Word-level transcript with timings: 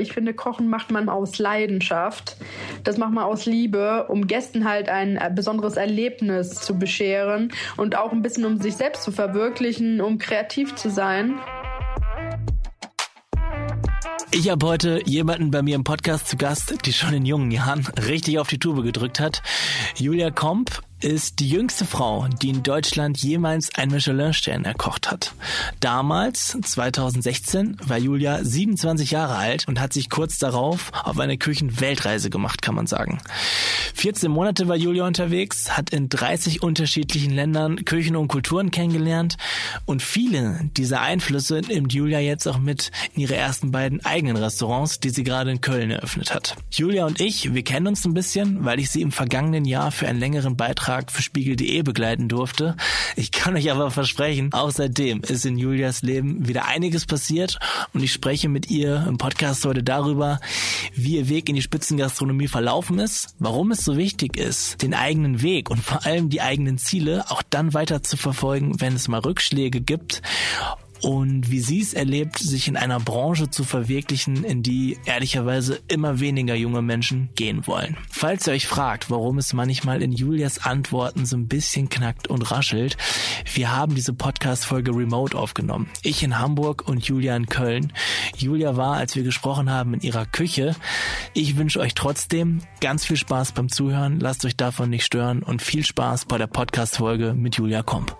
Ich 0.00 0.12
finde, 0.12 0.34
Kochen 0.34 0.68
macht 0.68 0.90
man 0.90 1.08
aus 1.08 1.38
Leidenschaft. 1.38 2.36
Das 2.84 2.96
macht 2.96 3.12
man 3.12 3.24
aus 3.24 3.46
Liebe, 3.46 4.06
um 4.08 4.26
Gästen 4.26 4.68
halt 4.68 4.88
ein 4.88 5.18
besonderes 5.34 5.76
Erlebnis 5.76 6.54
zu 6.54 6.78
bescheren 6.78 7.52
und 7.76 7.96
auch 7.96 8.12
ein 8.12 8.22
bisschen 8.22 8.44
um 8.44 8.58
sich 8.58 8.76
selbst 8.76 9.02
zu 9.02 9.12
verwirklichen, 9.12 10.00
um 10.00 10.18
kreativ 10.18 10.74
zu 10.74 10.90
sein. 10.90 11.38
Ich 14.32 14.48
habe 14.48 14.64
heute 14.64 15.02
jemanden 15.04 15.50
bei 15.50 15.60
mir 15.60 15.74
im 15.74 15.84
Podcast 15.84 16.28
zu 16.28 16.36
Gast, 16.36 16.86
die 16.86 16.92
schon 16.92 17.12
in 17.12 17.26
jungen 17.26 17.50
Jahren 17.50 17.86
richtig 18.06 18.38
auf 18.38 18.48
die 18.48 18.58
Tube 18.58 18.82
gedrückt 18.82 19.18
hat. 19.18 19.42
Julia 19.96 20.30
Komp 20.30 20.82
ist 21.00 21.40
die 21.40 21.48
jüngste 21.48 21.86
Frau, 21.86 22.28
die 22.42 22.50
in 22.50 22.62
Deutschland 22.62 23.18
jemals 23.22 23.74
einen 23.74 23.92
Michelin-Stern 23.92 24.64
erkocht 24.64 25.10
hat. 25.10 25.32
Damals, 25.80 26.58
2016, 26.60 27.78
war 27.82 27.96
Julia 27.96 28.44
27 28.44 29.10
Jahre 29.10 29.36
alt 29.36 29.66
und 29.66 29.80
hat 29.80 29.94
sich 29.94 30.10
kurz 30.10 30.38
darauf 30.38 30.92
auf 30.92 31.18
eine 31.18 31.38
Küchenweltreise 31.38 32.28
gemacht, 32.28 32.60
kann 32.60 32.74
man 32.74 32.86
sagen. 32.86 33.20
14 33.94 34.30
Monate 34.30 34.68
war 34.68 34.76
Julia 34.76 35.06
unterwegs, 35.06 35.76
hat 35.76 35.90
in 35.90 36.08
30 36.10 36.62
unterschiedlichen 36.62 37.30
Ländern 37.32 37.84
Küchen 37.84 38.16
und 38.16 38.28
Kulturen 38.28 38.70
kennengelernt 38.70 39.36
und 39.86 40.02
viele 40.02 40.68
dieser 40.76 41.00
Einflüsse 41.00 41.62
nimmt 41.66 41.92
Julia 41.94 42.20
jetzt 42.20 42.46
auch 42.46 42.58
mit 42.58 42.90
in 43.14 43.22
ihre 43.22 43.36
ersten 43.36 43.70
beiden 43.70 44.04
eigenen 44.04 44.36
Restaurants, 44.36 45.00
die 45.00 45.10
sie 45.10 45.24
gerade 45.24 45.50
in 45.50 45.60
Köln 45.60 45.90
eröffnet 45.90 46.34
hat. 46.34 46.56
Julia 46.70 47.06
und 47.06 47.20
ich, 47.20 47.54
wir 47.54 47.62
kennen 47.62 47.86
uns 47.86 48.04
ein 48.04 48.14
bisschen, 48.14 48.64
weil 48.64 48.78
ich 48.78 48.90
sie 48.90 49.00
im 49.00 49.12
vergangenen 49.12 49.64
Jahr 49.64 49.90
für 49.92 50.06
einen 50.06 50.20
längeren 50.20 50.56
Beitrag 50.56 50.89
Beitrag 50.90 51.12
für 51.12 51.22
Spiegel.de 51.22 51.82
begleiten 51.82 52.28
durfte. 52.28 52.76
Ich 53.14 53.30
kann 53.30 53.54
euch 53.54 53.70
aber 53.70 53.92
versprechen, 53.92 54.52
auch 54.52 54.72
seitdem 54.72 55.22
ist 55.22 55.46
in 55.46 55.56
Julias 55.56 56.02
Leben 56.02 56.48
wieder 56.48 56.66
einiges 56.66 57.06
passiert 57.06 57.60
und 57.94 58.02
ich 58.02 58.12
spreche 58.12 58.48
mit 58.48 58.70
ihr 58.70 59.06
im 59.06 59.16
Podcast 59.16 59.64
heute 59.64 59.84
darüber, 59.84 60.40
wie 60.94 61.18
ihr 61.18 61.28
Weg 61.28 61.48
in 61.48 61.54
die 61.54 61.62
Spitzengastronomie 61.62 62.48
verlaufen 62.48 62.98
ist, 62.98 63.36
warum 63.38 63.70
es 63.70 63.84
so 63.84 63.96
wichtig 63.96 64.36
ist, 64.36 64.82
den 64.82 64.92
eigenen 64.92 65.42
Weg 65.42 65.70
und 65.70 65.80
vor 65.80 66.04
allem 66.04 66.28
die 66.28 66.40
eigenen 66.40 66.76
Ziele 66.76 67.24
auch 67.30 67.42
dann 67.48 67.72
weiter 67.72 68.02
zu 68.02 68.16
verfolgen, 68.16 68.80
wenn 68.80 68.94
es 68.94 69.06
mal 69.06 69.20
Rückschläge 69.20 69.80
gibt 69.80 70.22
und 71.02 71.50
wie 71.50 71.60
sie 71.60 71.80
es 71.80 71.94
erlebt, 71.94 72.38
sich 72.38 72.68
in 72.68 72.76
einer 72.76 73.00
Branche 73.00 73.50
zu 73.50 73.64
verwirklichen, 73.64 74.44
in 74.44 74.62
die 74.62 74.98
ehrlicherweise 75.04 75.80
immer 75.88 76.20
weniger 76.20 76.54
junge 76.54 76.82
Menschen 76.82 77.30
gehen 77.34 77.66
wollen. 77.66 77.96
Falls 78.10 78.46
ihr 78.46 78.52
euch 78.52 78.66
fragt, 78.66 79.10
warum 79.10 79.38
es 79.38 79.52
manchmal 79.52 80.02
in 80.02 80.12
Julias 80.12 80.64
Antworten 80.64 81.26
so 81.26 81.36
ein 81.36 81.48
bisschen 81.48 81.88
knackt 81.88 82.28
und 82.28 82.50
raschelt, 82.50 82.96
wir 83.54 83.74
haben 83.74 83.94
diese 83.94 84.12
Podcast-Folge 84.12 84.94
remote 84.94 85.36
aufgenommen. 85.36 85.88
Ich 86.02 86.22
in 86.22 86.38
Hamburg 86.38 86.86
und 86.86 87.06
Julia 87.06 87.36
in 87.36 87.46
Köln. 87.46 87.92
Julia 88.36 88.76
war, 88.76 88.96
als 88.96 89.16
wir 89.16 89.22
gesprochen 89.22 89.70
haben, 89.70 89.94
in 89.94 90.00
ihrer 90.00 90.26
Küche. 90.26 90.76
Ich 91.34 91.56
wünsche 91.56 91.80
euch 91.80 91.94
trotzdem 91.94 92.60
ganz 92.80 93.04
viel 93.04 93.16
Spaß 93.16 93.52
beim 93.52 93.68
Zuhören. 93.68 94.20
Lasst 94.20 94.44
euch 94.44 94.56
davon 94.56 94.90
nicht 94.90 95.04
stören 95.04 95.42
und 95.42 95.62
viel 95.62 95.84
Spaß 95.84 96.26
bei 96.26 96.38
der 96.38 96.46
Podcast-Folge 96.46 97.34
mit 97.34 97.56
Julia 97.56 97.82
Komp. 97.82 98.16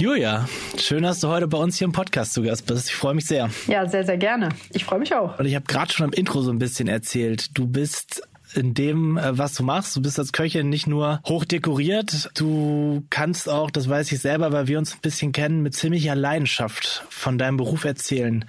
Julia, 0.00 0.48
schön, 0.78 1.02
dass 1.02 1.20
du 1.20 1.28
heute 1.28 1.46
bei 1.46 1.58
uns 1.58 1.76
hier 1.76 1.84
im 1.84 1.92
Podcast 1.92 2.32
zu 2.32 2.40
Gast 2.40 2.64
bist. 2.64 2.88
Ich 2.88 2.94
freue 2.94 3.12
mich 3.12 3.26
sehr. 3.26 3.50
Ja, 3.66 3.86
sehr, 3.86 4.02
sehr 4.02 4.16
gerne. 4.16 4.48
Ich 4.70 4.86
freue 4.86 4.98
mich 4.98 5.14
auch. 5.14 5.38
Und 5.38 5.44
ich 5.44 5.54
habe 5.54 5.66
gerade 5.66 5.92
schon 5.92 6.06
am 6.06 6.12
Intro 6.14 6.40
so 6.40 6.50
ein 6.50 6.58
bisschen 6.58 6.88
erzählt. 6.88 7.58
Du 7.58 7.66
bist 7.66 8.22
in 8.54 8.72
dem, 8.72 9.18
äh, 9.18 9.36
was 9.36 9.52
du 9.56 9.62
machst. 9.62 9.94
Du 9.94 10.00
bist 10.00 10.18
als 10.18 10.32
Köchin 10.32 10.70
nicht 10.70 10.86
nur 10.86 11.20
hoch 11.28 11.44
dekoriert, 11.44 12.30
du 12.34 13.04
kannst 13.10 13.50
auch, 13.50 13.70
das 13.70 13.90
weiß 13.90 14.10
ich 14.12 14.20
selber, 14.20 14.52
weil 14.52 14.68
wir 14.68 14.78
uns 14.78 14.94
ein 14.94 15.00
bisschen 15.02 15.32
kennen, 15.32 15.62
mit 15.62 15.74
ziemlicher 15.74 16.14
Leidenschaft 16.14 17.04
von 17.10 17.36
deinem 17.36 17.58
Beruf 17.58 17.84
erzählen. 17.84 18.46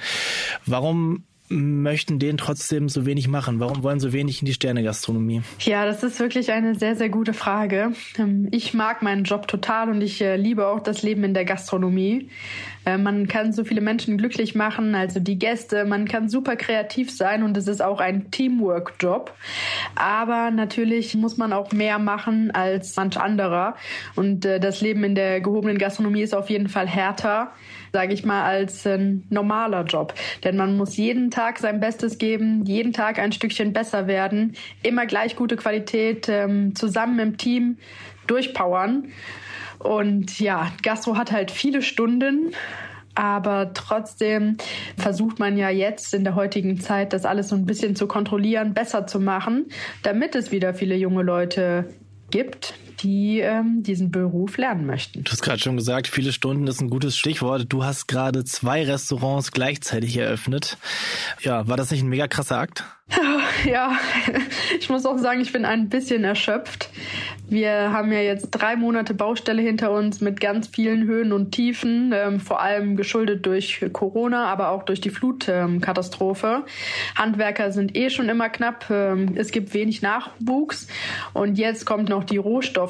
Warum 0.65 1.25
möchten 1.51 2.17
den 2.17 2.37
trotzdem 2.37 2.89
so 2.89 3.05
wenig 3.05 3.27
machen? 3.27 3.59
Warum 3.59 3.83
wollen 3.83 3.99
so 3.99 4.13
wenig 4.13 4.41
in 4.41 4.45
die 4.45 4.53
Sternegastronomie? 4.53 5.41
Ja, 5.59 5.85
das 5.85 6.03
ist 6.03 6.19
wirklich 6.19 6.51
eine 6.51 6.75
sehr, 6.75 6.95
sehr 6.95 7.09
gute 7.09 7.33
Frage. 7.33 7.91
Ähm, 8.17 8.47
ich 8.51 8.73
mag 8.73 9.01
meinen 9.01 9.23
Job 9.23 9.47
total 9.47 9.89
und 9.89 10.01
ich 10.01 10.21
äh, 10.21 10.37
liebe 10.37 10.67
auch 10.67 10.79
das 10.79 11.03
Leben 11.03 11.23
in 11.23 11.33
der 11.33 11.45
Gastronomie. 11.45 12.29
Äh, 12.85 12.97
man 12.97 13.27
kann 13.27 13.53
so 13.53 13.63
viele 13.63 13.81
Menschen 13.81 14.17
glücklich 14.17 14.55
machen, 14.55 14.95
also 14.95 15.19
die 15.19 15.37
Gäste, 15.37 15.85
man 15.85 16.07
kann 16.07 16.29
super 16.29 16.55
kreativ 16.55 17.11
sein 17.11 17.43
und 17.43 17.55
es 17.57 17.67
ist 17.67 17.81
auch 17.81 17.99
ein 17.99 18.31
Teamwork-Job. 18.31 19.33
Aber 19.95 20.51
natürlich 20.51 21.15
muss 21.15 21.37
man 21.37 21.53
auch 21.53 21.71
mehr 21.71 21.99
machen 21.99 22.51
als 22.51 22.95
manch 22.95 23.17
anderer. 23.17 23.75
Und 24.15 24.45
äh, 24.45 24.59
das 24.59 24.81
Leben 24.81 25.03
in 25.03 25.15
der 25.15 25.41
gehobenen 25.41 25.77
Gastronomie 25.77 26.21
ist 26.21 26.33
auf 26.33 26.49
jeden 26.49 26.69
Fall 26.69 26.87
härter 26.87 27.51
sage 27.93 28.13
ich 28.13 28.23
mal, 28.23 28.43
als 28.43 28.85
ein 28.87 29.23
normaler 29.29 29.83
Job. 29.83 30.13
Denn 30.43 30.57
man 30.57 30.77
muss 30.77 30.97
jeden 30.97 31.31
Tag 31.31 31.59
sein 31.59 31.79
Bestes 31.79 32.17
geben, 32.17 32.63
jeden 32.65 32.93
Tag 32.93 33.19
ein 33.19 33.31
Stückchen 33.31 33.73
besser 33.73 34.07
werden, 34.07 34.55
immer 34.83 35.05
gleich 35.05 35.35
gute 35.35 35.57
Qualität, 35.57 36.27
ähm, 36.29 36.75
zusammen 36.75 37.19
im 37.19 37.37
Team 37.37 37.77
durchpowern. 38.27 39.11
Und 39.83 40.39
ja, 40.39 40.71
Gastro 40.83 41.17
hat 41.17 41.31
halt 41.31 41.51
viele 41.51 41.81
Stunden. 41.81 42.53
Aber 43.13 43.73
trotzdem 43.73 44.55
versucht 44.97 45.37
man 45.37 45.57
ja 45.57 45.69
jetzt 45.69 46.13
in 46.13 46.23
der 46.23 46.35
heutigen 46.35 46.79
Zeit, 46.79 47.11
das 47.11 47.25
alles 47.25 47.49
so 47.49 47.55
ein 47.55 47.65
bisschen 47.65 47.95
zu 47.95 48.07
kontrollieren, 48.07 48.73
besser 48.73 49.05
zu 49.05 49.19
machen, 49.19 49.65
damit 50.01 50.33
es 50.35 50.51
wieder 50.51 50.73
viele 50.73 50.95
junge 50.95 51.21
Leute 51.21 51.93
gibt, 52.29 52.73
die 53.01 53.39
ähm, 53.39 53.83
diesen 53.83 54.11
Beruf 54.11 54.57
lernen 54.57 54.85
möchten. 54.85 55.23
Du 55.23 55.31
hast 55.31 55.41
gerade 55.41 55.59
schon 55.59 55.77
gesagt, 55.77 56.07
viele 56.07 56.31
Stunden 56.31 56.67
ist 56.67 56.81
ein 56.81 56.89
gutes 56.89 57.17
Stichwort. 57.17 57.65
Du 57.69 57.83
hast 57.83 58.07
gerade 58.07 58.43
zwei 58.45 58.83
Restaurants 58.83 59.51
gleichzeitig 59.51 60.17
eröffnet. 60.17 60.77
Ja, 61.41 61.67
war 61.67 61.77
das 61.77 61.91
nicht 61.91 62.03
ein 62.03 62.09
mega 62.09 62.27
krasser 62.27 62.57
Akt? 62.57 62.83
Ja, 63.65 63.97
ich 64.79 64.89
muss 64.89 65.05
auch 65.05 65.17
sagen, 65.17 65.41
ich 65.41 65.51
bin 65.53 65.65
ein 65.65 65.89
bisschen 65.89 66.23
erschöpft. 66.23 66.89
Wir 67.47 67.91
haben 67.91 68.11
ja 68.13 68.21
jetzt 68.21 68.49
drei 68.51 68.77
Monate 68.77 69.13
Baustelle 69.13 69.61
hinter 69.61 69.91
uns 69.91 70.21
mit 70.21 70.39
ganz 70.39 70.67
vielen 70.67 71.03
Höhen 71.05 71.33
und 71.33 71.51
Tiefen, 71.51 72.13
ähm, 72.15 72.39
vor 72.39 72.61
allem 72.61 72.95
geschuldet 72.95 73.45
durch 73.45 73.85
Corona, 73.91 74.45
aber 74.45 74.69
auch 74.69 74.83
durch 74.83 75.01
die 75.01 75.09
Flutkatastrophe. 75.09 76.63
Handwerker 77.15 77.71
sind 77.73 77.97
eh 77.97 78.09
schon 78.09 78.29
immer 78.29 78.49
knapp. 78.49 78.89
Ähm, 78.89 79.33
es 79.35 79.51
gibt 79.51 79.73
wenig 79.73 80.01
Nachwuchs 80.01 80.87
und 81.33 81.57
jetzt 81.57 81.85
kommt 81.85 82.07
noch 82.07 82.23
die 82.23 82.37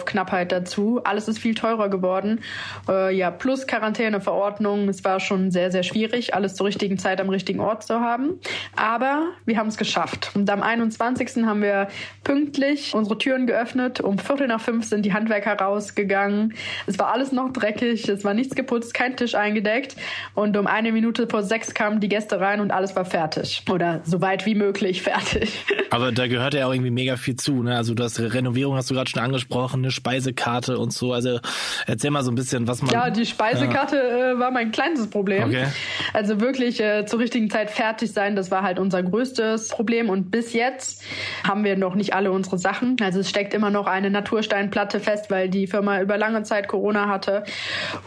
Rohstoffknappheit 0.01 0.51
dazu. 0.51 1.01
Alles 1.03 1.27
ist 1.27 1.39
viel 1.39 1.55
teurer 1.55 1.89
geworden. 1.89 2.39
Äh, 2.87 3.15
ja, 3.15 3.31
plus 3.31 3.67
Quarantäneverordnung. 3.67 4.89
Es 4.89 5.03
war 5.03 5.19
schon 5.19 5.51
sehr, 5.51 5.71
sehr 5.71 5.83
schwierig, 5.83 6.33
alles 6.33 6.55
zur 6.55 6.67
richtigen 6.67 6.97
Zeit 6.97 7.21
am 7.21 7.29
richtigen 7.29 7.59
Ort 7.59 7.83
zu 7.83 7.99
haben. 7.99 8.39
Aber 8.75 9.27
wir 9.45 9.57
haben 9.57 9.67
es 9.67 9.77
geschafft. 9.77 10.31
Und 10.33 10.49
am 10.49 10.61
21. 10.61 11.45
haben 11.45 11.61
wir 11.61 11.87
pünktlich 12.23 12.93
unsere 12.93 13.17
Türen 13.17 13.47
geöffnet. 13.47 14.01
Um 14.01 14.17
Viertel 14.17 14.47
nach 14.47 14.61
fünf 14.61 14.85
sind 14.85 15.05
die 15.05 15.13
Handwerker 15.13 15.53
rausgegangen. 15.53 16.53
Es 16.87 16.97
war 16.99 17.11
alles 17.11 17.31
noch 17.31 17.51
dreckig, 17.51 18.07
es 18.07 18.23
war 18.23 18.33
nichts 18.33 18.55
geputzt, 18.55 18.93
kein 18.93 19.15
Tisch 19.15 19.35
eingedeckt. 19.35 19.95
Und 20.33 20.57
um 20.57 20.67
eine 20.67 20.91
Minute 20.91 21.27
vor 21.27 21.43
sechs 21.43 21.73
kamen 21.73 21.99
die 21.99 22.09
Gäste 22.09 22.39
rein 22.39 22.59
und 22.59 22.71
alles 22.71 22.95
war 22.95 23.05
fertig. 23.05 23.63
Oder 23.69 24.01
so 24.03 24.21
weit 24.21 24.45
wie 24.45 24.55
möglich 24.55 25.01
fertig. 25.01 25.65
Aber 25.89 26.11
da 26.11 26.27
gehört 26.27 26.53
ja 26.53 26.67
auch 26.67 26.73
irgendwie 26.73 26.91
mega 26.91 27.17
viel 27.17 27.35
zu. 27.35 27.63
Ne? 27.63 27.75
Also 27.75 27.93
du 27.93 28.03
hast 28.03 28.19
Renovierung, 28.19 28.75
hast 28.75 28.89
du 28.89 28.95
gerade 28.95 29.09
schon 29.09 29.21
angesprochen, 29.21 29.81
Speisekarte 29.91 30.77
und 30.77 30.93
so. 30.93 31.13
Also 31.13 31.39
erzähl 31.87 32.11
mal 32.11 32.23
so 32.23 32.31
ein 32.31 32.35
bisschen, 32.35 32.67
was 32.67 32.81
man. 32.81 32.91
Ja, 32.91 33.09
die 33.09 33.25
Speisekarte 33.25 33.97
äh, 33.97 34.39
war 34.39 34.51
mein 34.51 34.71
kleinstes 34.71 35.09
Problem. 35.09 35.45
Okay. 35.45 35.67
Also 36.13 36.39
wirklich 36.41 36.79
äh, 36.79 37.05
zur 37.05 37.19
richtigen 37.19 37.49
Zeit 37.49 37.71
fertig 37.71 38.11
sein, 38.11 38.35
das 38.35 38.51
war 38.51 38.63
halt 38.63 38.79
unser 38.79 39.03
größtes 39.03 39.69
Problem. 39.69 40.09
Und 40.09 40.31
bis 40.31 40.53
jetzt 40.53 41.03
haben 41.47 41.63
wir 41.63 41.77
noch 41.77 41.95
nicht 41.95 42.13
alle 42.13 42.31
unsere 42.31 42.57
Sachen. 42.57 42.97
Also 43.01 43.19
es 43.19 43.29
steckt 43.29 43.53
immer 43.53 43.69
noch 43.69 43.87
eine 43.87 44.09
Natursteinplatte 44.09 44.99
fest, 44.99 45.29
weil 45.29 45.49
die 45.49 45.67
Firma 45.67 46.01
über 46.01 46.17
lange 46.17 46.43
Zeit 46.43 46.67
Corona 46.67 47.07
hatte. 47.07 47.43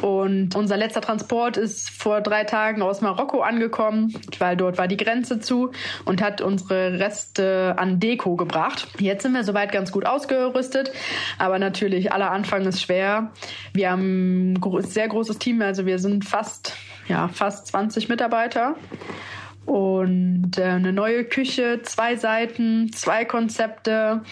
Und 0.01 0.55
unser 0.57 0.77
letzter 0.77 1.01
Transport 1.01 1.57
ist 1.57 1.91
vor 1.91 2.21
drei 2.21 2.45
Tagen 2.45 2.83
aus 2.83 3.01
Marokko 3.01 3.41
angekommen, 3.41 4.15
weil 4.39 4.57
dort 4.57 4.79
war 4.79 4.89
die 4.89 4.97
Grenze 4.97 5.41
zu 5.41 5.71
und 6.05 6.23
hat 6.23 6.41
unsere 6.41 6.99
Reste 6.99 7.75
an 7.77 8.01
Deko 8.01 8.37
gebracht. 8.37 8.89
Jetzt 8.99 9.23
sind 9.23 9.33
wir 9.33 9.45
soweit 9.45 9.73
ganz 9.73 9.93
gut 9.93 10.07
ausgerüstet, 10.07 10.93
aber 11.39 11.59
natürlich 11.59 11.74
aller 11.83 12.31
Anfang 12.31 12.65
ist 12.67 12.83
schwer. 12.83 13.33
Wir 13.73 13.91
haben 13.91 14.55
ein 14.55 14.83
sehr 14.83 15.09
großes 15.09 15.39
Team, 15.39 15.63
also 15.63 15.87
wir 15.87 15.99
sind 15.99 16.25
fast 16.25 16.77
ja 17.09 17.29
fast 17.29 17.67
20 17.69 18.09
Mitarbeiter 18.09 18.77
und 19.67 20.59
äh, 20.59 20.63
eine 20.63 20.93
neue 20.93 21.25
Küche, 21.25 21.81
zwei 21.83 22.17
Seiten, 22.17 22.93
zwei 22.93 23.25
Konzepte. 23.25 24.23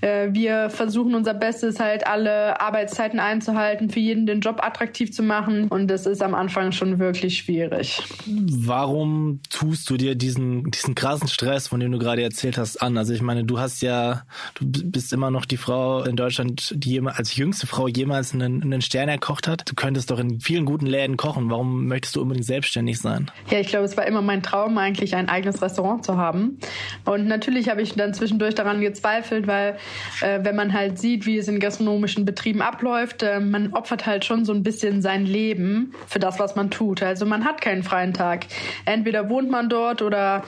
Äh, 0.00 0.28
wir 0.32 0.70
versuchen 0.70 1.14
unser 1.14 1.34
Bestes, 1.34 1.80
halt 1.80 2.06
alle 2.06 2.60
Arbeitszeiten 2.60 3.20
einzuhalten, 3.20 3.90
für 3.90 4.00
jeden 4.00 4.26
den 4.26 4.40
Job 4.40 4.62
attraktiv 4.62 5.12
zu 5.12 5.22
machen 5.22 5.68
und 5.68 5.88
das 5.88 6.06
ist 6.06 6.22
am 6.22 6.34
Anfang 6.34 6.72
schon 6.72 6.98
wirklich 6.98 7.38
schwierig. 7.38 8.02
Warum 8.26 9.40
tust 9.50 9.88
du 9.90 9.96
dir 9.96 10.14
diesen, 10.14 10.70
diesen 10.70 10.94
krassen 10.94 11.28
Stress, 11.28 11.68
von 11.68 11.80
dem 11.80 11.92
du 11.92 11.98
gerade 11.98 12.22
erzählt 12.22 12.58
hast, 12.58 12.82
an? 12.82 12.96
Also 12.96 13.12
ich 13.12 13.22
meine, 13.22 13.44
du 13.44 13.58
hast 13.58 13.82
ja, 13.82 14.22
du 14.54 14.66
bist 14.66 15.12
immer 15.12 15.30
noch 15.30 15.46
die 15.46 15.56
Frau 15.56 16.02
in 16.04 16.16
Deutschland, 16.16 16.74
die 16.76 17.00
als 17.00 17.36
jüngste 17.36 17.66
Frau 17.66 17.88
jemals 17.88 18.34
einen, 18.34 18.62
einen 18.62 18.82
Stern 18.82 19.08
erkocht 19.08 19.48
hat. 19.48 19.68
Du 19.68 19.74
könntest 19.74 20.10
doch 20.10 20.18
in 20.18 20.40
vielen 20.40 20.64
guten 20.64 20.86
Läden 20.86 21.16
kochen. 21.16 21.50
Warum 21.50 21.86
möchtest 21.86 22.16
du 22.16 22.22
unbedingt 22.22 22.46
selbstständig 22.46 22.98
sein? 22.98 23.30
Ja, 23.50 23.58
ich 23.58 23.68
glaube, 23.68 23.84
es 23.84 23.96
war 23.96 24.06
immer 24.06 24.22
mein 24.22 24.42
Traum, 24.42 24.74
eigentlich 24.82 25.14
ein 25.14 25.28
eigenes 25.28 25.62
Restaurant 25.62 26.04
zu 26.04 26.16
haben. 26.16 26.58
Und 27.04 27.26
natürlich 27.26 27.68
habe 27.68 27.82
ich 27.82 27.94
dann 27.94 28.14
zwischendurch 28.14 28.54
daran 28.54 28.80
gezweifelt, 28.80 29.46
weil 29.46 29.76
äh, 30.20 30.40
wenn 30.42 30.56
man 30.56 30.72
halt 30.72 30.98
sieht, 30.98 31.26
wie 31.26 31.38
es 31.38 31.48
in 31.48 31.60
gastronomischen 31.60 32.24
Betrieben 32.24 32.62
abläuft, 32.62 33.22
äh, 33.22 33.40
man 33.40 33.72
opfert 33.72 34.06
halt 34.06 34.24
schon 34.24 34.44
so 34.44 34.52
ein 34.52 34.62
bisschen 34.62 35.02
sein 35.02 35.24
Leben 35.24 35.92
für 36.06 36.18
das, 36.18 36.38
was 36.38 36.56
man 36.56 36.70
tut. 36.70 37.02
Also 37.02 37.26
man 37.26 37.44
hat 37.44 37.60
keinen 37.60 37.82
freien 37.82 38.12
Tag. 38.12 38.46
Entweder 38.84 39.28
wohnt 39.30 39.50
man 39.50 39.68
dort 39.68 40.02
oder 40.02 40.42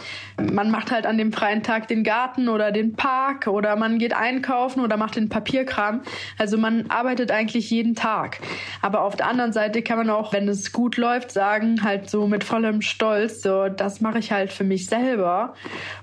man 0.53 0.71
macht 0.71 0.91
halt 0.91 1.07
an 1.07 1.19
dem 1.19 1.33
freien 1.33 1.63
Tag 1.63 1.89
den 1.89 2.05
Garten 2.05 2.49
oder 2.49 2.73
den 2.73 2.95
Park 2.95 3.47
oder 3.47 3.77
man 3.77 3.99
geht 3.99 4.15
einkaufen 4.15 4.81
oder 4.81 4.97
macht 4.97 5.17
den 5.17 5.29
Papierkram. 5.29 6.03
Also 6.39 6.59
man 6.59 6.91
arbeitet 6.91 7.31
eigentlich 7.31 7.71
jeden 7.71 7.95
Tag. 7.95 8.41
Aber 8.83 9.03
auf 9.03 9.17
der 9.17 9.29
anderen 9.29 9.53
Seite 9.53 9.83
kann 9.83 9.99
man 9.99 10.11
auch, 10.11 10.33
wenn 10.33 10.49
es 10.49 10.73
gut 10.73 10.97
läuft, 10.97 11.31
sagen, 11.31 11.83
halt 11.83 12.11
so 12.11 12.27
mit 12.27 12.45
vollem 12.45 12.83
Stolz, 12.83 13.43
so 13.43 13.69
das 13.69 14.01
mache 14.01 14.19
ich 14.19 14.24
halt 14.33 14.53
für 14.53 14.65
mich 14.65 14.87
selber. 14.87 15.55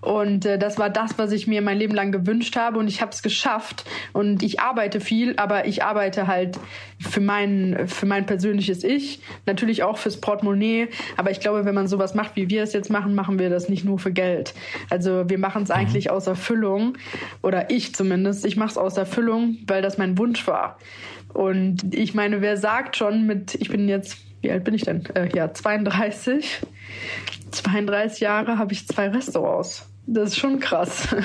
Und 0.01 0.45
äh, 0.45 0.57
das 0.57 0.77
war 0.77 0.89
das, 0.89 1.18
was 1.18 1.31
ich 1.31 1.47
mir 1.47 1.62
mein 1.62 1.77
Leben 1.77 1.95
lang 1.95 2.12
gewünscht 2.12 2.56
habe 2.56 2.79
und 2.79 2.88
ich 2.88 3.01
habe 3.01 3.12
es 3.12 3.21
geschafft. 3.21 3.85
Und 4.13 4.44
ich 4.44 4.59
arbeite 4.59 5.00
viel, 5.00 5.35
aber 5.38 5.68
ich 5.68 5.83
arbeite 5.83 6.27
halt 6.27 6.59
für 7.00 7.21
mein, 7.21 7.88
für 7.88 8.06
mein 8.06 8.25
persönliches 8.25 8.83
Ich, 8.83 9.21
natürlich 9.45 9.83
auch 9.83 9.97
fürs 9.97 10.19
Portemonnaie. 10.21 10.89
Aber 11.18 11.31
ich 11.31 11.39
glaube, 11.39 11.65
wenn 11.65 11.75
man 11.75 11.88
sowas 11.88 12.13
macht, 12.13 12.35
wie 12.35 12.50
wir 12.50 12.63
es 12.63 12.73
jetzt 12.73 12.89
machen, 12.89 13.15
machen 13.15 13.39
wir 13.39 13.50
das 13.50 13.69
nicht 13.69 13.85
nur 13.85 14.00
für 14.00 14.12
Geld. 14.12 14.53
Also 14.89 15.29
wir 15.29 15.38
machen 15.38 15.63
es 15.63 15.69
mhm. 15.69 15.75
eigentlich 15.75 16.09
aus 16.09 16.27
Erfüllung, 16.27 16.97
oder 17.41 17.69
ich 17.69 17.94
zumindest. 17.95 18.45
Ich 18.45 18.57
mache 18.57 18.71
es 18.71 18.77
aus 18.77 18.97
Erfüllung, 18.97 19.57
weil 19.67 19.81
das 19.81 19.97
mein 19.97 20.17
Wunsch 20.17 20.47
war. 20.47 20.77
Und 21.33 21.94
ich 21.94 22.13
meine, 22.13 22.41
wer 22.41 22.57
sagt 22.57 22.97
schon 22.97 23.25
mit, 23.25 23.56
ich 23.56 23.69
bin 23.69 23.88
jetzt, 23.88 24.17
wie 24.41 24.51
alt 24.51 24.63
bin 24.63 24.74
ich 24.74 24.83
denn? 24.83 25.06
Äh, 25.15 25.29
ja, 25.33 25.53
32. 25.53 26.62
32 27.51 28.19
Jahre 28.19 28.57
habe 28.57 28.74
ich 28.74 28.88
zwei 28.88 29.09
Restaurants. 29.09 29.88
Das 30.07 30.30
ist 30.30 30.38
schon 30.38 30.59
krass. 30.59 31.15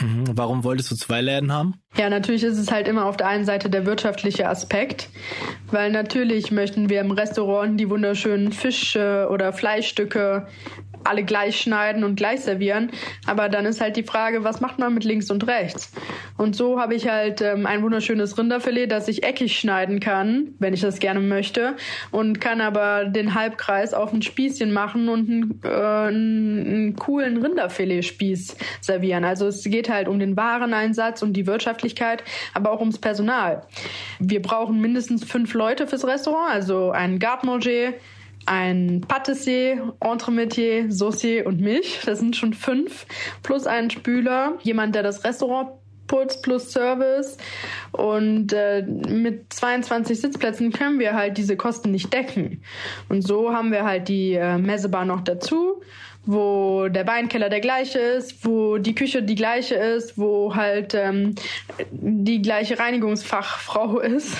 Mhm. 0.00 0.24
Warum 0.34 0.64
wolltest 0.64 0.90
du 0.90 0.96
zwei 0.96 1.22
Läden 1.22 1.52
haben? 1.52 1.80
Ja, 1.96 2.10
natürlich 2.10 2.42
ist 2.42 2.58
es 2.58 2.70
halt 2.70 2.88
immer 2.88 3.06
auf 3.06 3.16
der 3.16 3.28
einen 3.28 3.44
Seite 3.44 3.70
der 3.70 3.86
wirtschaftliche 3.86 4.48
Aspekt, 4.48 5.08
weil 5.70 5.90
natürlich 5.90 6.50
möchten 6.50 6.90
wir 6.90 7.00
im 7.00 7.12
Restaurant 7.12 7.80
die 7.80 7.88
wunderschönen 7.88 8.52
Fische 8.52 9.28
oder 9.30 9.52
Fleischstücke 9.52 10.48
alle 11.08 11.24
gleich 11.24 11.60
schneiden 11.60 12.04
und 12.04 12.16
gleich 12.16 12.40
servieren. 12.40 12.90
Aber 13.26 13.48
dann 13.48 13.66
ist 13.66 13.80
halt 13.80 13.96
die 13.96 14.02
Frage, 14.02 14.44
was 14.44 14.60
macht 14.60 14.78
man 14.78 14.94
mit 14.94 15.04
links 15.04 15.30
und 15.30 15.46
rechts? 15.46 15.92
Und 16.36 16.54
so 16.56 16.80
habe 16.80 16.94
ich 16.94 17.08
halt 17.08 17.40
ähm, 17.40 17.66
ein 17.66 17.82
wunderschönes 17.82 18.36
Rinderfilet, 18.38 18.88
das 18.88 19.08
ich 19.08 19.22
eckig 19.22 19.58
schneiden 19.58 20.00
kann, 20.00 20.54
wenn 20.58 20.74
ich 20.74 20.80
das 20.80 20.98
gerne 20.98 21.20
möchte, 21.20 21.76
und 22.10 22.40
kann 22.40 22.60
aber 22.60 23.04
den 23.04 23.34
Halbkreis 23.34 23.94
auf 23.94 24.12
ein 24.12 24.22
Spießchen 24.22 24.72
machen 24.72 25.08
und 25.08 25.28
einen, 25.28 25.60
äh, 25.64 25.68
einen 25.68 26.96
coolen 26.96 27.42
Rinderfiletspieß 27.42 28.56
servieren. 28.80 29.24
Also 29.24 29.46
es 29.46 29.64
geht 29.64 29.88
halt 29.88 30.08
um 30.08 30.18
den 30.18 30.36
Wareneinsatz, 30.36 31.22
um 31.22 31.32
die 31.32 31.46
Wirtschaftlichkeit, 31.46 32.22
aber 32.54 32.70
auch 32.72 32.80
ums 32.80 32.98
Personal. 32.98 33.62
Wir 34.18 34.42
brauchen 34.42 34.80
mindestens 34.80 35.24
fünf 35.24 35.54
Leute 35.54 35.86
fürs 35.86 36.06
Restaurant, 36.06 36.52
also 36.52 36.90
einen 36.90 37.18
Garde-Manger, 37.18 37.94
ein 38.46 39.02
Patissier, 39.06 39.92
Entremetier, 40.00 40.90
Saucier 40.90 41.46
und 41.46 41.60
mich. 41.60 42.00
Das 42.04 42.20
sind 42.20 42.36
schon 42.36 42.54
fünf. 42.54 43.06
Plus 43.42 43.66
ein 43.66 43.90
Spüler, 43.90 44.54
jemand, 44.62 44.94
der 44.94 45.02
das 45.02 45.24
Restaurant 45.24 45.70
putzt 46.06 46.42
plus 46.42 46.72
Service. 46.72 47.36
Und 47.92 48.52
äh, 48.52 48.82
mit 48.82 49.52
22 49.52 50.20
Sitzplätzen 50.20 50.72
können 50.72 50.98
wir 50.98 51.14
halt 51.14 51.36
diese 51.36 51.56
Kosten 51.56 51.90
nicht 51.90 52.12
decken. 52.12 52.62
Und 53.08 53.22
so 53.22 53.52
haben 53.52 53.72
wir 53.72 53.84
halt 53.84 54.08
die 54.08 54.34
äh, 54.34 54.58
Messebar 54.58 55.04
noch 55.04 55.20
dazu 55.20 55.82
wo 56.26 56.88
der 56.88 57.06
Weinkeller 57.06 57.48
der 57.48 57.60
gleiche 57.60 58.00
ist, 58.00 58.44
wo 58.44 58.78
die 58.78 58.96
Küche 58.96 59.22
die 59.22 59.36
gleiche 59.36 59.76
ist, 59.76 60.18
wo 60.18 60.54
halt 60.56 60.92
ähm, 60.94 61.36
die 61.92 62.42
gleiche 62.42 62.78
Reinigungsfachfrau 62.78 64.00
ist 64.00 64.36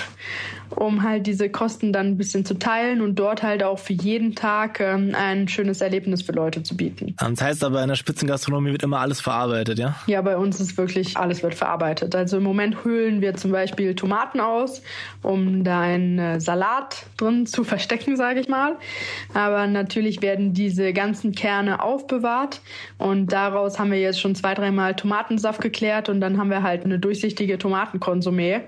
um 0.69 1.03
halt 1.03 1.27
diese 1.27 1.49
Kosten 1.49 1.93
dann 1.93 2.07
ein 2.07 2.17
bisschen 2.17 2.45
zu 2.45 2.55
teilen 2.55 3.01
und 3.01 3.15
dort 3.15 3.43
halt 3.43 3.63
auch 3.63 3.79
für 3.79 3.93
jeden 3.93 4.35
Tag 4.35 4.79
ähm, 4.79 5.13
ein 5.15 5.47
schönes 5.47 5.81
Erlebnis 5.81 6.21
für 6.21 6.31
Leute 6.31 6.63
zu 6.63 6.75
bieten. 6.75 7.15
Das 7.17 7.41
heißt 7.41 7.63
aber, 7.63 7.81
in 7.81 7.89
der 7.89 7.95
Spitzengastronomie 7.95 8.71
wird 8.71 8.83
immer 8.83 8.99
alles 8.99 9.21
verarbeitet, 9.21 9.79
ja? 9.79 9.95
Ja, 10.07 10.21
bei 10.21 10.37
uns 10.37 10.59
ist 10.59 10.77
wirklich 10.77 11.17
alles 11.17 11.43
wird 11.43 11.55
verarbeitet. 11.55 12.15
Also 12.15 12.37
im 12.37 12.43
Moment 12.43 12.83
höhlen 12.83 13.21
wir 13.21 13.35
zum 13.35 13.51
Beispiel 13.51 13.95
Tomaten 13.95 14.39
aus, 14.39 14.81
um 15.21 15.63
da 15.63 15.81
einen 15.81 16.19
äh, 16.19 16.39
Salat 16.39 17.05
drin 17.17 17.45
zu 17.45 17.63
verstecken, 17.63 18.15
sage 18.17 18.39
ich 18.39 18.47
mal. 18.47 18.75
Aber 19.33 19.67
natürlich 19.67 20.21
werden 20.21 20.53
diese 20.53 20.93
ganzen 20.93 21.33
Kerne 21.33 21.83
aufbewahrt 21.83 22.61
und 22.97 23.31
daraus 23.31 23.79
haben 23.79 23.91
wir 23.91 23.99
jetzt 23.99 24.19
schon 24.19 24.35
zwei, 24.35 24.53
dreimal 24.53 24.95
Tomatensaft 24.95 25.61
geklärt 25.61 26.09
und 26.09 26.21
dann 26.21 26.37
haben 26.37 26.49
wir 26.49 26.63
halt 26.63 26.85
eine 26.85 26.99
durchsichtige 26.99 27.57
Tomatenkonsumé 27.57 28.61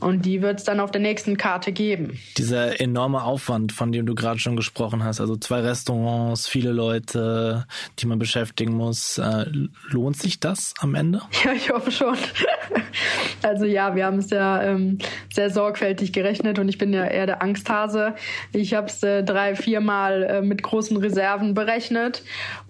und 0.00 0.24
die 0.24 0.42
wird 0.42 0.58
es 0.58 0.64
dann 0.64 0.80
auf 0.80 0.90
der 0.90 1.00
nächsten 1.00 1.36
Karte 1.42 1.72
geben. 1.72 2.20
Dieser 2.38 2.80
enorme 2.80 3.24
Aufwand, 3.24 3.72
von 3.72 3.90
dem 3.90 4.06
du 4.06 4.14
gerade 4.14 4.38
schon 4.38 4.54
gesprochen 4.54 5.02
hast, 5.02 5.20
also 5.20 5.34
zwei 5.34 5.58
Restaurants, 5.58 6.46
viele 6.46 6.70
Leute, 6.70 7.66
die 7.98 8.06
man 8.06 8.20
beschäftigen 8.20 8.74
muss, 8.74 9.18
äh, 9.18 9.46
lohnt 9.88 10.16
sich 10.16 10.38
das 10.38 10.72
am 10.78 10.94
Ende? 10.94 11.20
Ja, 11.44 11.52
ich 11.52 11.70
hoffe 11.70 11.90
schon. 11.90 12.16
Also 13.42 13.64
ja, 13.64 13.96
wir 13.96 14.06
haben 14.06 14.18
es 14.18 14.30
ja 14.30 14.62
ähm, 14.62 14.98
sehr 15.34 15.50
sorgfältig 15.50 16.12
gerechnet 16.12 16.60
und 16.60 16.68
ich 16.68 16.78
bin 16.78 16.92
ja 16.92 17.04
eher 17.04 17.26
der 17.26 17.42
Angsthase. 17.42 18.14
Ich 18.52 18.74
habe 18.74 18.86
es 18.86 19.02
äh, 19.02 19.24
drei, 19.24 19.56
viermal 19.56 20.22
äh, 20.22 20.42
mit 20.42 20.62
großen 20.62 20.96
Reserven 20.96 21.54
berechnet 21.54 22.22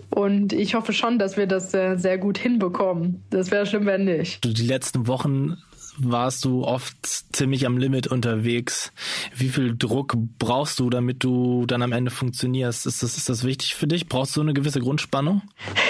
und 0.09 0.55
ich 0.55 0.75
hoffe 0.75 0.95
schon, 0.95 1.19
dass 1.19 1.37
wir 1.37 1.47
das 1.47 1.75
äh, 1.75 1.97
sehr 1.97 2.17
gut 2.17 2.39
hinbekommen. 2.39 3.23
Das 3.29 3.51
wäre 3.51 3.67
schlimm, 3.67 3.85
wenn 3.85 4.07
nicht. 4.07 4.43
Die 4.43 4.67
letzten 4.67 5.07
Wochen 5.07 5.59
warst 5.99 6.45
du 6.45 6.65
oft 6.65 6.97
ziemlich 7.05 7.67
am 7.67 7.77
Limit 7.77 8.07
unterwegs. 8.07 8.93
Wie 9.35 9.49
viel 9.49 9.77
Druck 9.77 10.17
brauchst 10.39 10.79
du, 10.79 10.91
damit 10.91 11.23
du 11.25 11.67
dann 11.67 11.83
am 11.83 11.93
Ende 11.93 12.11
funktionierst? 12.11 12.87
Ist 12.87 13.03
das, 13.03 13.17
ist 13.17 13.29
das 13.29 13.45
wichtig 13.45 13.75
für 13.75 13.87
dich? 13.87 14.09
Brauchst 14.09 14.37
du 14.37 14.41
eine 14.41 14.55
gewisse 14.55 14.81
Grundspannung? 14.81 15.43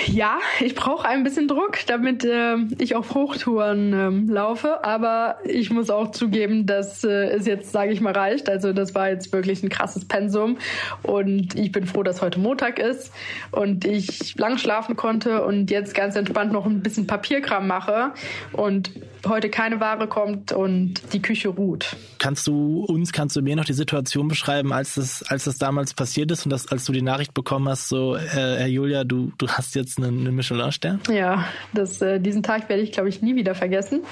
Ja, 0.06 0.38
ich 0.60 0.75
brauche 0.75 1.06
ein 1.06 1.22
bisschen 1.22 1.49
Druck, 1.49 1.78
damit 1.87 2.25
äh, 2.25 2.56
ich 2.78 2.96
auf 2.96 3.14
Hochtouren 3.14 3.93
ähm, 3.93 4.28
laufe. 4.28 4.84
Aber 4.84 5.37
ich 5.44 5.70
muss 5.70 5.90
auch 5.90 6.10
zugeben, 6.10 6.66
dass 6.66 7.04
äh, 7.04 7.28
es 7.31 7.46
jetzt, 7.46 7.72
sage 7.72 7.93
ich 7.93 8.00
mal, 8.00 8.12
reicht. 8.12 8.49
Also 8.49 8.72
das 8.72 8.94
war 8.94 9.08
jetzt 9.08 9.32
wirklich 9.32 9.62
ein 9.62 9.69
krasses 9.69 10.04
Pensum. 10.04 10.58
Und 11.02 11.54
ich 11.54 11.72
bin 11.72 11.87
froh, 11.87 12.02
dass 12.02 12.22
heute 12.22 12.40
Montag 12.40 12.78
ist 12.78 13.12
und 13.50 13.85
ich 13.85 14.37
lang 14.37 14.59
schlafen 14.59 14.97
konnte 14.97 15.44
und 15.44 15.71
jetzt 15.71 15.94
ganz 15.94 16.16
entspannt 16.16 16.52
noch 16.52 16.66
ein 16.66 16.82
bisschen 16.82 17.06
Papierkram 17.06 17.66
mache 17.66 18.12
und 18.52 18.90
heute 19.26 19.50
keine 19.50 19.81
Ware 19.81 20.07
kommt 20.09 20.52
und 20.52 20.95
die 21.12 21.23
Küche 21.23 21.49
ruht. 21.49 21.97
Kannst 22.19 22.47
du 22.47 22.85
uns, 22.85 23.12
kannst 23.12 23.37
du 23.37 23.43
mir 23.43 23.57
noch 23.57 23.64
die 23.64 23.73
Situation 23.73 24.29
beschreiben, 24.29 24.73
als 24.73 24.95
das, 24.95 25.23
als 25.25 25.45
das 25.45 25.59
damals 25.59 25.95
passiert 25.95 26.31
ist 26.31 26.45
und 26.47 26.50
das, 26.50 26.69
als 26.69 26.85
du 26.85 26.93
die 26.93 27.02
Nachricht 27.02 27.35
bekommen 27.35 27.69
hast, 27.69 27.88
so, 27.88 28.17
äh, 28.17 28.21
Herr 28.29 28.67
Julia, 28.67 29.05
du, 29.05 29.33
du 29.38 29.49
hast 29.49 29.75
jetzt 29.75 29.99
einen, 29.99 30.26
einen 30.26 30.37
Michelin-Stern? 30.37 31.00
Ja, 31.11 31.47
das, 31.73 32.00
äh, 32.02 32.21
diesen 32.21 32.43
Tag 32.43 32.69
werde 32.69 32.83
ich, 32.83 32.93
glaube 32.93 33.09
ich, 33.09 33.23
nie 33.23 33.37
wieder 33.37 33.55
vergessen. 33.55 34.02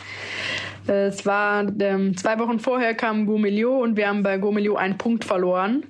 Es 0.90 1.24
war 1.24 1.64
ähm, 1.78 2.16
zwei 2.16 2.40
Wochen 2.40 2.58
vorher 2.58 2.94
kam 2.94 3.24
Gourmelio 3.24 3.78
und 3.78 3.96
wir 3.96 4.08
haben 4.08 4.24
bei 4.24 4.38
Gourmelio 4.38 4.74
einen 4.74 4.98
Punkt 4.98 5.24
verloren. 5.24 5.84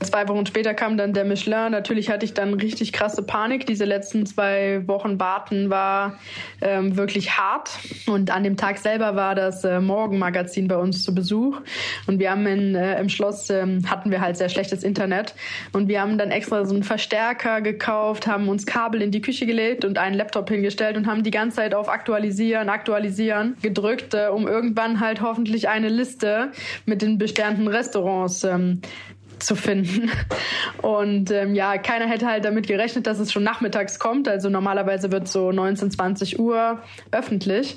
Zwei 0.00 0.26
Wochen 0.26 0.44
später 0.44 0.74
kam 0.74 0.96
dann 0.96 1.12
der 1.12 1.24
Michelin. 1.24 1.70
Natürlich 1.70 2.10
hatte 2.10 2.24
ich 2.24 2.34
dann 2.34 2.54
richtig 2.54 2.92
krasse 2.92 3.22
Panik. 3.22 3.64
Diese 3.66 3.84
letzten 3.84 4.26
zwei 4.26 4.82
Wochen 4.88 5.20
warten 5.20 5.70
war 5.70 6.18
ähm, 6.60 6.96
wirklich 6.96 7.38
hart. 7.38 7.78
Und 8.08 8.32
an 8.32 8.42
dem 8.42 8.56
Tag 8.56 8.78
selber 8.78 9.14
war 9.14 9.36
das 9.36 9.62
äh, 9.62 9.78
Morgenmagazin 9.80 10.66
bei 10.66 10.78
uns 10.78 11.04
zu 11.04 11.14
Besuch. 11.14 11.60
Und 12.08 12.18
wir 12.18 12.32
haben 12.32 12.44
in, 12.48 12.74
äh, 12.74 12.98
im 12.98 13.10
Schloss 13.10 13.50
ähm, 13.50 13.88
hatten 13.88 14.10
wir 14.10 14.20
halt 14.20 14.36
sehr 14.36 14.48
schlechtes 14.48 14.82
Internet. 14.82 15.36
Und 15.72 15.86
wir 15.86 16.00
haben 16.00 16.18
dann 16.18 16.32
extra 16.32 16.64
so 16.64 16.74
einen 16.74 16.82
Verstärker 16.82 17.60
gekauft, 17.60 18.26
haben 18.26 18.48
uns 18.48 18.66
Kabel 18.66 19.00
in 19.00 19.12
die 19.12 19.20
Küche 19.20 19.46
gelegt 19.46 19.84
und 19.84 19.96
einen 19.96 20.16
Laptop 20.16 20.48
hingestellt 20.48 20.96
und 20.96 21.06
haben 21.06 21.22
die 21.22 21.30
ganze 21.30 21.58
Zeit 21.58 21.72
auf 21.72 21.88
Aktualisieren, 21.88 22.68
Aktualisieren 22.68 23.56
gedrückt 23.62 24.12
um 24.32 24.46
irgendwann 24.46 25.00
halt 25.00 25.20
hoffentlich 25.20 25.68
eine 25.68 25.88
Liste 25.88 26.52
mit 26.86 27.02
den 27.02 27.18
besternten 27.18 27.68
Restaurants 27.68 28.44
ähm, 28.44 28.80
zu 29.44 29.56
finden. 29.56 30.10
Und 30.82 31.30
ähm, 31.30 31.54
ja, 31.54 31.78
keiner 31.78 32.06
hätte 32.06 32.26
halt 32.26 32.44
damit 32.44 32.66
gerechnet, 32.66 33.06
dass 33.06 33.18
es 33.18 33.32
schon 33.32 33.42
nachmittags 33.42 33.98
kommt. 33.98 34.28
Also 34.28 34.50
normalerweise 34.50 35.12
wird 35.12 35.28
so 35.28 35.52
19, 35.52 35.90
20 35.90 36.38
Uhr 36.38 36.78
öffentlich. 37.10 37.76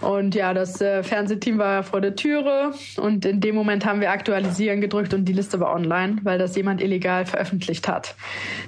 Und 0.00 0.34
ja, 0.34 0.54
das 0.54 0.80
äh, 0.80 1.02
Fernsehteam 1.02 1.58
war 1.58 1.82
vor 1.82 2.00
der 2.00 2.16
Türe 2.16 2.72
und 2.96 3.24
in 3.24 3.40
dem 3.40 3.54
Moment 3.54 3.84
haben 3.84 4.00
wir 4.00 4.10
aktualisieren 4.10 4.80
gedrückt 4.80 5.14
und 5.14 5.24
die 5.24 5.32
Liste 5.32 5.60
war 5.60 5.74
online, 5.74 6.18
weil 6.22 6.38
das 6.38 6.56
jemand 6.56 6.80
illegal 6.80 7.26
veröffentlicht 7.26 7.88
hat. 7.88 8.14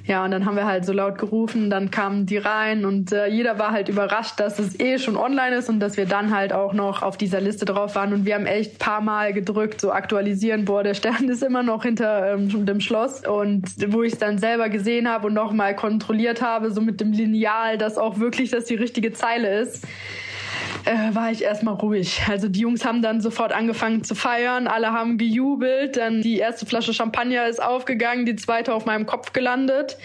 Ja, 0.05 0.25
und 0.25 0.31
dann 0.31 0.47
haben 0.47 0.57
wir 0.57 0.67
halt 0.67 0.85
so 0.85 0.93
laut 0.93 1.19
gerufen, 1.19 1.71
dann 1.71 1.91
kamen 1.91 2.27
die 2.27 2.39
rein 2.39 2.85
und 2.85 3.13
äh, 3.13 3.27
jeder 3.27 3.59
war 3.59 3.73
halt 3.73 3.89
überrascht, 3.89 4.39
dass 4.39 4.59
es 4.59 4.79
eh 4.81 4.99
schon 4.99 5.17
online 5.17 5.57
ist 5.57 5.69
und 5.69 5.81
dass 5.81 5.97
wir 5.97 6.07
dann 6.07 6.35
halt 6.35 6.53
auch 6.53 6.73
noch 6.73 7.03
auf 7.03 7.17
dieser 7.17 7.41
Liste 7.41 7.65
drauf 7.65 7.95
waren 7.95 8.13
und 8.13 8.25
wir 8.25 8.35
haben 8.35 8.47
echt 8.47 8.79
paar 8.79 9.01
Mal 9.01 9.33
gedrückt, 9.33 9.81
so 9.81 9.93
aktualisieren, 9.93 10.65
boah, 10.65 10.83
der 10.83 10.95
Stern 10.95 11.29
ist 11.29 11.43
immer 11.43 11.63
noch 11.63 11.85
hinter 11.85 12.20
ähm, 12.21 12.67
dem 12.67 12.81
Schloss 12.81 13.27
und 13.27 13.65
wo 13.93 14.03
ich 14.03 14.15
es 14.15 14.19
dann 14.19 14.39
selber 14.39 14.69
gesehen 14.69 15.09
habe 15.09 15.29
und 15.29 15.35
nochmal 15.35 15.75
kontrolliert 15.75 16.43
habe, 16.43 16.71
so 16.71 16.81
mit 16.81 17.01
dem 17.01 17.13
Lineal, 17.13 17.79
dass 17.79 17.99
auch 17.99 18.19
wirklich 18.19 18.51
das 18.51 18.65
die 18.67 18.75
richtige 18.75 19.13
Zeile 19.13 19.61
ist 19.61 19.87
äh, 20.85 21.15
war 21.15 21.31
ich 21.31 21.43
erstmal 21.43 21.75
ruhig. 21.75 22.23
Also 22.29 22.49
die 22.49 22.61
Jungs 22.61 22.85
haben 22.85 23.03
dann 23.03 23.21
sofort 23.21 23.53
angefangen 23.53 24.05
zu 24.05 24.15
feiern, 24.15 24.67
alle 24.67 24.93
haben 24.93 25.19
gejubelt, 25.19 25.97
dann 25.97 26.23
die 26.23 26.39
erste 26.39 26.67
Flasche 26.67 26.95
Champagner 26.95 27.47
ist 27.47 27.63
aufgegangen, 27.63 28.27
die 28.27 28.37
zweite 28.37 28.75
auf 28.75 28.87
meinem 28.87 29.07
Kopf 29.07 29.33
gelandet. 29.33 29.99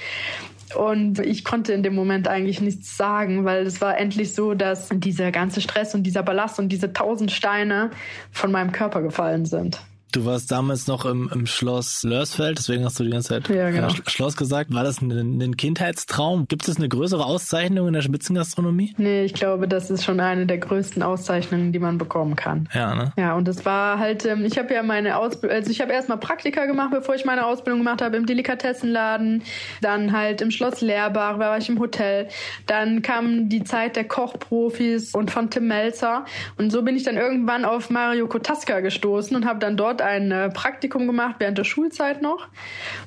Und 0.76 1.20
ich 1.20 1.46
konnte 1.46 1.74
in 1.74 1.84
dem 1.84 1.94
Moment 1.94 2.28
eigentlich 2.28 2.60
nichts 2.60 2.98
sagen, 2.98 3.46
weil 3.46 3.66
es 3.66 3.82
war 3.82 3.98
endlich 3.98 4.34
so, 4.34 4.56
dass 4.56 4.90
dieser 4.92 5.32
ganze 5.32 5.62
Stress 5.62 5.94
und 5.94 6.04
dieser 6.04 6.24
Ballast 6.24 6.60
und 6.60 6.70
diese 6.70 6.92
tausend 6.92 7.32
Steine 7.32 7.92
von 8.32 8.52
meinem 8.52 8.72
Körper 8.72 9.02
gefallen 9.02 9.46
sind. 9.46 9.80
Du 10.16 10.24
warst 10.24 10.50
damals 10.50 10.88
noch 10.88 11.06
im, 11.06 11.30
im 11.34 11.46
Schloss 11.46 12.04
Lörsfeld, 12.04 12.58
deswegen 12.58 12.86
hast 12.86 12.98
du 12.98 13.04
die 13.04 13.10
ganze 13.10 13.28
Zeit 13.30 13.50
ja, 13.50 13.70
genau. 13.70 13.90
Schloss 14.08 14.38
gesagt. 14.38 14.74
War 14.74 14.86
das 14.86 15.02
ein, 15.02 15.12
ein, 15.12 15.58
Kindheitstraum? 15.58 16.48
Gibt 16.48 16.66
es 16.70 16.78
eine 16.78 16.88
größere 16.88 17.26
Auszeichnung 17.26 17.88
in 17.90 17.94
der 17.94 18.02
Spitzengastronomie? 18.02 18.94
Nee, 18.98 19.26
ich 19.26 19.34
glaube, 19.34 19.68
das 19.68 19.90
ist 19.90 20.06
schon 20.06 20.22
eine 20.22 20.46
der 20.46 20.60
größten 20.60 21.04
Auszeichnungen, 21.04 21.74
die 21.74 21.80
man 21.80 21.98
bekommen 21.98 22.38
kann. 22.38 22.70
Ja, 22.74 22.96
ne? 22.96 23.12
Ja, 23.18 23.36
und 23.36 23.46
es 23.50 23.66
war 23.66 24.00
halt, 24.00 24.26
ähm, 24.26 24.46
ich 24.46 24.58
habe 24.58 24.74
ja 24.74 24.84
meine 24.84 25.18
Ausbildung, 25.18 25.58
also 25.58 25.70
ich 25.70 25.82
habe 25.82 25.92
erstmal 25.92 26.18
Praktika 26.18 26.66
gemacht, 26.66 26.92
bevor 26.92 27.16
ich 27.16 27.26
meine 27.26 27.46
Ausbildung 27.46 27.82
gemacht 27.82 28.02
habe 28.02 28.16
im 28.16 28.26
Delikatessenladen, 28.26 29.44
dann 29.82 30.14
halt 30.14 30.40
im 30.40 30.50
Schloss 30.50 30.80
Lehrbach, 30.80 31.40
war 31.40 31.58
ich 31.58 31.68
im 31.68 31.78
Hotel. 31.78 32.30
Dann 32.68 33.02
kam 33.02 33.50
die 33.50 33.66
Zeit 33.66 33.98
der 33.98 34.06
Kochprofis 34.06 35.14
und 35.14 35.30
von 35.30 35.50
Tim 35.50 35.68
Melzer 35.68 36.24
und 36.58 36.72
so 36.72 36.84
bin 36.84 36.96
ich 36.96 37.04
dann 37.04 37.18
irgendwann 37.18 37.66
auf 37.66 37.90
Mario 37.90 38.28
Kotaska 38.28 38.80
gestoßen 38.80 39.36
und 39.36 39.46
habe 39.46 39.60
dann 39.60 39.76
dort 39.76 40.05
ein 40.06 40.32
äh, 40.32 40.50
Praktikum 40.50 41.08
gemacht 41.08 41.36
während 41.40 41.58
der 41.58 41.64
Schulzeit 41.64 42.22
noch. 42.22 42.48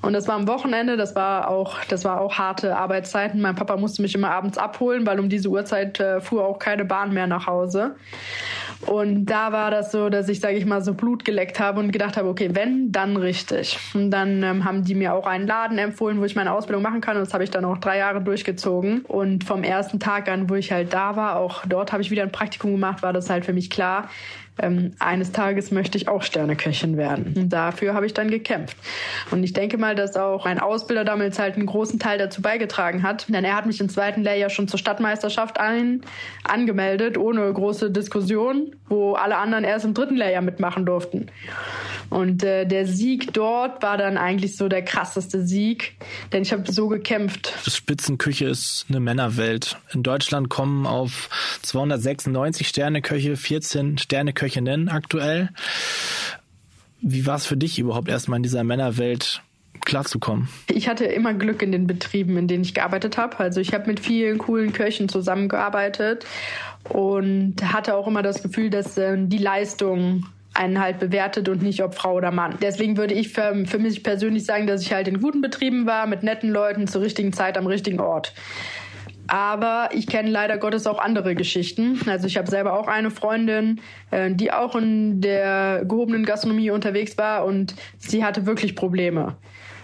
Und 0.03 0.13
das 0.13 0.29
war 0.29 0.35
am 0.35 0.47
Wochenende, 0.49 0.97
das 0.97 1.15
war 1.15 1.49
auch, 1.49 1.85
das 1.85 2.05
war 2.05 2.21
auch 2.21 2.35
harte 2.39 2.77
Arbeitszeiten. 2.77 3.41
Mein 3.41 3.55
Papa 3.55 3.77
musste 3.77 4.03
mich 4.03 4.15
immer 4.15 4.31
abends 4.31 4.59
abholen, 4.59 5.07
weil 5.07 5.19
um 5.21 5.29
diese 5.29 5.49
Uhrzeit 5.49 5.99
äh, 6.01 6.21
fuhr 6.21 6.45
auch 6.45 6.59
keine 6.59 6.85
Bahn 6.85 7.15
mehr 7.15 7.27
nach 7.27 7.47
Hause. 7.47 7.97
Und 8.87 9.27
da 9.27 9.51
war 9.53 9.71
das 9.71 9.91
so, 9.91 10.09
dass 10.09 10.29
ich, 10.29 10.41
sage 10.41 10.57
ich 10.57 10.65
mal, 10.65 10.83
so 10.83 10.95
Blut 10.95 11.25
geleckt 11.25 11.59
habe 11.59 11.81
und 11.81 11.91
gedacht 11.91 12.17
habe, 12.17 12.29
okay, 12.29 12.51
wenn, 12.53 12.93
dann 12.93 13.17
richtig. 13.17 13.79
Und 13.95 14.11
dann 14.11 14.43
ähm, 14.43 14.65
haben 14.65 14.85
die 14.85 14.95
mir 14.95 15.15
auch 15.15 15.27
einen 15.27 15.47
Laden 15.47 15.79
empfohlen, 15.79 16.21
wo 16.21 16.25
ich 16.25 16.37
meine 16.37 16.53
Ausbildung 16.53 16.83
machen 16.83 17.01
kann. 17.01 17.17
Und 17.17 17.25
das 17.25 17.35
habe 17.35 17.43
ich 17.45 17.51
dann 17.51 17.65
auch 17.65 17.79
drei 17.79 17.99
Jahre 17.99 18.21
durchgezogen. 18.21 19.01
Und 19.01 19.45
vom 19.45 19.65
ersten 19.65 19.99
Tag 19.99 20.29
an, 20.29 20.49
wo 20.49 20.55
ich 20.55 20.71
halt 20.71 20.93
da 20.93 21.17
war, 21.17 21.37
auch 21.37 21.65
dort 21.67 21.93
habe 21.93 22.03
ich 22.03 22.11
wieder 22.11 22.23
ein 22.23 22.33
Praktikum 22.33 22.73
gemacht, 22.73 23.03
war 23.03 23.13
das 23.13 23.31
halt 23.31 23.45
für 23.45 23.53
mich 23.53 23.69
klar, 23.69 24.09
ähm, 24.61 24.93
eines 24.99 25.33
Tages 25.33 25.71
möchte 25.71 25.99
ich 25.99 26.09
auch 26.09 26.23
Sterneköchin 26.23 26.97
werden. 26.97 27.35
Und 27.37 27.49
dafür 27.51 27.95
habe 27.95 28.07
ich 28.07 28.15
dann 28.15 28.31
gekämpft. 28.31 28.77
Und 29.31 29.43
ich 29.45 29.53
denke 29.53 29.79
mal, 29.79 29.95
dass 29.95 30.17
auch 30.17 30.47
ein 30.47 30.59
Ausbilder 30.59 31.05
damals 31.05 31.39
halt 31.39 31.57
einen 31.57 31.67
großen 31.67 31.99
Teil 31.99 32.19
dazu 32.19 32.43
beigetragen 32.43 33.03
hat, 33.03 33.27
denn 33.29 33.45
er 33.45 33.57
hat 33.57 33.67
mich 33.67 33.81
im 33.81 33.89
zweiten 33.89 34.23
Lehrjahr 34.23 34.51
schon 34.51 34.69
zur 34.69 34.79
Stadtmeisterschaft 34.79 35.59
ein, 35.59 36.03
angemeldet, 36.45 37.19
ohne 37.19 37.53
große 37.53 37.91
Diskussion, 37.91 38.75
wo 38.89 39.15
alle 39.15 39.37
anderen 39.37 39.65
erst 39.65 39.85
im 39.85 39.95
dritten 39.95 40.17
Lehrjahr 40.17 40.43
mitmachen 40.43 40.87
durften. 40.87 41.27
Und 42.11 42.43
äh, 42.43 42.65
der 42.65 42.87
Sieg 42.87 43.35
dort 43.35 43.83
war 43.83 43.99
dann 43.99 44.17
eigentlich 44.17 44.57
so 44.57 44.69
der 44.69 44.83
krasseste 44.83 45.47
Sieg, 45.47 45.95
denn 46.33 46.43
ich 46.43 46.53
habe 46.53 46.71
so 46.71 46.89
gekämpft. 46.89 47.53
Spitzenküche 47.67 48.47
ist 48.47 48.87
eine 48.89 49.01
Männerwelt. 49.01 49.77
In 49.93 50.03
Deutschland 50.03 50.49
kommen 50.49 50.87
auf 50.87 51.29
296 51.63 52.67
Sterneköche 52.67 53.37
14 53.37 53.99
Sterneköchinnen 54.49 54.89
aktuell. 54.89 55.51
Wie 57.01 57.27
war 57.27 57.37
es 57.37 57.47
für 57.47 57.57
dich 57.57 57.79
überhaupt 57.79 58.09
erstmal 58.09 58.39
in 58.39 58.43
dieser 58.43 58.65
Männerwelt 58.65 59.43
klarzukommen? 59.85 60.49
Ich 60.69 60.89
hatte 60.89 61.05
immer 61.05 61.35
Glück 61.35 61.63
in 61.63 61.71
den 61.71 61.87
Betrieben, 61.87 62.37
in 62.37 62.49
denen 62.49 62.65
ich 62.65 62.75
gearbeitet 62.75 63.17
habe. 63.17 63.39
Also 63.39 63.61
ich 63.61 63.73
habe 63.73 63.87
mit 63.87 64.01
vielen 64.01 64.39
coolen 64.39 64.73
Köchen 64.73 65.09
zusammengearbeitet 65.09 66.27
und 66.89 67.57
hatte 67.73 67.95
auch 67.95 68.07
immer 68.07 68.23
das 68.23 68.43
Gefühl, 68.43 68.71
dass 68.71 68.99
äh, 68.99 69.17
die 69.19 69.39
Leistung 69.39 70.27
einen 70.55 70.81
halt 70.81 70.99
bewertet 70.99 71.49
und 71.49 71.63
nicht 71.63 71.85
ob 71.85 71.95
Frau 71.95 72.15
oder 72.15 72.33
Mann. 72.33 72.57
Deswegen 72.61 72.97
würde 72.97 73.15
ich 73.15 73.29
für, 73.29 73.65
für 73.67 73.79
mich 73.79 74.03
persönlich 74.03 74.45
sagen, 74.45 74.67
dass 74.67 74.83
ich 74.83 74.93
halt 74.93 75.07
in 75.07 75.21
guten 75.21 75.41
Betrieben 75.41 75.87
war, 75.87 76.07
mit 76.07 76.25
netten 76.25 76.51
Leuten 76.51 76.89
zur 76.89 77.03
richtigen 77.03 77.33
Zeit 77.33 77.57
am 77.57 77.67
richtigen 77.67 78.01
Ort. 78.01 78.33
Aber 79.29 79.91
ich 79.93 80.07
kenne 80.07 80.31
leider 80.31 80.57
Gottes 80.57 80.87
auch 80.87 80.99
andere 80.99 81.35
Geschichten. 81.35 82.01
Also 82.09 82.27
ich 82.27 82.39
habe 82.39 82.51
selber 82.51 82.73
auch 82.73 82.89
eine 82.89 83.11
Freundin, 83.11 83.81
äh, 84.11 84.31
die 84.33 84.51
auch 84.51 84.75
in 84.75 85.21
der 85.21 85.85
gehobenen 85.85 86.25
Gastronomie 86.25 86.71
unterwegs 86.71 87.17
war 87.19 87.45
und 87.45 87.75
sie 87.99 88.25
hatte 88.25 88.47
wirklich 88.47 88.75
Probleme. 88.75 89.37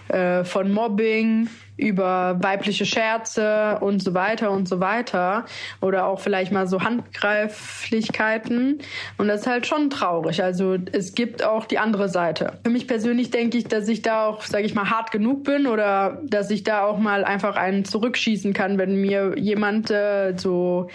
Äh, 0.07 0.43
von 0.43 0.71
Mobbing 0.71 1.47
über 1.77 2.37
weibliche 2.41 2.85
Scherze 2.85 3.79
und 3.81 4.01
so 4.01 4.13
weiter 4.13 4.51
und 4.51 4.67
so 4.67 4.79
weiter. 4.79 5.45
Oder 5.81 6.05
auch 6.07 6.19
vielleicht 6.19 6.51
mal 6.51 6.67
so 6.67 6.81
Handgreiflichkeiten. 6.81 8.79
Und 9.17 9.27
das 9.27 9.41
ist 9.41 9.47
halt 9.47 9.67
schon 9.67 9.89
traurig. 9.89 10.41
Also 10.41 10.77
es 10.91 11.15
gibt 11.15 11.43
auch 11.43 11.65
die 11.65 11.77
andere 11.77 12.07
Seite. 12.07 12.53
Für 12.63 12.69
mich 12.69 12.87
persönlich 12.87 13.29
denke 13.29 13.57
ich, 13.57 13.65
dass 13.65 13.87
ich 13.89 14.01
da 14.01 14.27
auch, 14.27 14.41
sage 14.41 14.65
ich 14.65 14.73
mal, 14.73 14.89
hart 14.89 15.11
genug 15.11 15.43
bin 15.43 15.67
oder 15.67 16.21
dass 16.23 16.49
ich 16.49 16.63
da 16.63 16.85
auch 16.85 16.97
mal 16.97 17.25
einfach 17.25 17.57
einen 17.57 17.83
zurückschießen 17.83 18.53
kann, 18.53 18.77
wenn 18.77 18.95
mir 19.01 19.37
jemand 19.37 19.91
äh, 19.91 20.33
so 20.37 20.89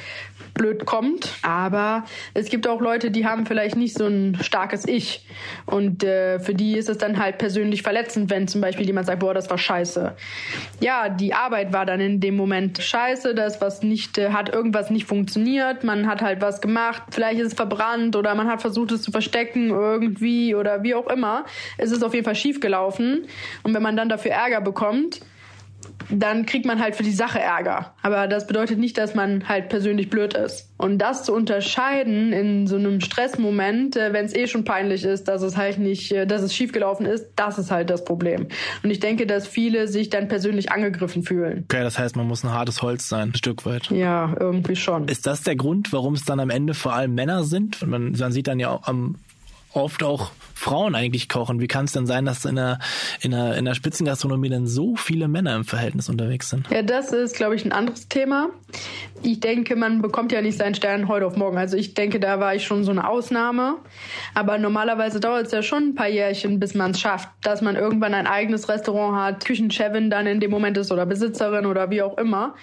blöd 0.54 0.86
kommt. 0.86 1.34
Aber 1.42 2.04
es 2.32 2.48
gibt 2.48 2.66
auch 2.66 2.80
Leute, 2.80 3.10
die 3.10 3.26
haben 3.26 3.44
vielleicht 3.44 3.76
nicht 3.76 3.96
so 3.96 4.06
ein 4.06 4.38
starkes 4.40 4.88
Ich. 4.88 5.26
Und 5.66 6.04
äh, 6.04 6.38
für 6.40 6.54
die 6.54 6.78
ist 6.78 6.88
es 6.88 6.96
dann 6.98 7.18
halt 7.18 7.36
persönlich 7.38 7.82
verletzend, 7.82 8.30
wenn 8.30 8.48
zum 8.48 8.62
Beispiel 8.62 8.86
jemand 8.86 9.06
sagt, 9.06 9.20
boah, 9.20 9.34
das 9.34 9.50
war 9.50 9.58
scheiße 9.58 10.16
ja, 10.80 11.08
die 11.08 11.34
Arbeit 11.34 11.72
war 11.72 11.84
dann 11.86 12.00
in 12.00 12.20
dem 12.20 12.36
Moment 12.36 12.78
scheiße, 12.78 13.34
das 13.34 13.60
was 13.60 13.82
nicht, 13.82 14.18
äh, 14.18 14.30
hat 14.30 14.48
irgendwas 14.48 14.90
nicht 14.90 15.06
funktioniert, 15.06 15.84
man 15.84 16.06
hat 16.06 16.22
halt 16.22 16.40
was 16.40 16.60
gemacht, 16.60 17.02
vielleicht 17.10 17.40
ist 17.40 17.48
es 17.48 17.54
verbrannt 17.54 18.16
oder 18.16 18.34
man 18.34 18.48
hat 18.48 18.60
versucht 18.62 18.92
es 18.92 19.02
zu 19.02 19.12
verstecken 19.12 19.70
irgendwie 19.70 20.54
oder 20.54 20.82
wie 20.82 20.94
auch 20.94 21.06
immer. 21.08 21.44
Es 21.76 21.92
ist 21.92 22.02
auf 22.02 22.14
jeden 22.14 22.24
Fall 22.24 22.34
schief 22.34 22.60
gelaufen 22.60 23.26
und 23.62 23.74
wenn 23.74 23.82
man 23.82 23.96
dann 23.96 24.08
dafür 24.08 24.32
Ärger 24.32 24.60
bekommt, 24.60 25.20
dann 26.10 26.46
kriegt 26.46 26.66
man 26.66 26.80
halt 26.80 26.96
für 26.96 27.02
die 27.02 27.12
Sache 27.12 27.40
Ärger. 27.40 27.94
Aber 28.02 28.26
das 28.26 28.46
bedeutet 28.46 28.78
nicht, 28.78 28.98
dass 28.98 29.14
man 29.14 29.48
halt 29.48 29.68
persönlich 29.68 30.10
blöd 30.10 30.34
ist. 30.34 30.68
Und 30.76 30.98
das 30.98 31.24
zu 31.24 31.34
unterscheiden 31.34 32.32
in 32.32 32.66
so 32.66 32.76
einem 32.76 33.00
Stressmoment, 33.00 33.96
äh, 33.96 34.12
wenn 34.12 34.24
es 34.24 34.34
eh 34.34 34.46
schon 34.46 34.64
peinlich 34.64 35.04
ist, 35.04 35.24
dass 35.28 35.42
es 35.42 35.56
halt 35.56 35.78
nicht, 35.78 36.12
äh, 36.12 36.26
dass 36.26 36.42
es 36.42 36.54
schiefgelaufen 36.54 37.06
ist, 37.06 37.26
das 37.36 37.58
ist 37.58 37.70
halt 37.70 37.90
das 37.90 38.04
Problem. 38.04 38.48
Und 38.82 38.90
ich 38.90 39.00
denke, 39.00 39.26
dass 39.26 39.46
viele 39.46 39.88
sich 39.88 40.10
dann 40.10 40.28
persönlich 40.28 40.72
angegriffen 40.72 41.22
fühlen. 41.22 41.64
Okay, 41.70 41.82
das 41.82 41.98
heißt, 41.98 42.16
man 42.16 42.26
muss 42.26 42.44
ein 42.44 42.52
hartes 42.52 42.82
Holz 42.82 43.08
sein, 43.08 43.30
ein 43.30 43.34
Stück 43.34 43.66
weit. 43.66 43.90
Ja, 43.90 44.34
irgendwie 44.38 44.76
schon. 44.76 45.08
Ist 45.08 45.26
das 45.26 45.42
der 45.42 45.56
Grund, 45.56 45.92
warum 45.92 46.14
es 46.14 46.24
dann 46.24 46.40
am 46.40 46.50
Ende 46.50 46.74
vor 46.74 46.94
allem 46.94 47.14
Männer 47.14 47.44
sind? 47.44 47.86
Man, 47.86 48.12
man 48.12 48.32
sieht 48.32 48.48
dann 48.48 48.58
ja 48.58 48.70
auch 48.70 48.86
am 48.86 49.16
oft 49.72 50.02
auch 50.02 50.32
Frauen 50.60 50.94
eigentlich 50.94 51.28
kochen. 51.30 51.58
Wie 51.58 51.66
kann 51.66 51.86
es 51.86 51.92
denn 51.92 52.06
sein, 52.06 52.26
dass 52.26 52.44
in 52.44 52.56
der, 52.56 52.78
in, 53.20 53.30
der, 53.30 53.56
in 53.56 53.64
der 53.64 53.74
Spitzengastronomie 53.74 54.50
dann 54.50 54.66
so 54.66 54.94
viele 54.94 55.26
Männer 55.26 55.56
im 55.56 55.64
Verhältnis 55.64 56.10
unterwegs 56.10 56.50
sind? 56.50 56.68
Ja, 56.70 56.82
das 56.82 57.12
ist, 57.12 57.34
glaube 57.34 57.54
ich, 57.54 57.64
ein 57.64 57.72
anderes 57.72 58.08
Thema. 58.08 58.50
Ich 59.22 59.40
denke, 59.40 59.74
man 59.74 60.02
bekommt 60.02 60.32
ja 60.32 60.42
nicht 60.42 60.58
seinen 60.58 60.74
Stern 60.74 61.08
heute 61.08 61.26
auf 61.26 61.36
morgen. 61.36 61.56
Also 61.56 61.76
ich 61.76 61.94
denke, 61.94 62.20
da 62.20 62.40
war 62.40 62.54
ich 62.54 62.64
schon 62.64 62.84
so 62.84 62.90
eine 62.90 63.08
Ausnahme. 63.08 63.76
Aber 64.34 64.58
normalerweise 64.58 65.18
dauert 65.18 65.46
es 65.46 65.52
ja 65.52 65.62
schon 65.62 65.90
ein 65.90 65.94
paar 65.94 66.08
Jährchen, 66.08 66.60
bis 66.60 66.74
man 66.74 66.90
es 66.90 67.00
schafft, 67.00 67.28
dass 67.42 67.62
man 67.62 67.76
irgendwann 67.76 68.12
ein 68.12 68.26
eigenes 68.26 68.68
Restaurant 68.68 69.16
hat, 69.16 69.44
Küchenchefin 69.44 70.10
dann 70.10 70.26
in 70.26 70.40
dem 70.40 70.50
Moment 70.50 70.76
ist 70.76 70.92
oder 70.92 71.06
Besitzerin 71.06 71.64
oder 71.64 71.90
wie 71.90 72.02
auch 72.02 72.18
immer. 72.18 72.54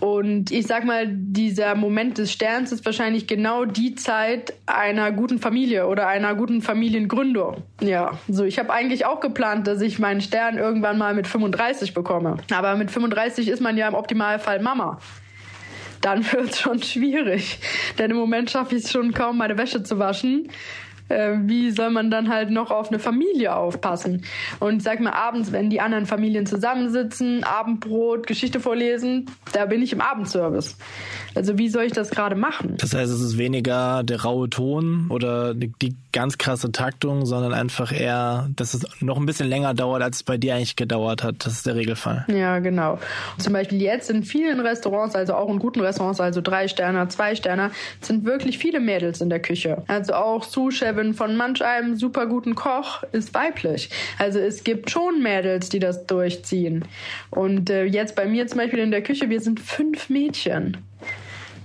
Und 0.00 0.50
ich 0.50 0.66
sag 0.66 0.84
mal, 0.84 1.06
dieser 1.08 1.74
Moment 1.74 2.18
des 2.18 2.32
Sterns 2.32 2.70
ist 2.70 2.84
wahrscheinlich 2.84 3.26
genau 3.26 3.64
die 3.64 3.94
Zeit 3.94 4.52
einer 4.66 5.10
guten 5.10 5.38
Familie 5.38 5.86
oder 5.86 6.06
einer 6.06 6.34
guten 6.34 6.60
Familiengründung. 6.60 7.29
Ja, 7.80 8.18
so 8.28 8.44
ich 8.44 8.58
habe 8.58 8.72
eigentlich 8.72 9.06
auch 9.06 9.20
geplant, 9.20 9.66
dass 9.66 9.80
ich 9.80 9.98
meinen 9.98 10.20
Stern 10.20 10.58
irgendwann 10.58 10.98
mal 10.98 11.14
mit 11.14 11.26
35 11.26 11.94
bekomme. 11.94 12.36
Aber 12.52 12.76
mit 12.76 12.90
35 12.90 13.48
ist 13.48 13.60
man 13.60 13.76
ja 13.76 13.88
im 13.88 13.94
Optimalfall 13.94 14.60
Mama 14.60 14.98
dann 16.00 16.24
wird 16.32 16.50
es 16.50 16.60
schon 16.60 16.82
schwierig. 16.82 17.58
Denn 17.98 18.10
im 18.10 18.16
Moment 18.16 18.50
schaffe 18.50 18.76
ich 18.76 18.84
es 18.84 18.90
schon 18.90 19.12
kaum, 19.12 19.38
meine 19.38 19.58
Wäsche 19.58 19.82
zu 19.82 19.98
waschen. 19.98 20.48
äh, 21.08 21.36
wie 21.42 21.70
soll 21.70 21.90
man 21.90 22.10
dann 22.10 22.28
halt 22.28 22.50
noch 22.50 22.70
auf 22.70 22.88
eine 22.88 22.98
Familie 22.98 23.54
aufpassen? 23.54 24.24
Und 24.60 24.82
sag 24.82 25.00
mal, 25.00 25.12
abends, 25.12 25.52
wenn 25.52 25.68
die 25.68 25.80
anderen 25.80 26.06
Familien 26.06 26.46
zusammensitzen, 26.46 27.44
Abendbrot, 27.44 28.26
Geschichte 28.26 28.60
vorlesen, 28.60 29.26
da 29.52 29.66
bin 29.66 29.82
ich 29.82 29.92
im 29.92 30.00
Abendservice. 30.00 30.76
Also 31.34 31.58
wie 31.58 31.68
soll 31.68 31.84
ich 31.84 31.92
das 31.92 32.10
gerade 32.10 32.36
machen? 32.36 32.76
Das 32.78 32.94
heißt, 32.94 33.10
es 33.12 33.20
ist 33.20 33.38
weniger 33.38 34.02
der 34.02 34.22
raue 34.22 34.48
Ton 34.48 35.06
oder 35.10 35.54
die 35.54 35.96
ganz 36.12 36.38
krasse 36.38 36.72
Taktung, 36.72 37.26
sondern 37.26 37.54
einfach 37.54 37.92
eher, 37.92 38.48
dass 38.56 38.74
es 38.74 38.86
noch 39.00 39.16
ein 39.16 39.26
bisschen 39.26 39.48
länger 39.48 39.74
dauert, 39.74 40.02
als 40.02 40.16
es 40.18 40.22
bei 40.22 40.36
dir 40.36 40.54
eigentlich 40.54 40.76
gedauert 40.76 41.22
hat. 41.22 41.36
Das 41.44 41.52
ist 41.52 41.66
der 41.66 41.76
Regelfall. 41.76 42.24
Ja, 42.28 42.58
genau. 42.58 42.98
Zum 43.38 43.52
Beispiel 43.52 43.80
jetzt 43.80 44.10
in 44.10 44.22
vielen 44.22 44.60
Restaurants, 44.60 45.14
also 45.14 45.34
auch 45.34 45.48
in 45.48 45.58
guten 45.58 45.80
Restaurants, 45.80 46.20
also 46.20 46.40
drei 46.40 46.68
Sterne, 46.68 47.08
zwei 47.08 47.34
Sterne, 47.34 47.70
sind 48.00 48.24
wirklich 48.24 48.58
viele 48.58 48.80
Mädels 48.80 49.20
in 49.20 49.30
der 49.30 49.40
Küche. 49.40 49.82
Also 49.86 50.14
auch 50.14 50.44
Sous-Chefin 50.44 51.14
von 51.14 51.36
manch 51.36 51.64
einem 51.64 51.96
super 51.96 52.26
guten 52.26 52.54
Koch 52.54 53.02
ist 53.12 53.34
weiblich. 53.34 53.90
Also 54.18 54.38
es 54.38 54.64
gibt 54.64 54.90
schon 54.90 55.22
Mädels, 55.22 55.68
die 55.68 55.78
das 55.78 56.06
durchziehen. 56.06 56.84
Und 57.30 57.70
äh, 57.70 57.84
jetzt 57.84 58.16
bei 58.16 58.26
mir 58.26 58.46
zum 58.46 58.58
Beispiel 58.58 58.80
in 58.80 58.90
der 58.90 59.02
Küche, 59.02 59.30
wir 59.30 59.40
sind 59.40 59.60
fünf 59.60 60.08
Mädchen. 60.08 60.76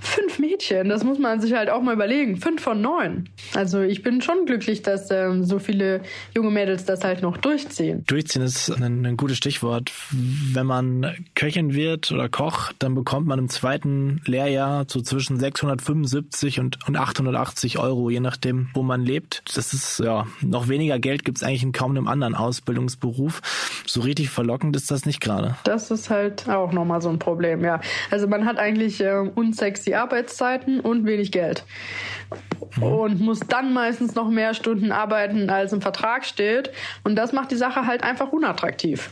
Fünf 0.05 0.37
Mädchen, 0.37 0.87
das 0.89 1.03
muss 1.03 1.17
man 1.17 1.41
sich 1.41 1.53
halt 1.53 1.69
auch 1.69 1.81
mal 1.81 1.93
überlegen. 1.93 2.37
Fünf 2.37 2.61
von 2.61 2.79
neun. 2.79 3.27
Also 3.55 3.81
ich 3.81 4.03
bin 4.03 4.21
schon 4.21 4.45
glücklich, 4.45 4.83
dass 4.83 5.09
ähm, 5.09 5.43
so 5.43 5.57
viele 5.57 6.01
junge 6.35 6.51
Mädels 6.51 6.85
das 6.85 7.03
halt 7.03 7.23
noch 7.23 7.37
durchziehen. 7.37 8.03
Durchziehen 8.05 8.43
ist 8.43 8.69
ein, 8.69 9.03
ein, 9.05 9.17
gutes 9.17 9.37
Stichwort. 9.37 9.91
Wenn 10.11 10.67
man 10.67 11.15
Köchin 11.33 11.73
wird 11.73 12.11
oder 12.11 12.29
Koch, 12.29 12.71
dann 12.77 12.93
bekommt 12.93 13.25
man 13.25 13.39
im 13.39 13.49
zweiten 13.49 14.21
Lehrjahr 14.25 14.85
so 14.87 15.01
zwischen 15.01 15.39
675 15.39 16.59
und, 16.59 16.77
und 16.87 16.97
880 16.97 17.79
Euro, 17.79 18.11
je 18.11 18.19
nachdem, 18.19 18.69
wo 18.75 18.83
man 18.83 19.01
lebt. 19.01 19.41
Das 19.55 19.73
ist 19.73 19.99
ja 19.99 20.27
noch 20.41 20.67
weniger 20.67 20.99
Geld 20.99 21.25
gibt 21.25 21.39
es 21.39 21.43
eigentlich 21.43 21.63
in 21.63 21.71
kaum 21.71 21.91
einem 21.91 22.07
anderen 22.07 22.35
Ausbildungsberuf. 22.35 23.41
So 23.87 24.01
richtig 24.01 24.29
verlockend 24.29 24.75
ist 24.75 24.91
das 24.91 25.07
nicht 25.07 25.19
gerade. 25.19 25.55
Das 25.63 25.89
ist 25.89 26.11
halt 26.11 26.47
auch 26.47 26.71
nochmal 26.71 27.01
so 27.01 27.09
ein 27.09 27.17
Problem, 27.17 27.63
ja. 27.63 27.81
Also 28.11 28.27
man 28.27 28.45
hat 28.45 28.59
eigentlich 28.59 29.01
äh, 29.01 29.17
unsexy 29.33 29.94
Arbeitszeiten 29.95 30.79
und 30.79 31.05
wenig 31.05 31.31
Geld. 31.31 31.63
Und 32.81 33.21
muss 33.21 33.39
dann 33.39 33.73
meistens 33.73 34.15
noch 34.15 34.29
mehr 34.29 34.53
Stunden 34.53 34.91
arbeiten, 34.91 35.49
als 35.49 35.71
im 35.71 35.81
Vertrag 35.81 36.25
steht. 36.25 36.71
Und 37.03 37.15
das 37.15 37.31
macht 37.31 37.51
die 37.51 37.55
Sache 37.55 37.85
halt 37.85 38.03
einfach 38.03 38.31
unattraktiv. 38.31 39.09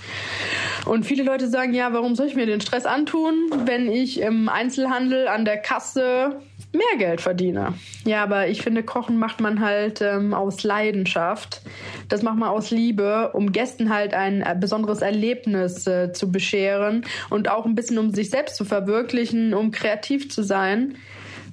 Und 0.85 1.05
viele 1.05 1.23
Leute 1.23 1.47
sagen, 1.47 1.73
ja, 1.73 1.93
warum 1.93 2.15
soll 2.15 2.27
ich 2.27 2.35
mir 2.35 2.45
den 2.45 2.61
Stress 2.61 2.85
antun, 2.85 3.35
wenn 3.65 3.89
ich 3.89 4.19
im 4.19 4.49
Einzelhandel 4.49 5.27
an 5.27 5.45
der 5.45 5.57
Kasse 5.57 6.41
mehr 6.73 6.97
Geld 6.97 7.21
verdiene. 7.21 7.75
Ja, 8.03 8.23
aber 8.23 8.47
ich 8.47 8.61
finde, 8.61 8.83
Kochen 8.83 9.17
macht 9.17 9.39
man 9.39 9.61
halt 9.61 10.01
ähm, 10.01 10.33
aus 10.33 10.63
Leidenschaft. 10.63 11.61
Das 12.09 12.23
macht 12.23 12.37
man 12.37 12.49
aus 12.49 12.71
Liebe, 12.71 13.31
um 13.33 13.51
Gästen 13.51 13.93
halt 13.93 14.13
ein 14.13 14.41
äh, 14.41 14.55
besonderes 14.59 15.01
Erlebnis 15.01 15.87
äh, 15.87 16.11
zu 16.11 16.31
bescheren 16.31 17.05
und 17.29 17.49
auch 17.49 17.65
ein 17.65 17.75
bisschen 17.75 17.97
um 17.97 18.11
sich 18.11 18.29
selbst 18.29 18.55
zu 18.55 18.65
verwirklichen, 18.65 19.53
um 19.53 19.71
kreativ 19.71 20.29
zu 20.29 20.43
sein 20.43 20.95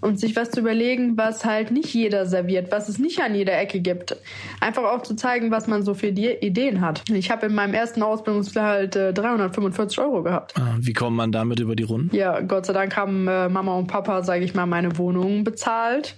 und 0.01 0.19
sich 0.19 0.37
was 0.37 0.51
zu 0.51 0.61
überlegen, 0.61 1.17
was 1.17 1.45
halt 1.45 1.71
nicht 1.71 1.93
jeder 1.93 2.27
serviert, 2.27 2.71
was 2.71 2.89
es 2.89 2.99
nicht 2.99 3.21
an 3.21 3.35
jeder 3.35 3.59
Ecke 3.59 3.81
gibt. 3.81 4.17
Einfach 4.61 4.85
auch 4.85 5.03
zu 5.03 5.15
zeigen, 5.15 5.51
was 5.51 5.67
man 5.67 5.83
so 5.83 5.95
für 5.95 6.13
die 6.13 6.31
Ideen 6.31 6.81
hat. 6.81 7.03
Ich 7.11 7.31
habe 7.31 7.47
in 7.47 7.55
meinem 7.55 7.75
ersten 7.75 8.03
Ausbildungsgehalt 8.03 8.97
äh, 8.97 9.13
345 9.13 9.99
Euro 9.99 10.23
gehabt. 10.23 10.55
Ah, 10.59 10.77
wie 10.79 10.93
kommt 10.93 11.17
man 11.17 11.33
damit 11.33 11.61
über 11.61 11.77
die 11.77 11.83
Runden? 11.83 12.15
Ja, 12.15 12.41
Gott 12.41 12.67
sei 12.67 12.73
Dank 12.73 12.97
haben 12.97 13.29
äh, 13.29 13.49
Mama 13.49 13.77
und 13.77 13.87
Papa, 13.87 14.23
sage 14.23 14.45
ich 14.45 14.55
mal, 14.55 14.67
meine 14.67 14.97
Wohnung 14.99 15.45
bezahlt. 15.45 16.17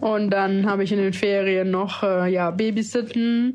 Und 0.00 0.30
dann 0.30 0.68
habe 0.68 0.82
ich 0.82 0.92
in 0.92 0.98
den 0.98 1.12
Ferien 1.12 1.70
noch 1.70 2.02
äh, 2.02 2.32
ja 2.32 2.50
Babysitten 2.50 3.54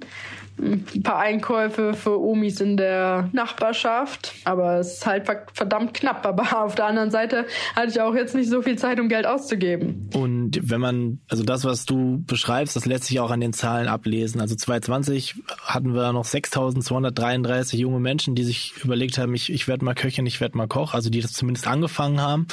ein 0.57 1.03
paar 1.03 1.19
Einkäufe 1.19 1.93
für 1.93 2.19
Omis 2.19 2.61
in 2.61 2.77
der 2.77 3.29
Nachbarschaft. 3.33 4.33
Aber 4.45 4.79
es 4.79 4.93
ist 4.93 5.05
halt 5.05 5.29
verdammt 5.53 5.93
knapp. 5.93 6.25
Aber 6.25 6.63
auf 6.63 6.75
der 6.75 6.85
anderen 6.85 7.11
Seite 7.11 7.45
hatte 7.75 7.89
ich 7.89 8.01
auch 8.01 8.15
jetzt 8.15 8.35
nicht 8.35 8.49
so 8.49 8.61
viel 8.61 8.77
Zeit, 8.77 8.99
um 8.99 9.09
Geld 9.09 9.25
auszugeben. 9.25 10.09
Und 10.13 10.59
wenn 10.61 10.79
man, 10.79 11.19
also 11.29 11.43
das, 11.43 11.65
was 11.65 11.85
du 11.85 12.23
beschreibst, 12.25 12.75
das 12.75 12.85
lässt 12.85 13.05
sich 13.05 13.19
auch 13.19 13.31
an 13.31 13.41
den 13.41 13.53
Zahlen 13.53 13.87
ablesen. 13.87 14.41
Also 14.41 14.55
2020 14.55 15.35
hatten 15.61 15.93
wir 15.93 16.13
noch 16.13 16.25
6.233 16.25 17.77
junge 17.77 17.99
Menschen, 17.99 18.35
die 18.35 18.43
sich 18.43 18.73
überlegt 18.83 19.17
haben, 19.17 19.33
ich, 19.33 19.51
ich 19.51 19.67
werde 19.67 19.83
mal 19.83 19.95
Köchin, 19.95 20.25
ich 20.25 20.39
werde 20.41 20.57
mal 20.57 20.67
Koch. 20.67 20.93
Also 20.93 21.09
die 21.09 21.21
das 21.21 21.33
zumindest 21.33 21.67
angefangen 21.67 22.21
haben. 22.21 22.47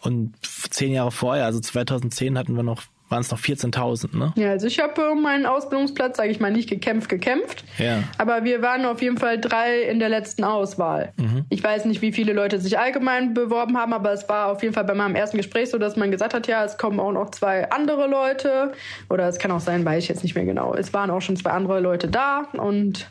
Und 0.00 0.34
zehn 0.42 0.92
Jahre 0.92 1.10
vorher, 1.10 1.46
also 1.46 1.60
2010 1.60 2.38
hatten 2.38 2.54
wir 2.54 2.62
noch 2.62 2.82
waren 3.08 3.20
es 3.20 3.30
noch 3.30 3.38
14.000, 3.38 4.16
ne? 4.16 4.32
Ja, 4.36 4.50
also 4.50 4.66
ich 4.66 4.78
habe 4.80 5.10
um 5.10 5.22
meinen 5.22 5.46
Ausbildungsplatz, 5.46 6.16
sage 6.16 6.30
ich 6.30 6.40
mal, 6.40 6.50
nicht 6.50 6.68
gekämpft, 6.68 7.08
gekämpft. 7.08 7.64
Ja. 7.78 8.02
Aber 8.18 8.44
wir 8.44 8.62
waren 8.62 8.84
auf 8.84 9.00
jeden 9.02 9.16
Fall 9.16 9.40
drei 9.40 9.82
in 9.82 9.98
der 9.98 10.08
letzten 10.08 10.44
Auswahl. 10.44 11.12
Mhm. 11.16 11.44
Ich 11.48 11.62
weiß 11.62 11.86
nicht, 11.86 12.02
wie 12.02 12.12
viele 12.12 12.32
Leute 12.32 12.60
sich 12.60 12.78
allgemein 12.78 13.34
beworben 13.34 13.76
haben, 13.76 13.92
aber 13.92 14.12
es 14.12 14.28
war 14.28 14.52
auf 14.52 14.62
jeden 14.62 14.74
Fall 14.74 14.84
bei 14.84 14.94
meinem 14.94 15.14
ersten 15.14 15.36
Gespräch 15.36 15.70
so, 15.70 15.78
dass 15.78 15.96
man 15.96 16.10
gesagt 16.10 16.34
hat, 16.34 16.46
ja, 16.46 16.64
es 16.64 16.76
kommen 16.76 17.00
auch 17.00 17.12
noch 17.12 17.30
zwei 17.30 17.70
andere 17.70 18.06
Leute. 18.06 18.72
Oder 19.08 19.28
es 19.28 19.38
kann 19.38 19.50
auch 19.50 19.60
sein, 19.60 19.84
weiß 19.84 20.02
ich 20.02 20.08
jetzt 20.08 20.22
nicht 20.22 20.34
mehr 20.34 20.44
genau. 20.44 20.74
Es 20.74 20.92
waren 20.92 21.10
auch 21.10 21.22
schon 21.22 21.36
zwei 21.36 21.50
andere 21.50 21.80
Leute 21.80 22.08
da 22.08 22.48
und 22.52 23.10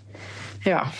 ja. 0.63 0.91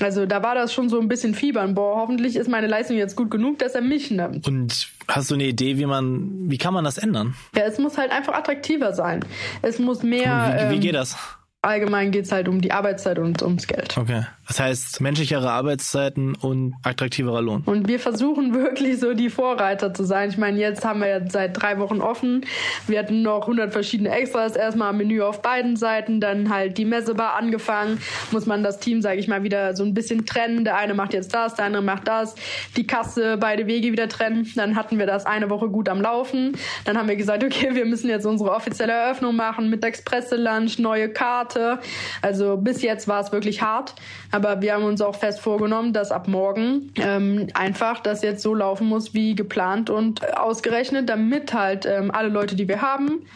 Also 0.00 0.24
da 0.26 0.42
war 0.42 0.54
das 0.54 0.72
schon 0.72 0.88
so 0.88 0.98
ein 0.98 1.08
bisschen 1.08 1.34
Fiebern. 1.34 1.74
Boah, 1.74 1.96
hoffentlich 1.96 2.36
ist 2.36 2.48
meine 2.48 2.66
Leistung 2.66 2.96
jetzt 2.96 3.16
gut 3.16 3.30
genug, 3.30 3.58
dass 3.58 3.74
er 3.74 3.82
mich 3.82 4.10
nimmt. 4.10 4.48
Und 4.48 4.88
hast 5.10 5.30
du 5.30 5.34
eine 5.34 5.44
Idee, 5.44 5.78
wie 5.78 5.86
man, 5.86 6.50
wie 6.50 6.58
kann 6.58 6.74
man 6.74 6.84
das 6.84 6.98
ändern? 6.98 7.34
Ja, 7.54 7.62
es 7.64 7.78
muss 7.78 7.98
halt 7.98 8.12
einfach 8.12 8.34
attraktiver 8.34 8.92
sein. 8.92 9.24
Es 9.62 9.78
muss 9.78 10.02
mehr. 10.02 10.54
Wie, 10.56 10.70
wie 10.70 10.74
ähm, 10.76 10.80
geht 10.80 10.94
das? 10.94 11.16
allgemein 11.62 12.10
geht 12.10 12.24
es 12.24 12.32
halt 12.32 12.48
um 12.48 12.60
die 12.60 12.72
Arbeitszeit 12.72 13.18
und 13.18 13.42
ums 13.42 13.66
Geld. 13.66 13.96
Okay. 13.96 14.24
Das 14.50 14.58
heißt, 14.58 15.00
menschlichere 15.00 15.48
Arbeitszeiten 15.48 16.34
und 16.34 16.74
attraktiverer 16.82 17.40
Lohn. 17.40 17.62
Und 17.66 17.86
wir 17.86 18.00
versuchen 18.00 18.52
wirklich 18.52 18.98
so 18.98 19.14
die 19.14 19.30
Vorreiter 19.30 19.94
zu 19.94 20.02
sein. 20.02 20.30
Ich 20.30 20.38
meine, 20.38 20.58
jetzt 20.58 20.84
haben 20.84 20.98
wir 21.02 21.06
jetzt 21.06 21.30
seit 21.30 21.62
drei 21.62 21.78
Wochen 21.78 22.00
offen. 22.00 22.44
Wir 22.88 22.98
hatten 22.98 23.22
noch 23.22 23.42
100 23.42 23.72
verschiedene 23.72 24.10
Extras. 24.10 24.56
Erstmal 24.56 24.92
Menü 24.92 25.22
auf 25.22 25.40
beiden 25.40 25.76
Seiten, 25.76 26.20
dann 26.20 26.52
halt 26.52 26.78
die 26.78 26.84
Messebar 26.84 27.36
angefangen. 27.36 28.00
Muss 28.32 28.46
man 28.46 28.64
das 28.64 28.80
Team, 28.80 29.02
sage 29.02 29.20
ich 29.20 29.28
mal, 29.28 29.44
wieder 29.44 29.76
so 29.76 29.84
ein 29.84 29.94
bisschen 29.94 30.26
trennen. 30.26 30.64
Der 30.64 30.76
eine 30.76 30.94
macht 30.94 31.14
jetzt 31.14 31.32
das, 31.32 31.54
der 31.54 31.66
andere 31.66 31.84
macht 31.84 32.08
das. 32.08 32.34
Die 32.76 32.88
Kasse, 32.88 33.36
beide 33.36 33.68
Wege 33.68 33.92
wieder 33.92 34.08
trennen. 34.08 34.50
Dann 34.56 34.74
hatten 34.74 34.98
wir 34.98 35.06
das 35.06 35.26
eine 35.26 35.48
Woche 35.48 35.68
gut 35.68 35.88
am 35.88 36.00
Laufen. 36.00 36.56
Dann 36.84 36.98
haben 36.98 37.08
wir 37.08 37.14
gesagt, 37.14 37.44
okay, 37.44 37.76
wir 37.76 37.84
müssen 37.84 38.10
jetzt 38.10 38.26
unsere 38.26 38.50
offizielle 38.50 38.94
Eröffnung 38.94 39.36
machen 39.36 39.70
mit 39.70 39.84
Expresse-Lunch, 39.84 40.80
neue 40.80 41.08
Karte. 41.08 41.78
Also 42.20 42.56
bis 42.56 42.82
jetzt 42.82 43.06
war 43.06 43.20
es 43.20 43.30
wirklich 43.30 43.62
hart. 43.62 43.94
Aber 44.32 44.39
wir 44.42 44.74
haben 44.74 44.84
uns 44.84 45.00
auch 45.00 45.14
fest 45.14 45.40
vorgenommen, 45.40 45.92
dass 45.92 46.10
ab 46.12 46.28
morgen 46.28 46.92
ähm, 46.96 47.48
einfach 47.54 48.00
das 48.00 48.22
jetzt 48.22 48.42
so 48.42 48.54
laufen 48.54 48.86
muss 48.86 49.14
wie 49.14 49.34
geplant 49.34 49.90
und 49.90 50.36
ausgerechnet, 50.36 51.08
damit 51.08 51.52
halt 51.54 51.86
ähm, 51.86 52.10
alle 52.10 52.28
Leute, 52.28 52.56
die 52.56 52.68
wir 52.68 52.82
haben, 52.82 53.26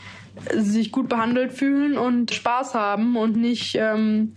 sich 0.53 0.93
gut 0.93 1.09
behandelt 1.09 1.53
fühlen 1.53 1.97
und 1.97 2.33
Spaß 2.33 2.75
haben 2.75 3.17
und 3.17 3.37
nicht 3.37 3.77
ähm, 3.79 4.33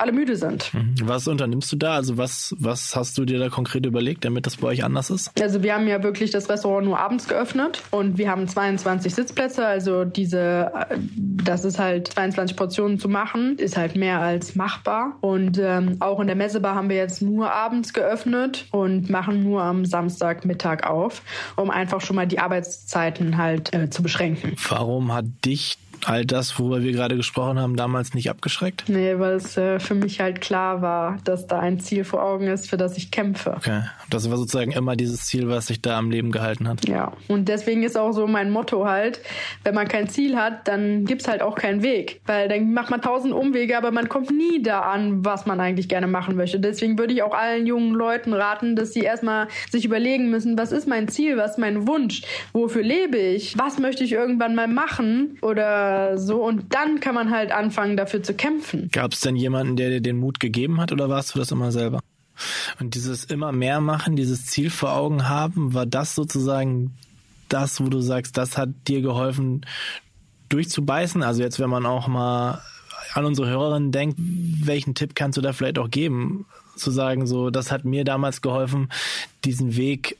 alle 0.00 0.12
müde 0.12 0.36
sind. 0.36 0.72
Mhm. 0.72 0.94
Was 1.02 1.28
unternimmst 1.28 1.70
du 1.72 1.76
da? 1.76 1.94
Also 1.94 2.16
was, 2.16 2.54
was 2.58 2.96
hast 2.96 3.18
du 3.18 3.24
dir 3.24 3.38
da 3.38 3.48
konkret 3.48 3.86
überlegt, 3.86 4.24
damit 4.24 4.46
das 4.46 4.56
bei 4.56 4.68
euch 4.68 4.84
anders 4.84 5.10
ist? 5.10 5.30
Also 5.40 5.62
wir 5.62 5.74
haben 5.74 5.86
ja 5.86 6.02
wirklich 6.02 6.30
das 6.30 6.48
Restaurant 6.48 6.86
nur 6.86 6.98
abends 6.98 7.28
geöffnet 7.28 7.82
und 7.90 8.18
wir 8.18 8.30
haben 8.30 8.48
22 8.48 9.14
Sitzplätze. 9.14 9.66
Also 9.66 10.04
diese, 10.04 10.72
das 11.16 11.64
ist 11.64 11.78
halt 11.78 12.08
22 12.08 12.56
Portionen 12.56 12.98
zu 12.98 13.08
machen, 13.08 13.56
ist 13.58 13.76
halt 13.76 13.96
mehr 13.96 14.20
als 14.20 14.54
machbar. 14.54 15.16
Und 15.20 15.58
ähm, 15.58 15.96
auch 16.00 16.20
in 16.20 16.26
der 16.26 16.36
Messebar 16.36 16.74
haben 16.74 16.88
wir 16.88 16.96
jetzt 16.96 17.22
nur 17.22 17.52
abends 17.52 17.92
geöffnet 17.92 18.66
und 18.70 19.10
machen 19.10 19.42
nur 19.42 19.62
am 19.62 19.84
Samstagmittag 19.84 20.86
auf, 20.86 21.22
um 21.56 21.70
einfach 21.70 22.00
schon 22.00 22.16
mal 22.16 22.26
die 22.26 22.38
Arbeitszeiten 22.38 23.36
halt 23.36 23.74
äh, 23.74 23.90
zu 23.90 24.02
beschränken. 24.02 24.56
Warum 24.68 25.12
hat 25.12 25.26
dich 25.44 25.78
all 26.06 26.24
das, 26.24 26.58
worüber 26.58 26.82
wir 26.82 26.92
gerade 26.92 27.16
gesprochen 27.16 27.58
haben, 27.58 27.76
damals 27.76 28.14
nicht 28.14 28.30
abgeschreckt? 28.30 28.84
Nee, 28.88 29.18
weil 29.18 29.34
es 29.34 29.56
äh, 29.56 29.80
für 29.80 29.94
mich 29.94 30.20
halt 30.20 30.40
klar 30.40 30.82
war, 30.82 31.18
dass 31.24 31.46
da 31.46 31.58
ein 31.58 31.80
Ziel 31.80 32.04
vor 32.04 32.22
Augen 32.22 32.46
ist, 32.46 32.68
für 32.68 32.76
das 32.76 32.96
ich 32.96 33.10
kämpfe. 33.10 33.54
Okay. 33.56 33.82
Das 34.10 34.30
war 34.30 34.36
sozusagen 34.36 34.72
immer 34.72 34.96
dieses 34.96 35.26
Ziel, 35.26 35.48
was 35.48 35.66
sich 35.66 35.82
da 35.82 35.98
am 35.98 36.10
Leben 36.10 36.30
gehalten 36.30 36.68
hat. 36.68 36.88
Ja. 36.88 37.12
Und 37.28 37.48
deswegen 37.48 37.82
ist 37.82 37.96
auch 37.96 38.12
so 38.12 38.26
mein 38.26 38.50
Motto 38.50 38.86
halt, 38.86 39.20
wenn 39.64 39.74
man 39.74 39.88
kein 39.88 40.08
Ziel 40.08 40.36
hat, 40.36 40.68
dann 40.68 41.04
gibt's 41.04 41.28
halt 41.28 41.42
auch 41.42 41.54
keinen 41.54 41.82
Weg. 41.82 42.20
Weil 42.26 42.48
dann 42.48 42.72
macht 42.72 42.90
man 42.90 43.02
tausend 43.02 43.34
Umwege, 43.34 43.76
aber 43.76 43.90
man 43.90 44.08
kommt 44.08 44.30
nie 44.30 44.62
da 44.62 44.80
an, 44.80 45.24
was 45.24 45.46
man 45.46 45.60
eigentlich 45.60 45.88
gerne 45.88 46.06
machen 46.06 46.36
möchte. 46.36 46.60
Deswegen 46.60 46.98
würde 46.98 47.12
ich 47.12 47.22
auch 47.22 47.34
allen 47.34 47.66
jungen 47.66 47.94
Leuten 47.94 48.32
raten, 48.32 48.76
dass 48.76 48.92
sie 48.92 49.00
erstmal 49.00 49.48
sich 49.70 49.84
überlegen 49.84 50.30
müssen, 50.30 50.58
was 50.58 50.72
ist 50.72 50.88
mein 50.88 51.08
Ziel, 51.08 51.36
was 51.36 51.52
ist 51.52 51.58
mein 51.58 51.86
Wunsch, 51.86 52.22
wofür 52.52 52.82
lebe 52.82 53.16
ich, 53.16 53.58
was 53.58 53.78
möchte 53.78 54.04
ich 54.04 54.12
irgendwann 54.12 54.54
mal 54.54 54.68
machen 54.68 55.38
so. 56.16 56.44
Und 56.44 56.74
dann 56.74 57.00
kann 57.00 57.14
man 57.14 57.30
halt 57.30 57.52
anfangen, 57.52 57.96
dafür 57.96 58.22
zu 58.22 58.34
kämpfen. 58.34 58.88
Gab 58.92 59.12
es 59.12 59.20
denn 59.20 59.36
jemanden, 59.36 59.76
der 59.76 59.90
dir 59.90 60.00
den 60.00 60.18
Mut 60.18 60.40
gegeben 60.40 60.80
hat 60.80 60.92
oder 60.92 61.08
warst 61.08 61.34
du 61.34 61.38
das 61.38 61.50
immer 61.50 61.72
selber? 61.72 62.00
Und 62.78 62.94
dieses 62.94 63.24
immer 63.24 63.52
mehr 63.52 63.80
machen, 63.80 64.16
dieses 64.16 64.46
Ziel 64.46 64.70
vor 64.70 64.92
Augen 64.92 65.28
haben, 65.28 65.74
war 65.74 65.86
das 65.86 66.14
sozusagen 66.14 66.94
das, 67.48 67.80
wo 67.80 67.88
du 67.88 68.00
sagst, 68.00 68.36
das 68.36 68.56
hat 68.56 68.70
dir 68.86 69.00
geholfen, 69.00 69.66
durchzubeißen? 70.48 71.22
Also 71.22 71.42
jetzt, 71.42 71.58
wenn 71.58 71.70
man 71.70 71.86
auch 71.86 72.08
mal 72.08 72.62
an 73.14 73.24
unsere 73.24 73.48
Hörerinnen 73.48 73.92
denkt, 73.92 74.18
welchen 74.18 74.94
Tipp 74.94 75.14
kannst 75.14 75.36
du 75.36 75.42
da 75.42 75.52
vielleicht 75.52 75.78
auch 75.78 75.90
geben? 75.90 76.46
Zu 76.76 76.90
sagen, 76.90 77.26
so, 77.26 77.50
das 77.50 77.72
hat 77.72 77.84
mir 77.84 78.04
damals 78.04 78.40
geholfen, 78.40 78.88
diesen 79.44 79.76
Weg 79.76 80.16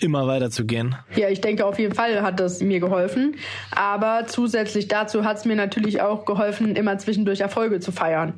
immer 0.00 0.26
weiter 0.26 0.50
zu 0.50 0.64
gehen. 0.64 0.96
Ja, 1.16 1.28
ich 1.28 1.40
denke, 1.40 1.66
auf 1.66 1.78
jeden 1.78 1.94
Fall 1.94 2.22
hat 2.22 2.40
das 2.40 2.60
mir 2.60 2.80
geholfen. 2.80 3.36
Aber 3.70 4.26
zusätzlich 4.26 4.88
dazu 4.88 5.24
hat 5.24 5.38
es 5.38 5.44
mir 5.44 5.56
natürlich 5.56 6.00
auch 6.00 6.24
geholfen, 6.24 6.76
immer 6.76 6.98
zwischendurch 6.98 7.40
Erfolge 7.40 7.80
zu 7.80 7.92
feiern. 7.92 8.34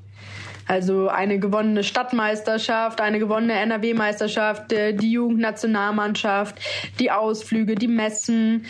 Also 0.67 1.09
eine 1.09 1.39
gewonnene 1.39 1.85
Stadtmeisterschaft, 1.85 3.01
eine 3.01 3.19
gewonnene 3.19 3.53
NRW-Meisterschaft, 3.55 4.73
äh, 4.73 4.95
die 4.95 5.13
Jugendnationalmannschaft, 5.13 6.57
die 6.99 7.11
Ausflüge, 7.11 7.75
die 7.75 7.89
Messen. 7.89 8.65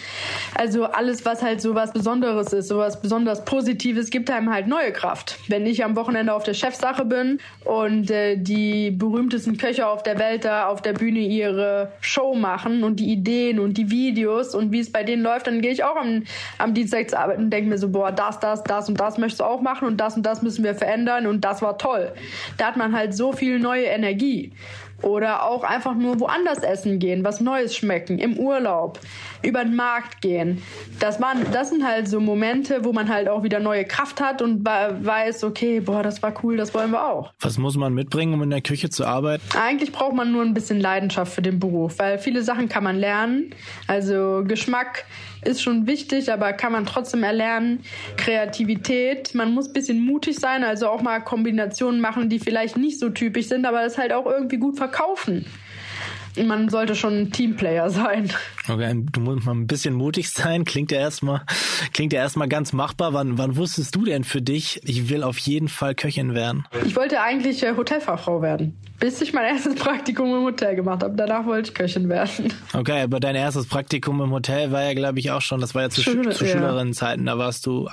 Also 0.57 0.85
alles, 0.85 1.25
was 1.25 1.43
halt 1.43 1.61
so 1.61 1.75
was 1.75 1.93
Besonderes 1.93 2.53
ist, 2.53 2.69
so 2.69 2.79
was 2.79 3.01
besonders 3.01 3.45
Positives, 3.45 4.11
gibt 4.11 4.31
einem 4.31 4.53
halt 4.53 4.67
neue 4.67 4.93
Kraft. 4.93 5.39
Wenn 5.49 5.67
ich 5.67 5.85
am 5.85 5.95
Wochenende 5.95 6.35
auf 6.35 6.43
der 6.43 6.55
Chefsache 6.55 7.05
bin 7.05 7.39
und 7.65 8.11
äh, 8.11 8.37
die 8.37 8.91
berühmtesten 8.91 9.57
Köche 9.57 9.87
auf 9.87 10.03
der 10.03 10.19
Welt 10.19 10.45
da 10.45 10.67
auf 10.67 10.83
der 10.83 10.95
Bühne 10.95 11.21
ihre 11.21 11.93
Show 12.01 12.35
machen 12.35 12.83
und 12.83 12.99
die 12.99 13.13
Ideen 13.13 13.61
und 13.61 13.79
die 13.79 13.91
Videos 13.91 14.55
und 14.55 14.73
wie 14.73 14.81
es 14.81 14.91
bei 14.91 15.05
denen 15.05 15.23
läuft, 15.23 15.47
dann 15.47 15.61
gehe 15.61 15.71
ich 15.71 15.85
auch 15.85 15.97
am, 15.97 16.25
am 16.59 16.75
Dienstag 16.75 17.11
zur 17.11 17.21
Arbeit 17.21 17.39
und 17.39 17.51
denke 17.51 17.71
mir 17.71 17.79
so, 17.79 17.89
boah, 17.89 18.11
das, 18.11 18.41
das, 18.41 18.65
das 18.65 18.89
und 18.89 18.99
das 18.99 19.17
möchtest 19.19 19.41
du 19.41 19.45
auch 19.45 19.61
machen 19.61 19.87
und 19.87 19.99
das 19.99 20.17
und 20.17 20.25
das 20.25 20.43
müssen 20.43 20.65
wir 20.65 20.75
verändern 20.75 21.27
und 21.27 21.45
das 21.45 21.63
war 21.63 21.79
toll 21.79 21.84
toll. 21.85 22.13
Da 22.57 22.67
hat 22.67 22.77
man 22.77 22.97
halt 22.97 23.15
so 23.15 23.33
viel 23.33 23.59
neue 23.59 23.85
Energie. 23.85 24.53
Oder 25.03 25.45
auch 25.45 25.65
einfach 25.65 25.95
nur 25.95 26.19
woanders 26.21 26.61
essen 26.61 26.99
gehen, 26.99 27.25
was 27.25 27.41
Neues 27.41 27.77
schmecken, 27.77 28.19
im 28.19 28.39
Urlaub, 28.39 28.99
über 29.45 29.65
den 29.65 29.77
Markt 29.77 30.21
gehen. 30.21 30.63
Das, 31.01 31.21
waren, 31.21 31.47
das 31.53 31.71
sind 31.71 31.87
halt 31.87 32.09
so 32.09 32.21
Momente, 32.21 32.85
wo 32.85 32.93
man 32.93 33.09
halt 33.09 33.29
auch 33.29 33.43
wieder 33.43 33.61
neue 33.61 33.85
Kraft 33.85 34.21
hat 34.21 34.43
und 34.43 34.65
weiß, 34.65 35.45
okay, 35.45 35.81
boah, 35.81 36.03
das 36.03 36.23
war 36.23 36.35
cool, 36.43 36.57
das 36.57 36.75
wollen 36.75 36.91
wir 36.91 37.05
auch. 37.05 37.33
Was 37.41 37.59
muss 37.59 37.77
man 37.77 37.95
mitbringen, 37.95 38.35
um 38.35 38.43
in 38.43 38.51
der 38.51 38.61
Küche 38.61 38.91
zu 38.91 39.05
arbeiten? 39.05 39.43
Eigentlich 39.57 39.93
braucht 39.93 40.15
man 40.15 40.33
nur 40.33 40.43
ein 40.43 40.55
bisschen 40.55 40.81
Leidenschaft 40.81 41.33
für 41.33 41.43
den 41.43 41.59
Beruf, 41.59 41.99
weil 41.99 42.19
viele 42.19 42.43
Sachen 42.43 42.69
kann 42.69 42.85
man 42.85 42.97
lernen. 42.97 43.55
Also 43.87 44.43
Geschmack 44.47 45.05
ist 45.45 45.63
schon 45.63 45.87
wichtig, 45.87 46.33
aber 46.33 46.53
kann 46.53 46.73
man 46.73 46.87
trotzdem 46.87 47.23
erlernen. 47.23 47.81
Kreativität, 48.17 49.35
man 49.35 49.53
muss 49.53 49.69
ein 49.69 49.73
bisschen 49.73 50.05
mutig 50.05 50.37
sein, 50.37 50.65
also 50.65 50.89
auch 50.89 51.03
mal 51.03 51.21
Kombinationen 51.21 52.01
machen, 52.01 52.29
die 52.29 52.39
vielleicht 52.39 52.77
nicht 52.77 52.99
so 52.99 53.11
typisch 53.11 53.49
sind, 53.49 53.67
aber 53.67 53.83
das 53.83 53.99
halt 53.99 54.13
auch 54.13 54.27
irgendwie 54.27 54.57
gut 54.57 54.77
verkaufen 54.77 55.45
man 56.43 56.69
sollte 56.69 56.95
schon 56.95 57.15
ein 57.15 57.33
Teamplayer 57.33 57.91
sein. 57.91 58.31
Okay, 58.69 59.05
du 59.13 59.21
musst 59.21 59.47
mal 59.47 59.53
ein 59.53 59.67
bisschen 59.67 59.95
mutig 59.95 60.31
sein. 60.31 60.65
Klingt 60.65 60.91
ja 60.91 60.99
erstmal, 60.99 61.43
klingt 61.93 62.13
ja 62.13 62.21
erstmal 62.21 62.49
ganz 62.49 62.73
machbar. 62.73 63.13
Wann, 63.13 63.39
wann 63.39 63.57
wusstest 63.57 63.95
du 63.95 64.05
denn 64.05 64.25
für 64.25 64.43
dich, 64.43 64.81
ich 64.85 65.09
will 65.11 65.23
auf 65.23 65.39
jeden 65.39 65.69
Fall 65.69 65.95
Köchin 65.95 66.35
werden? 66.35 66.67
Ich 66.85 66.97
wollte 66.97 67.21
eigentlich 67.21 67.63
äh, 67.63 67.77
Hotelfachfrau 67.77 68.43
werden, 68.43 68.77
bis 68.99 69.21
ich 69.21 69.33
mein 69.33 69.45
erstes 69.45 69.75
Praktikum 69.75 70.35
im 70.35 70.45
Hotel 70.45 70.77
gemacht 70.77 71.03
habe. 71.03 71.15
Danach 71.15 71.47
wollte 71.47 71.71
ich 71.71 71.75
Köchin 71.75 72.09
werden. 72.09 72.53
Okay, 72.73 73.03
aber 73.03 73.21
dein 73.21 73.37
erstes 73.37 73.67
Praktikum 73.67 74.21
im 74.21 74.31
Hotel 74.31 74.73
war 74.73 74.83
ja, 74.83 74.95
glaube 74.95 75.19
ich, 75.19 75.31
auch 75.31 75.43
schon, 75.43 75.61
das 75.61 75.75
war 75.75 75.83
ja 75.83 75.91
zu, 75.91 76.03
Schule, 76.03 76.31
zu 76.31 76.45
ja. 76.45 76.53
Schülerinnenzeiten. 76.53 77.27
Da 77.27 77.39
warst 77.39 77.67
du 77.67 77.89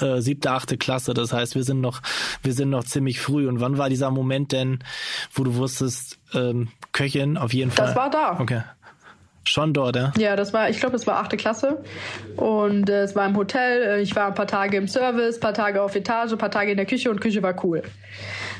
äh, 0.00 0.20
siebte, 0.20 0.50
achte 0.50 0.76
Klasse. 0.76 1.14
Das 1.14 1.32
heißt, 1.32 1.54
wir 1.54 1.64
sind 1.64 1.80
noch, 1.80 2.02
wir 2.42 2.52
sind 2.52 2.70
noch 2.70 2.84
ziemlich 2.84 3.20
früh. 3.20 3.48
Und 3.48 3.60
wann 3.60 3.78
war 3.78 3.88
dieser 3.88 4.10
Moment 4.10 4.52
denn, 4.52 4.80
wo 5.32 5.44
du 5.44 5.54
wusstest, 5.54 6.17
ähm, 6.34 6.68
Köchin 6.92 7.36
auf 7.36 7.52
jeden 7.52 7.70
Fall. 7.70 7.86
Das 7.86 7.96
war 7.96 8.10
da. 8.10 8.38
Okay. 8.40 8.62
Schon 9.48 9.72
dort, 9.72 9.96
ja? 9.96 10.12
Ja, 10.18 10.36
das 10.36 10.52
war, 10.52 10.68
ich 10.68 10.78
glaube, 10.78 10.96
es 10.96 11.06
war 11.06 11.16
achte 11.16 11.38
Klasse. 11.38 11.82
Und 12.36 12.90
äh, 12.90 13.02
es 13.02 13.16
war 13.16 13.26
im 13.26 13.34
Hotel. 13.34 13.82
Äh, 13.82 14.02
ich 14.02 14.14
war 14.14 14.26
ein 14.26 14.34
paar 14.34 14.46
Tage 14.46 14.76
im 14.76 14.88
Service, 14.88 15.36
ein 15.36 15.40
paar 15.40 15.54
Tage 15.54 15.82
auf 15.82 15.96
Etage, 15.96 16.32
ein 16.32 16.38
paar 16.38 16.50
Tage 16.50 16.70
in 16.70 16.76
der 16.76 16.84
Küche 16.84 17.10
und 17.10 17.20
Küche 17.20 17.42
war 17.42 17.64
cool. 17.64 17.82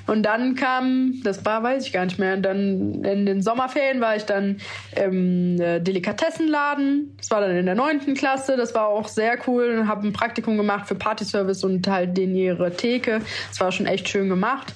Und 0.06 0.22
dann 0.22 0.54
kam, 0.54 1.20
das 1.22 1.44
war, 1.44 1.62
weiß 1.62 1.84
ich 1.84 1.92
gar 1.92 2.06
nicht 2.06 2.18
mehr, 2.18 2.38
dann 2.38 3.04
in 3.04 3.26
den 3.26 3.42
Sommerferien 3.42 4.00
war 4.00 4.16
ich 4.16 4.24
dann 4.24 4.56
im 4.96 5.60
äh, 5.60 5.80
Delikatessenladen. 5.80 7.14
Das 7.18 7.30
war 7.30 7.42
dann 7.42 7.54
in 7.54 7.66
der 7.66 7.74
neunten 7.74 8.14
Klasse. 8.14 8.56
Das 8.56 8.74
war 8.74 8.86
auch 8.88 9.08
sehr 9.08 9.36
cool. 9.46 9.84
Habe 9.86 10.06
ein 10.06 10.14
Praktikum 10.14 10.56
gemacht 10.56 10.88
für 10.88 10.94
Partyservice 10.94 11.64
und 11.64 11.86
halt 11.86 12.16
den 12.16 12.34
ihre 12.34 12.74
Theke. 12.74 13.20
Das 13.50 13.60
war 13.60 13.70
schon 13.72 13.84
echt 13.84 14.08
schön 14.08 14.30
gemacht. 14.30 14.72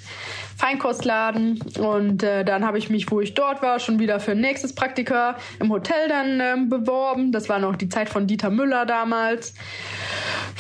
Feinkostladen 0.63 1.61
und 1.81 2.23
äh, 2.23 2.45
dann 2.45 2.65
habe 2.65 2.79
ich 2.79 2.89
mich, 2.89 3.11
wo 3.11 3.21
ich 3.21 3.35
dort 3.35 3.63
war, 3.63 3.81
schon 3.81 3.99
wieder 3.99 4.21
für 4.21 4.31
ein 4.31 4.41
nächstes 4.41 4.73
Praktika 4.77 5.37
im 5.59 5.73
Hotel 5.73 6.09
dann 6.09 6.39
ähm, 6.39 6.69
beworben. 6.69 7.33
Das 7.33 7.49
war 7.49 7.59
noch 7.59 7.75
die 7.75 7.89
Zeit 7.89 8.09
von 8.09 8.29
Dieter 8.29 8.49
Müller 8.49 8.87
damals. 8.87 9.55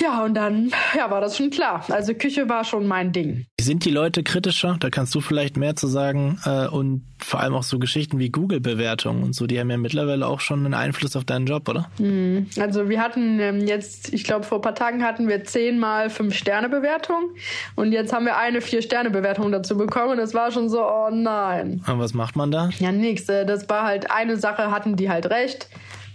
Ja, 0.00 0.24
und 0.24 0.34
dann 0.34 0.72
ja, 0.96 1.08
war 1.08 1.20
das 1.20 1.36
schon 1.36 1.50
klar. 1.50 1.84
Also 1.88 2.14
Küche 2.14 2.48
war 2.48 2.64
schon 2.64 2.88
mein 2.88 3.12
Ding. 3.12 3.46
Sind 3.62 3.85
die 3.85 3.90
Leute 3.90 4.25
kritischer? 4.25 4.77
Da 4.81 4.90
kannst 4.90 5.14
du 5.14 5.20
vielleicht 5.20 5.57
mehr 5.57 5.77
zu 5.77 5.87
sagen. 5.87 6.40
Äh, 6.44 6.66
und 6.66 7.03
vor 7.18 7.40
allem 7.40 7.55
auch 7.55 7.62
so 7.62 7.79
Geschichten 7.79 8.18
wie 8.18 8.31
Google-Bewertungen 8.31 9.22
und 9.22 9.35
so, 9.35 9.46
die 9.46 9.61
haben 9.61 9.70
ja 9.70 9.77
mittlerweile 9.77 10.27
auch 10.27 10.40
schon 10.40 10.64
einen 10.64 10.75
Einfluss 10.75 11.14
auf 11.14 11.25
deinen 11.25 11.46
Job, 11.46 11.68
oder? 11.68 11.88
Hm. 11.98 12.48
Also 12.59 12.88
wir 12.88 13.01
hatten 13.01 13.38
ähm, 13.38 13.61
jetzt, 13.66 14.12
ich 14.12 14.25
glaube 14.25 14.44
vor 14.44 14.59
ein 14.59 14.62
paar 14.62 14.75
Tagen 14.75 15.05
hatten 15.05 15.29
wir 15.29 15.44
zehnmal 15.44 16.11
Fünf-Sterne-Bewertung 16.11 17.31
und 17.77 17.92
jetzt 17.92 18.12
haben 18.12 18.25
wir 18.25 18.37
eine 18.37 18.61
Vier-Sterne-Bewertung 18.61 19.53
dazu 19.53 19.77
bekommen 19.77 20.12
und 20.12 20.18
es 20.18 20.35
war 20.35 20.51
schon 20.51 20.68
so, 20.68 20.83
oh 20.83 21.11
nein. 21.12 21.83
Und 21.87 21.98
was 22.01 22.14
macht 22.14 22.35
man 22.35 22.51
da? 22.51 22.70
Ja, 22.81 22.90
nix. 22.90 23.29
Äh, 23.29 23.46
das 23.46 23.68
war 23.68 23.85
halt 23.85 24.11
eine 24.11 24.37
Sache, 24.37 24.72
hatten 24.72 24.96
die 24.96 25.09
halt 25.09 25.27
recht. 25.27 25.68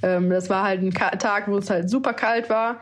Ähm, 0.03 0.29
das 0.29 0.49
war 0.49 0.63
halt 0.63 0.81
ein 0.81 0.91
Tag, 0.91 1.47
wo 1.47 1.57
es 1.57 1.69
halt 1.69 1.89
super 1.89 2.13
kalt 2.13 2.49
war 2.49 2.77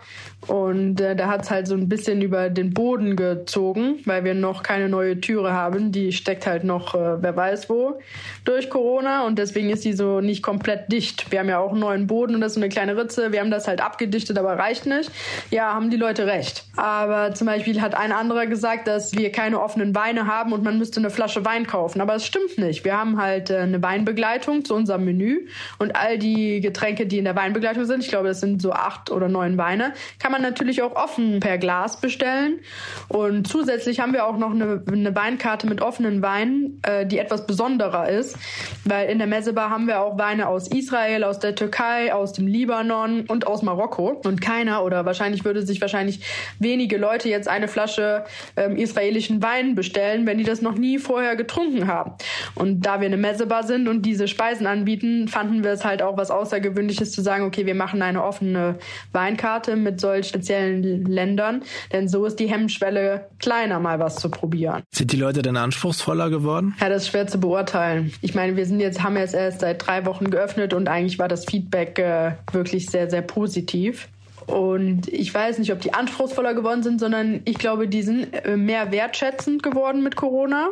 und 0.48 1.02
äh, 1.02 1.16
da 1.16 1.28
hat 1.28 1.44
es 1.44 1.52
halt 1.52 1.68
so 1.68 1.76
ein 1.76 1.90
bisschen 1.90 2.22
über 2.22 2.50
den 2.50 2.74
Boden 2.74 3.16
gezogen, 3.16 4.00
weil 4.06 4.24
wir 4.24 4.36
noch 4.36 4.64
keine 4.64 4.90
neue 4.90 5.20
Türe 5.20 5.54
haben. 5.54 5.92
Die 5.92 6.12
steckt 6.12 6.46
halt 6.46 6.64
noch, 6.64 6.94
äh, 6.94 7.22
wer 7.22 7.36
weiß 7.36 7.70
wo, 7.70 8.00
durch 8.44 8.70
Corona 8.70 9.26
und 9.26 9.40
deswegen 9.40 9.70
ist 9.70 9.86
die 9.86 9.94
so 9.94 10.22
nicht 10.22 10.44
komplett 10.44 10.92
dicht. 10.92 11.32
Wir 11.32 11.40
haben 11.40 11.50
ja 11.50 11.60
auch 11.60 11.72
einen 11.72 11.80
neuen 11.80 12.08
Boden 12.08 12.36
und 12.36 12.42
das 12.42 12.52
ist 12.52 12.56
so 12.56 12.62
eine 12.62 12.70
kleine 12.70 12.96
Ritze. 12.96 13.32
Wir 13.32 13.40
haben 13.40 13.52
das 13.52 13.68
halt 13.68 13.82
abgedichtet, 13.82 14.38
aber 14.38 14.58
reicht 14.58 14.86
nicht. 14.86 15.12
Ja, 15.50 15.74
haben 15.74 15.90
die 15.90 15.98
Leute 15.98 16.28
recht. 16.28 16.66
Aber 16.76 17.34
zum 17.34 17.48
Beispiel 17.48 17.82
hat 17.82 17.96
ein 17.96 18.12
anderer 18.12 18.46
gesagt, 18.46 18.88
dass 18.88 19.16
wir 19.16 19.32
keine 19.32 19.62
offenen 19.62 19.96
Weine 19.96 20.28
haben 20.28 20.54
und 20.54 20.64
man 20.64 20.78
müsste 20.78 21.00
eine 21.00 21.10
Flasche 21.10 21.44
Wein 21.44 21.66
kaufen. 21.66 22.02
Aber 22.02 22.16
es 22.16 22.26
stimmt 22.26 22.58
nicht. 22.58 22.86
Wir 22.86 22.98
haben 22.98 23.20
halt 23.20 23.50
äh, 23.50 23.58
eine 23.58 23.82
Weinbegleitung 23.82 24.64
zu 24.64 24.76
unserem 24.76 25.06
Menü 25.06 25.48
und 25.80 25.96
all 25.96 26.20
die 26.20 26.62
Getränke, 26.62 27.05
die 27.06 27.18
in 27.18 27.26
der 27.26 27.36
Weinbegleitung 27.36 27.86
sind, 27.86 28.04
ich 28.04 28.10
glaube, 28.10 28.28
das 28.28 28.40
sind 28.40 28.62
so 28.62 28.72
acht 28.72 29.10
oder 29.12 29.28
neun 29.28 29.58
Weine, 29.58 29.94
kann 30.20 30.32
man 30.32 30.36
man 30.36 30.42
natürlich 30.42 30.82
auch 30.82 30.96
offen 30.96 31.40
per 31.40 31.58
Glas 31.58 32.02
bestellen. 32.02 32.60
Und 33.08 33.48
zusätzlich 33.48 34.00
haben 34.00 34.14
wir 34.14 34.26
auch 34.26 34.38
noch 34.38 34.52
eine, 34.52 34.84
eine 34.88 35.16
Weinkarte 35.16 35.68
mit 35.68 35.82
offenen 35.82 36.22
Weinen, 36.22 36.82
äh, 36.84 37.06
die 37.06 37.20
etwas 37.20 37.48
besonderer 37.48 38.10
ist, 38.10 38.38
weil 38.84 39.10
in 39.10 39.18
der 39.18 39.28
Messebar 39.28 39.70
haben 39.70 39.88
wir 39.88 40.02
auch 40.02 40.18
Weine 40.18 40.48
aus 40.48 40.68
Israel, 40.68 41.24
aus 41.24 41.40
der 41.40 41.56
Türkei, 41.56 42.14
aus 42.14 42.34
dem 42.34 42.48
Libanon 42.48 43.22
und 43.28 43.48
aus 43.48 43.62
Marokko. 43.62 44.22
Und 44.26 44.42
keiner 44.42 44.84
oder 44.84 45.06
wahrscheinlich 45.06 45.46
würde 45.46 45.66
sich 45.66 45.80
wahrscheinlich 45.80 46.20
wenige 46.60 46.98
Leute 46.98 47.30
jetzt 47.30 47.48
eine 47.48 47.68
Flasche 47.68 48.26
ähm, 48.58 48.76
israelischen 48.76 49.42
Wein 49.42 49.76
bestellen, 49.76 50.26
wenn 50.26 50.38
die 50.38 50.44
das 50.44 50.62
noch 50.62 50.76
nie 50.76 51.00
vorher 51.00 51.36
getrunken 51.36 51.88
haben. 51.88 52.14
Und 52.56 52.86
da 52.86 53.00
wir 53.00 53.08
eine 53.08 53.18
Messebar 53.18 53.64
sind 53.64 53.88
und 53.88 54.02
diese 54.02 54.28
Speisen 54.28 54.68
anbieten, 54.68 55.28
fanden 55.28 55.64
wir 55.64 55.72
es 55.72 55.86
halt 55.86 56.02
auch 56.02 56.18
was 56.18 56.30
Außergewöhnliches 56.30 56.95
zu 57.04 57.22
sagen, 57.22 57.44
okay, 57.46 57.66
wir 57.66 57.76
machen 57.76 58.02
eine 58.02 58.24
offene 58.24 58.78
Weinkarte 59.12 59.76
mit 59.76 60.00
solchen 60.00 60.24
speziellen 60.24 61.06
Ländern, 61.06 61.64
denn 61.92 62.08
so 62.08 62.26
ist 62.26 62.40
die 62.40 62.48
Hemmschwelle 62.48 63.30
kleiner, 63.40 63.80
mal 63.80 64.00
was 64.00 64.16
zu 64.18 64.30
probieren. 64.30 64.84
Sind 64.92 65.12
die 65.12 65.18
Leute 65.18 65.42
denn 65.42 65.58
anspruchsvoller 65.58 66.30
geworden? 66.30 66.76
Ja, 66.80 66.90
das 66.90 67.04
ist 67.04 67.10
schwer 67.10 67.28
zu 67.28 67.40
beurteilen. 67.40 68.14
Ich 68.22 68.36
meine, 68.36 68.56
wir 68.56 68.66
sind 68.66 68.80
jetzt, 68.80 69.04
haben 69.04 69.18
jetzt 69.18 69.34
erst 69.34 69.62
seit 69.62 69.86
drei 69.86 70.06
Wochen 70.06 70.30
geöffnet 70.30 70.74
und 70.74 70.88
eigentlich 70.88 71.20
war 71.20 71.28
das 71.28 71.46
Feedback 71.46 72.00
äh, 72.00 72.32
wirklich 72.52 72.88
sehr, 72.88 73.10
sehr 73.10 73.22
positiv. 73.22 74.08
Und 74.48 75.08
ich 75.08 75.34
weiß 75.34 75.58
nicht, 75.60 75.72
ob 75.72 75.82
die 75.82 75.94
anspruchsvoller 75.94 76.54
geworden 76.54 76.84
sind, 76.84 77.00
sondern 77.00 77.42
ich 77.46 77.58
glaube, 77.58 77.88
die 77.88 78.04
sind 78.04 78.34
äh, 78.34 78.56
mehr 78.58 78.92
wertschätzend 78.92 79.64
geworden 79.64 80.04
mit 80.04 80.16
Corona. 80.16 80.70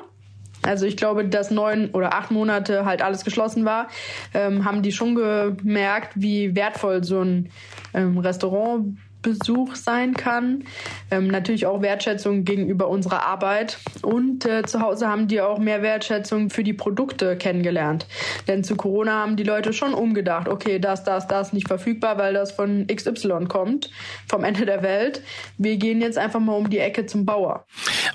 Also 0.65 0.85
ich 0.85 0.97
glaube, 0.97 1.25
dass 1.25 1.51
neun 1.51 1.89
oder 1.91 2.13
acht 2.13 2.31
Monate 2.31 2.85
halt 2.85 3.01
alles 3.01 3.23
geschlossen 3.23 3.65
war, 3.65 3.87
ähm, 4.33 4.65
haben 4.65 4.81
die 4.81 4.91
schon 4.91 5.15
gemerkt, 5.15 6.13
wie 6.15 6.55
wertvoll 6.55 7.03
so 7.03 7.21
ein 7.21 7.49
ähm, 7.93 8.17
Restaurant 8.17 8.97
Besuch 9.23 9.75
sein 9.75 10.13
kann. 10.13 10.65
Ähm, 11.09 11.27
natürlich 11.27 11.65
auch 11.65 11.81
Wertschätzung 11.81 12.43
gegenüber 12.43 12.87
unserer 12.87 13.25
Arbeit. 13.25 13.79
Und 14.03 14.45
äh, 14.45 14.63
zu 14.63 14.81
Hause 14.81 15.07
haben 15.07 15.27
die 15.27 15.41
auch 15.41 15.57
mehr 15.57 15.81
Wertschätzung 15.81 16.51
für 16.51 16.63
die 16.63 16.73
Produkte 16.73 17.35
kennengelernt. 17.35 18.05
Denn 18.47 18.63
zu 18.63 18.75
Corona 18.75 19.21
haben 19.21 19.35
die 19.35 19.43
Leute 19.43 19.73
schon 19.73 19.93
umgedacht, 19.93 20.47
okay, 20.47 20.77
das, 20.77 21.03
das, 21.03 21.27
das 21.27 21.53
nicht 21.53 21.67
verfügbar, 21.67 22.17
weil 22.17 22.33
das 22.33 22.51
von 22.51 22.85
XY 22.87 23.45
kommt, 23.47 23.89
vom 24.27 24.43
Ende 24.43 24.65
der 24.65 24.83
Welt. 24.83 25.21
Wir 25.57 25.77
gehen 25.77 26.01
jetzt 26.01 26.17
einfach 26.17 26.39
mal 26.39 26.53
um 26.53 26.69
die 26.69 26.79
Ecke 26.79 27.05
zum 27.05 27.25
Bauer. 27.25 27.65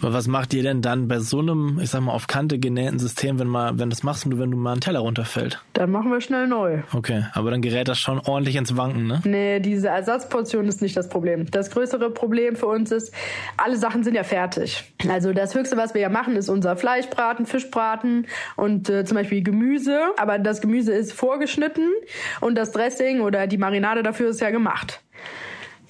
Aber 0.01 0.12
was 0.12 0.29
macht 0.29 0.55
ihr 0.55 0.62
denn 0.62 0.83
dann 0.83 1.09
bei 1.09 1.18
so 1.18 1.40
einem, 1.40 1.81
ich 1.83 1.90
sag 1.90 2.03
mal, 2.03 2.12
auf 2.12 2.27
Kante 2.27 2.59
genähten 2.59 2.99
System, 2.99 3.38
wenn 3.38 3.49
mal, 3.49 3.79
wenn 3.79 3.90
das 3.90 4.03
machst 4.03 4.27
und 4.27 4.38
wenn 4.38 4.51
du 4.51 4.57
mal 4.57 4.73
einen 4.73 4.81
Teller 4.81 5.01
runterfällt? 5.01 5.62
Dann 5.73 5.90
machen 5.90 6.12
wir 6.12 6.21
schnell 6.21 6.47
neu. 6.47 6.83
Okay, 6.92 7.25
aber 7.33 7.51
dann 7.51 7.62
gerät 7.62 7.88
das 7.88 7.99
schon 7.99 8.21
ordentlich 8.21 8.57
ins 8.57 8.77
Wanken, 8.77 9.07
ne? 9.07 9.23
Nee, 9.25 9.61
diese 9.61 9.88
Ersatzportion 9.88 10.68
ist 10.68 10.83
nicht 10.83 10.97
das 10.98 11.08
Problem. 11.08 11.50
Das 11.50 11.70
größere 11.70 12.11
Problem 12.11 12.56
für 12.56 12.66
uns 12.66 12.92
ist, 12.92 13.14
alle 13.56 13.76
Sachen 13.76 14.04
sind 14.04 14.14
ja 14.14 14.24
fertig. 14.24 14.92
Also 15.08 15.32
das 15.32 15.54
Höchste, 15.54 15.76
was 15.76 15.94
wir 15.94 16.00
ja 16.00 16.08
machen, 16.08 16.37
ist 16.37 16.48
unser 16.48 16.76
Fleischbraten, 16.76 17.46
Fischbraten 17.46 18.26
und 18.56 18.90
äh, 18.90 19.04
zum 19.04 19.16
Beispiel 19.16 19.42
Gemüse. 19.42 19.98
Aber 20.16 20.38
das 20.38 20.61
Gemüse 20.61 20.92
ist 20.92 21.12
vorgeschnitten 21.12 21.88
und 22.40 22.56
das 22.56 22.72
Dressing 22.72 23.20
oder 23.20 23.46
die 23.46 23.58
Marinade 23.58 24.02
dafür 24.02 24.30
ist 24.30 24.40
ja 24.40 24.50
gemacht. 24.50 25.00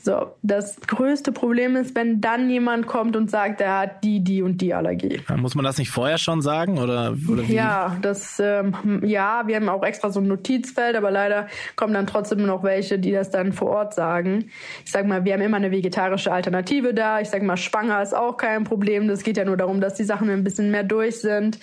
So, 0.01 0.33
das 0.43 0.81
größte 0.81 1.33
Problem 1.33 1.75
ist, 1.75 1.97
wenn 1.97 2.21
dann 2.21 2.49
jemand 2.49 2.87
kommt 2.87 3.17
und 3.17 3.31
sagt, 3.31 3.61
er 3.61 3.79
hat 3.79 4.05
die, 4.05 4.21
die 4.21 4.43
und 4.43 4.61
die 4.61 4.73
Allergie. 4.73 5.21
Muss 5.37 5.57
man 5.57 5.65
das 5.65 5.77
nicht 5.77 5.91
vorher 5.91 6.19
schon 6.19 6.41
sagen 6.41 6.79
oder, 6.79 7.17
oder 7.29 7.49
wie? 7.49 7.55
Ja, 7.55 7.97
das 8.01 8.41
ähm, 8.41 9.03
ja, 9.05 9.43
wir 9.47 9.57
haben 9.57 9.69
auch 9.69 9.83
extra 9.83 10.11
so 10.11 10.21
ein 10.21 10.29
Notizfeld, 10.29 10.95
aber 10.95 11.11
leider 11.11 11.49
kommen 11.75 11.95
dann 11.95 12.07
trotzdem 12.07 12.47
noch 12.47 12.63
welche, 12.63 12.99
die 12.99 13.11
das 13.11 13.31
dann 13.31 13.53
vor 13.53 13.71
Ort 13.71 13.95
sagen. 13.95 14.51
Ich 14.85 14.93
sag 14.93 15.07
mal, 15.07 15.25
wir 15.25 15.35
haben 15.35 15.43
immer 15.43 15.57
eine 15.57 15.73
vegetarische 15.73 16.33
Alternative 16.33 16.95
da. 16.95 17.21
Ich 17.21 17.29
sag 17.29 17.43
mal, 17.43 17.57
schwanger 17.57 18.01
ist 18.01 18.15
auch 18.15 18.37
kein 18.37 18.65
Problem. 18.65 19.09
Das 19.09 19.25
geht 19.25 19.37
ja 19.37 19.45
nur 19.45 19.57
darum, 19.57 19.81
dass 19.81 19.95
die 19.95 20.05
Sachen 20.05 20.31
ein 20.31 20.45
bisschen 20.45 20.71
mehr 20.71 20.85
durch 20.85 21.21
sind. 21.21 21.59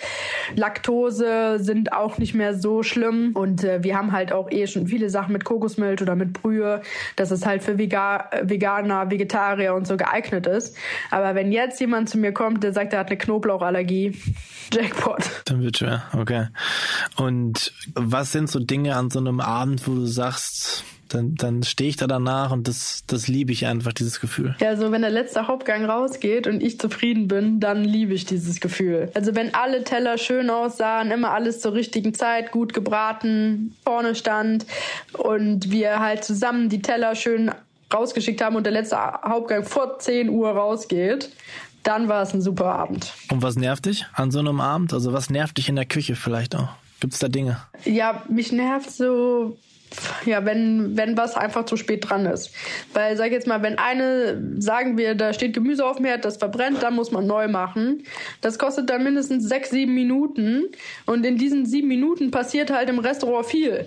Laktose 0.54 1.58
sind 1.58 1.92
auch 1.92 2.18
nicht 2.18 2.34
mehr 2.34 2.54
so 2.54 2.82
schlimm 2.82 3.32
und 3.34 3.64
äh, 3.64 3.82
wir 3.82 3.96
haben 3.96 4.12
halt 4.12 4.32
auch 4.32 4.50
eh 4.50 4.66
schon 4.66 4.86
viele 4.86 5.08
Sachen 5.08 5.32
mit 5.32 5.44
Kokosmilch 5.44 6.02
oder 6.02 6.16
mit 6.16 6.34
Brühe. 6.34 6.82
Das 7.16 7.30
ist 7.30 7.46
halt 7.46 7.62
für 7.62 7.78
vegan 7.78 8.25
Veganer, 8.42 9.10
Vegetarier 9.10 9.74
und 9.74 9.86
so 9.86 9.96
geeignet 9.96 10.46
ist. 10.46 10.76
Aber 11.10 11.34
wenn 11.34 11.52
jetzt 11.52 11.80
jemand 11.80 12.08
zu 12.08 12.18
mir 12.18 12.32
kommt, 12.32 12.62
der 12.62 12.72
sagt, 12.72 12.92
er 12.92 13.00
hat 13.00 13.08
eine 13.08 13.18
Knoblauchallergie, 13.18 14.20
Jackpot. 14.72 15.22
Dann 15.44 15.62
wird 15.62 15.78
schwer, 15.78 16.04
okay. 16.16 16.48
Und 17.16 17.72
was 17.94 18.32
sind 18.32 18.50
so 18.50 18.58
Dinge 18.58 18.96
an 18.96 19.10
so 19.10 19.18
einem 19.18 19.40
Abend, 19.40 19.86
wo 19.86 19.94
du 19.94 20.06
sagst, 20.06 20.84
dann, 21.08 21.34
dann 21.34 21.62
stehe 21.62 21.90
ich 21.90 21.96
da 21.96 22.06
danach 22.06 22.52
und 22.52 22.68
das, 22.68 23.04
das 23.06 23.28
liebe 23.28 23.52
ich 23.52 23.66
einfach, 23.66 23.92
dieses 23.92 24.20
Gefühl. 24.20 24.56
Ja, 24.60 24.68
also 24.68 24.90
wenn 24.92 25.02
der 25.02 25.10
letzte 25.10 25.46
Hauptgang 25.46 25.84
rausgeht 25.84 26.46
und 26.46 26.62
ich 26.62 26.78
zufrieden 26.78 27.28
bin, 27.28 27.60
dann 27.60 27.84
liebe 27.84 28.14
ich 28.14 28.24
dieses 28.24 28.60
Gefühl. 28.60 29.10
Also 29.14 29.34
wenn 29.34 29.54
alle 29.54 29.84
Teller 29.84 30.18
schön 30.18 30.50
aussahen, 30.50 31.10
immer 31.10 31.32
alles 31.32 31.60
zur 31.60 31.74
richtigen 31.74 32.14
Zeit, 32.14 32.50
gut 32.50 32.74
gebraten, 32.74 33.74
vorne 33.84 34.14
stand 34.14 34.66
und 35.12 35.70
wir 35.70 36.00
halt 36.00 36.24
zusammen 36.24 36.68
die 36.68 36.82
Teller 36.82 37.14
schön 37.14 37.50
rausgeschickt 37.92 38.42
haben 38.42 38.56
und 38.56 38.64
der 38.64 38.72
letzte 38.72 38.96
Hauptgang 38.96 39.64
vor 39.64 39.98
10 39.98 40.28
Uhr 40.28 40.50
rausgeht, 40.50 41.30
dann 41.82 42.08
war 42.08 42.22
es 42.22 42.34
ein 42.34 42.42
super 42.42 42.66
Abend. 42.66 43.12
Und 43.30 43.42
was 43.42 43.56
nervt 43.56 43.86
dich 43.86 44.06
an 44.14 44.30
so 44.30 44.40
einem 44.40 44.60
Abend? 44.60 44.92
Also 44.92 45.12
was 45.12 45.30
nervt 45.30 45.58
dich 45.58 45.68
in 45.68 45.76
der 45.76 45.86
Küche 45.86 46.16
vielleicht 46.16 46.56
auch? 46.56 46.68
Gibt 47.00 47.12
es 47.12 47.20
da 47.20 47.28
Dinge? 47.28 47.60
Ja, 47.84 48.22
mich 48.28 48.52
nervt 48.52 48.90
so 48.90 49.56
ja, 50.24 50.44
wenn, 50.44 50.96
wenn 50.96 51.16
was 51.16 51.36
einfach 51.36 51.64
zu 51.64 51.76
spät 51.76 52.08
dran 52.08 52.26
ist. 52.26 52.50
Weil, 52.92 53.16
sag 53.16 53.32
jetzt 53.32 53.46
mal, 53.46 53.62
wenn 53.62 53.78
eine, 53.78 54.42
sagen 54.58 54.98
wir, 54.98 55.14
da 55.14 55.32
steht 55.32 55.54
Gemüse 55.54 55.86
auf 55.86 55.96
dem 55.96 56.06
Herd, 56.06 56.24
das 56.24 56.36
verbrennt, 56.36 56.82
dann 56.82 56.94
muss 56.94 57.12
man 57.12 57.26
neu 57.26 57.48
machen. 57.48 58.04
Das 58.40 58.58
kostet 58.58 58.90
dann 58.90 59.04
mindestens 59.04 59.48
sechs, 59.48 59.70
sieben 59.70 59.94
Minuten. 59.94 60.64
Und 61.06 61.24
in 61.24 61.38
diesen 61.38 61.66
sieben 61.66 61.88
Minuten 61.88 62.30
passiert 62.30 62.70
halt 62.70 62.88
im 62.88 62.98
Restaurant 62.98 63.46
viel. 63.46 63.86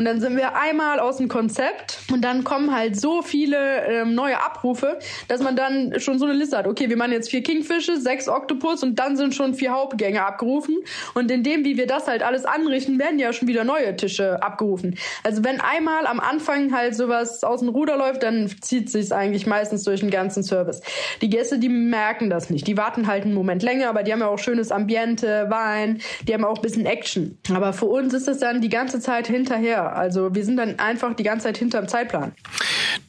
Und 0.00 0.06
dann 0.06 0.18
sind 0.18 0.38
wir 0.38 0.56
einmal 0.56 0.98
aus 0.98 1.18
dem 1.18 1.28
Konzept 1.28 1.98
und 2.10 2.22
dann 2.22 2.42
kommen 2.42 2.74
halt 2.74 2.98
so 2.98 3.20
viele 3.20 3.84
ähm, 3.86 4.14
neue 4.14 4.42
Abrufe, 4.42 4.98
dass 5.28 5.42
man 5.42 5.56
dann 5.56 6.00
schon 6.00 6.18
so 6.18 6.24
eine 6.24 6.32
Liste 6.32 6.56
hat. 6.56 6.66
Okay, 6.66 6.88
wir 6.88 6.96
machen 6.96 7.12
jetzt 7.12 7.28
vier 7.28 7.42
Kingfische, 7.42 8.00
sechs 8.00 8.26
Oktopus 8.26 8.82
und 8.82 8.98
dann 8.98 9.18
sind 9.18 9.34
schon 9.34 9.52
vier 9.52 9.72
Hauptgänge 9.72 10.24
abgerufen. 10.24 10.78
Und 11.12 11.30
in 11.30 11.42
dem, 11.42 11.66
wie 11.66 11.76
wir 11.76 11.86
das 11.86 12.06
halt 12.06 12.22
alles 12.22 12.46
anrichten, 12.46 12.98
werden 12.98 13.18
ja 13.18 13.34
schon 13.34 13.46
wieder 13.46 13.62
neue 13.64 13.94
Tische 13.94 14.42
abgerufen. 14.42 14.96
Also 15.22 15.44
wenn 15.44 15.60
einmal 15.60 16.06
am 16.06 16.18
Anfang 16.18 16.74
halt 16.74 16.94
sowas 16.94 17.44
aus 17.44 17.60
dem 17.60 17.68
Ruder 17.68 17.98
läuft, 17.98 18.22
dann 18.22 18.50
zieht 18.62 18.88
sich's 18.88 19.12
eigentlich 19.12 19.46
meistens 19.46 19.84
durch 19.84 20.00
den 20.00 20.10
ganzen 20.10 20.42
Service. 20.42 20.80
Die 21.20 21.28
Gäste, 21.28 21.58
die 21.58 21.68
merken 21.68 22.30
das 22.30 22.48
nicht. 22.48 22.66
Die 22.66 22.78
warten 22.78 23.06
halt 23.06 23.24
einen 23.24 23.34
Moment 23.34 23.62
länger, 23.62 23.90
aber 23.90 24.02
die 24.02 24.14
haben 24.14 24.20
ja 24.20 24.28
auch 24.28 24.38
schönes 24.38 24.72
Ambiente, 24.72 25.48
Wein, 25.50 26.00
die 26.26 26.32
haben 26.32 26.46
auch 26.46 26.56
ein 26.56 26.62
bisschen 26.62 26.86
Action. 26.86 27.36
Aber 27.54 27.74
für 27.74 27.84
uns 27.84 28.14
ist 28.14 28.28
es 28.28 28.38
dann 28.38 28.62
die 28.62 28.70
ganze 28.70 28.98
Zeit 29.00 29.26
hinterher. 29.26 29.89
Also 29.92 30.34
wir 30.34 30.44
sind 30.44 30.56
dann 30.56 30.78
einfach 30.78 31.14
die 31.14 31.22
ganze 31.22 31.44
Zeit 31.44 31.58
hinterm 31.58 31.88
Zeitplan. 31.88 32.32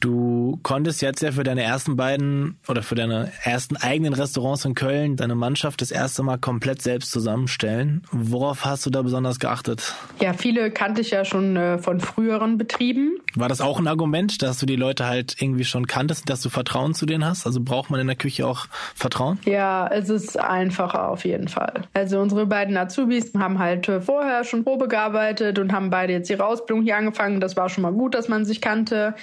Du 0.00 0.58
konntest 0.62 1.02
jetzt 1.02 1.22
ja 1.22 1.32
für 1.32 1.44
deine 1.44 1.62
ersten 1.62 1.96
beiden 1.96 2.56
oder 2.68 2.82
für 2.82 2.94
deine 2.94 3.32
ersten 3.44 3.76
eigenen 3.76 4.12
Restaurants 4.12 4.64
in 4.64 4.74
Köln 4.74 5.16
deine 5.16 5.34
Mannschaft 5.34 5.80
das 5.80 5.90
erste 5.90 6.22
Mal 6.22 6.38
komplett 6.38 6.82
selbst 6.82 7.10
zusammenstellen. 7.10 8.02
Worauf 8.10 8.64
hast 8.64 8.86
du 8.86 8.90
da 8.90 9.02
besonders 9.02 9.38
geachtet? 9.38 9.94
Ja, 10.20 10.32
viele 10.32 10.70
kannte 10.70 11.00
ich 11.00 11.10
ja 11.10 11.24
schon 11.24 11.56
äh, 11.56 11.78
von 11.78 12.00
früheren 12.00 12.58
Betrieben. 12.58 13.18
War 13.34 13.48
das 13.48 13.60
auch 13.60 13.78
ein 13.78 13.86
Argument, 13.86 14.42
dass 14.42 14.58
du 14.58 14.66
die 14.66 14.76
Leute 14.76 15.06
halt 15.06 15.36
irgendwie 15.40 15.64
schon 15.64 15.86
kanntest, 15.86 16.28
dass 16.28 16.42
du 16.42 16.50
Vertrauen 16.50 16.94
zu 16.94 17.06
denen 17.06 17.24
hast? 17.24 17.46
Also 17.46 17.60
braucht 17.60 17.90
man 17.90 18.00
in 18.00 18.06
der 18.06 18.16
Küche 18.16 18.46
auch 18.46 18.66
Vertrauen? 18.94 19.38
Ja, 19.44 19.86
es 19.88 20.08
ist 20.08 20.38
einfacher 20.38 21.08
auf 21.08 21.24
jeden 21.24 21.48
Fall. 21.48 21.82
Also 21.94 22.20
unsere 22.20 22.46
beiden 22.46 22.76
Azubis 22.76 23.32
haben 23.38 23.58
halt 23.58 23.90
vorher 24.04 24.44
schon 24.44 24.64
Probe 24.64 24.88
gearbeitet 24.88 25.58
und 25.58 25.72
haben 25.72 25.90
beide 25.90 26.12
jetzt 26.12 26.30
ihre 26.30 26.44
Ausbildung 26.44 26.71
Ausbildung 26.72 26.82
hier 26.82 26.96
angefangen. 26.96 27.40
Das 27.40 27.56
war 27.56 27.68
schon 27.68 27.82
mal 27.82 27.92
gut, 27.92 28.14
dass 28.14 28.28
man 28.28 28.44
sich 28.44 28.60
kannte. 28.60 29.14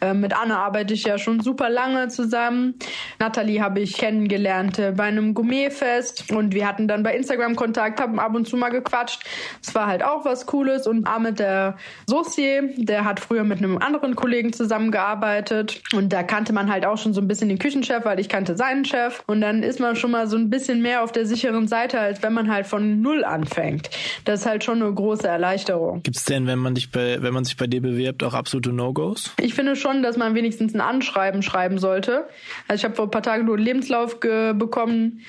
Äh, 0.00 0.14
mit 0.14 0.34
Anna 0.36 0.58
arbeite 0.58 0.94
ich 0.94 1.04
ja 1.04 1.18
schon 1.18 1.40
super 1.40 1.70
lange 1.70 2.08
zusammen. 2.08 2.74
Nathalie 3.18 3.62
habe 3.62 3.80
ich 3.80 3.96
kennengelernt 3.96 4.78
äh, 4.78 4.92
bei 4.94 5.04
einem 5.04 5.34
Gourmetfest 5.34 6.30
und 6.32 6.54
wir 6.54 6.66
hatten 6.66 6.86
dann 6.86 7.02
bei 7.02 7.14
Instagram 7.16 7.56
Kontakt, 7.56 8.00
haben 8.00 8.20
ab 8.20 8.34
und 8.34 8.46
zu 8.46 8.56
mal 8.56 8.70
gequatscht. 8.70 9.24
Es 9.62 9.74
war 9.74 9.86
halt 9.86 10.04
auch 10.04 10.24
was 10.24 10.46
Cooles 10.46 10.86
und 10.86 11.06
Ahmed, 11.06 11.38
der 11.38 11.76
Saucier, 12.06 12.70
der 12.76 13.04
hat 13.04 13.20
früher 13.20 13.44
mit 13.44 13.58
einem 13.58 13.78
anderen 13.78 14.14
Kollegen 14.14 14.52
zusammengearbeitet 14.52 15.82
und 15.94 16.12
da 16.12 16.22
kannte 16.22 16.52
man 16.52 16.70
halt 16.70 16.84
auch 16.84 16.98
schon 16.98 17.14
so 17.14 17.20
ein 17.20 17.28
bisschen 17.28 17.48
den 17.48 17.58
Küchenchef, 17.58 18.04
weil 18.04 18.20
ich 18.20 18.28
kannte 18.28 18.56
seinen 18.56 18.84
Chef 18.84 19.22
und 19.26 19.40
dann 19.40 19.62
ist 19.62 19.80
man 19.80 19.96
schon 19.96 20.10
mal 20.10 20.26
so 20.26 20.36
ein 20.36 20.50
bisschen 20.50 20.82
mehr 20.82 21.02
auf 21.02 21.12
der 21.12 21.26
sicheren 21.26 21.68
Seite, 21.68 21.98
als 22.00 22.22
wenn 22.22 22.32
man 22.32 22.52
halt 22.52 22.66
von 22.66 23.00
Null 23.00 23.24
anfängt. 23.24 23.90
Das 24.24 24.40
ist 24.40 24.46
halt 24.46 24.64
schon 24.64 24.82
eine 24.82 24.92
große 24.92 25.26
Erleichterung. 25.26 26.02
Gibt's 26.02 26.24
denn, 26.24 26.46
wenn 26.46 26.58
man 26.58 26.74
dich 26.74 26.87
bei, 26.92 27.22
wenn 27.22 27.34
man 27.34 27.44
sich 27.44 27.56
bei 27.56 27.66
dir 27.66 27.80
bewirbt, 27.80 28.22
auch 28.24 28.34
absolute 28.34 28.72
No-Gos? 28.72 29.34
Ich 29.40 29.54
finde 29.54 29.76
schon, 29.76 30.02
dass 30.02 30.16
man 30.16 30.34
wenigstens 30.34 30.74
ein 30.74 30.80
Anschreiben 30.80 31.42
schreiben 31.42 31.78
sollte. 31.78 32.28
Also 32.66 32.80
ich 32.80 32.84
habe 32.84 32.94
vor 32.94 33.06
ein 33.06 33.10
paar 33.10 33.22
Tagen 33.22 33.46
nur 33.46 33.56
einen 33.56 33.64
Lebenslauf 33.64 34.20
bekommen 34.20 35.24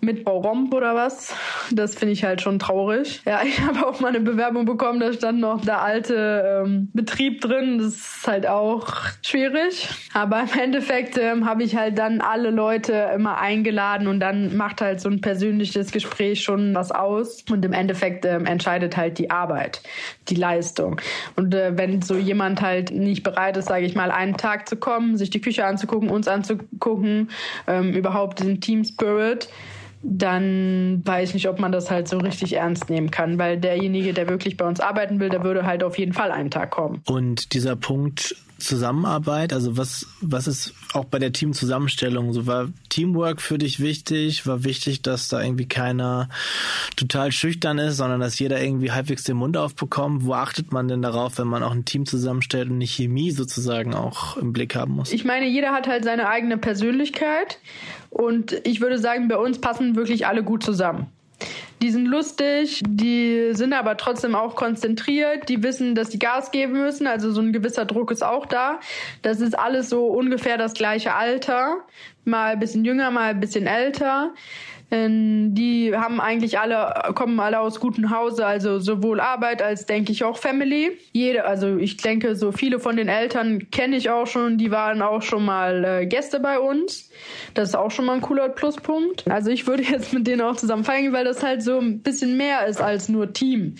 mit 0.00 0.24
Bauromp 0.24 0.72
oder 0.74 0.94
was. 0.94 1.34
Das 1.72 1.94
finde 1.94 2.12
ich 2.12 2.24
halt 2.24 2.40
schon 2.40 2.58
traurig. 2.58 3.20
Ja, 3.26 3.40
ich 3.44 3.60
habe 3.60 3.86
auch 3.86 4.00
mal 4.00 4.08
eine 4.08 4.20
Bewerbung 4.20 4.64
bekommen, 4.64 5.00
da 5.00 5.12
stand 5.12 5.40
noch 5.40 5.60
der 5.60 5.82
alte 5.82 6.62
ähm, 6.64 6.88
Betrieb 6.92 7.40
drin. 7.40 7.78
Das 7.78 7.94
ist 7.94 8.26
halt 8.26 8.46
auch 8.46 8.86
schwierig. 9.22 9.88
Aber 10.14 10.40
im 10.40 10.60
Endeffekt 10.60 11.18
ähm, 11.18 11.46
habe 11.46 11.62
ich 11.62 11.76
halt 11.76 11.98
dann 11.98 12.20
alle 12.20 12.50
Leute 12.50 13.10
immer 13.14 13.38
eingeladen 13.38 14.06
und 14.06 14.20
dann 14.20 14.56
macht 14.56 14.80
halt 14.80 15.00
so 15.00 15.08
ein 15.08 15.20
persönliches 15.20 15.90
Gespräch 15.90 16.42
schon 16.42 16.74
was 16.74 16.92
aus. 16.92 17.44
Und 17.50 17.64
im 17.64 17.72
Endeffekt 17.72 18.24
ähm, 18.24 18.46
entscheidet 18.46 18.96
halt 18.96 19.18
die 19.18 19.30
Arbeit, 19.30 19.82
die 20.28 20.36
Leistung. 20.36 21.00
Und 21.36 21.54
äh, 21.54 21.76
wenn 21.76 22.02
so 22.02 22.14
jemand 22.16 22.62
halt 22.62 22.92
nicht 22.92 23.22
bereit 23.22 23.56
ist, 23.56 23.66
sage 23.66 23.84
ich 23.84 23.94
mal, 23.94 24.10
einen 24.10 24.36
Tag 24.36 24.68
zu 24.68 24.76
kommen, 24.76 25.16
sich 25.16 25.30
die 25.30 25.40
Küche 25.40 25.64
anzugucken, 25.64 26.10
uns 26.10 26.28
anzugucken, 26.28 27.30
ähm, 27.66 27.92
überhaupt 27.92 28.40
den 28.40 28.60
Team 28.60 28.84
Spirit, 28.84 29.48
dann 30.02 31.02
weiß 31.04 31.30
ich 31.30 31.34
nicht, 31.34 31.48
ob 31.48 31.58
man 31.58 31.72
das 31.72 31.90
halt 31.90 32.08
so 32.08 32.18
richtig 32.18 32.54
ernst 32.54 32.88
nehmen 32.88 33.10
kann, 33.10 33.38
weil 33.38 33.58
derjenige, 33.58 34.12
der 34.12 34.28
wirklich 34.28 34.56
bei 34.56 34.66
uns 34.66 34.80
arbeiten 34.80 35.20
will, 35.20 35.28
der 35.28 35.42
würde 35.42 35.66
halt 35.66 35.82
auf 35.82 35.98
jeden 35.98 36.12
Fall 36.12 36.30
einen 36.30 36.50
Tag 36.50 36.70
kommen. 36.70 37.02
Und 37.06 37.52
dieser 37.52 37.76
Punkt 37.76 38.34
Zusammenarbeit, 38.58 39.52
also 39.52 39.76
was, 39.76 40.06
was 40.20 40.48
ist 40.48 40.74
auch 40.92 41.04
bei 41.04 41.18
der 41.18 41.32
Teamzusammenstellung 41.32 42.32
so? 42.32 42.46
War 42.46 42.68
Teamwork 42.88 43.40
für 43.40 43.56
dich 43.56 43.78
wichtig? 43.80 44.46
War 44.46 44.64
wichtig, 44.64 45.02
dass 45.02 45.28
da 45.28 45.42
irgendwie 45.42 45.68
keiner 45.68 46.28
total 46.96 47.30
schüchtern 47.30 47.78
ist, 47.78 47.98
sondern 47.98 48.20
dass 48.20 48.38
jeder 48.38 48.60
irgendwie 48.60 48.90
halbwegs 48.90 49.22
den 49.22 49.36
Mund 49.36 49.56
aufbekommt? 49.56 50.24
Wo 50.24 50.34
achtet 50.34 50.72
man 50.72 50.88
denn 50.88 51.02
darauf, 51.02 51.38
wenn 51.38 51.46
man 51.46 51.62
auch 51.62 51.72
ein 51.72 51.84
Team 51.84 52.04
zusammenstellt 52.04 52.68
und 52.68 52.76
eine 52.76 52.86
Chemie 52.86 53.30
sozusagen 53.30 53.94
auch 53.94 54.36
im 54.36 54.52
Blick 54.52 54.74
haben 54.74 54.94
muss? 54.94 55.12
Ich 55.12 55.24
meine, 55.24 55.46
jeder 55.48 55.72
hat 55.72 55.86
halt 55.86 56.04
seine 56.04 56.28
eigene 56.28 56.58
Persönlichkeit 56.58 57.58
und 58.10 58.60
ich 58.64 58.80
würde 58.80 58.98
sagen, 58.98 59.28
bei 59.28 59.36
uns 59.36 59.60
passen 59.60 59.94
wirklich 59.94 60.26
alle 60.26 60.42
gut 60.42 60.64
zusammen. 60.64 61.06
Die 61.80 61.90
sind 61.90 62.06
lustig, 62.06 62.82
die 62.86 63.50
sind 63.52 63.72
aber 63.72 63.96
trotzdem 63.96 64.34
auch 64.34 64.56
konzentriert, 64.56 65.48
die 65.48 65.62
wissen, 65.62 65.94
dass 65.94 66.08
die 66.08 66.18
Gas 66.18 66.50
geben 66.50 66.72
müssen, 66.72 67.06
also 67.06 67.30
so 67.30 67.40
ein 67.40 67.52
gewisser 67.52 67.84
Druck 67.84 68.10
ist 68.10 68.24
auch 68.24 68.46
da. 68.46 68.80
Das 69.22 69.40
ist 69.40 69.56
alles 69.56 69.88
so 69.88 70.06
ungefähr 70.06 70.58
das 70.58 70.74
gleiche 70.74 71.14
Alter, 71.14 71.84
mal 72.24 72.56
bisschen 72.56 72.84
jünger, 72.84 73.10
mal 73.10 73.34
bisschen 73.34 73.66
älter. 73.66 74.32
Ähm, 74.90 75.54
die 75.54 75.94
haben 75.94 76.20
eigentlich 76.20 76.58
alle, 76.58 77.12
kommen 77.14 77.38
alle 77.40 77.60
aus 77.60 77.78
gutem 77.78 78.10
Hause, 78.10 78.46
also 78.46 78.78
sowohl 78.78 79.20
Arbeit 79.20 79.60
als 79.60 79.84
denke 79.84 80.12
ich 80.12 80.24
auch 80.24 80.38
Family. 80.38 80.98
Jede, 81.12 81.44
also 81.44 81.76
ich 81.76 81.98
denke, 81.98 82.34
so 82.36 82.52
viele 82.52 82.80
von 82.80 82.96
den 82.96 83.08
Eltern 83.08 83.70
kenne 83.70 83.96
ich 83.96 84.08
auch 84.08 84.26
schon, 84.26 84.56
die 84.56 84.70
waren 84.70 85.02
auch 85.02 85.22
schon 85.22 85.44
mal 85.44 85.84
äh, 85.84 86.06
Gäste 86.06 86.40
bei 86.40 86.58
uns. 86.58 87.10
Das 87.52 87.70
ist 87.70 87.74
auch 87.74 87.90
schon 87.90 88.06
mal 88.06 88.14
ein 88.14 88.22
cooler 88.22 88.48
Pluspunkt. 88.48 89.28
Also 89.30 89.50
ich 89.50 89.66
würde 89.66 89.82
jetzt 89.90 90.14
mit 90.14 90.26
denen 90.26 90.40
auch 90.40 90.56
zusammen 90.56 90.84
feiern, 90.84 91.12
weil 91.12 91.24
das 91.24 91.42
halt 91.42 91.62
so 91.62 91.78
ein 91.78 92.00
bisschen 92.00 92.36
mehr 92.36 92.66
ist 92.66 92.80
als 92.80 93.08
nur 93.08 93.32
Team 93.32 93.76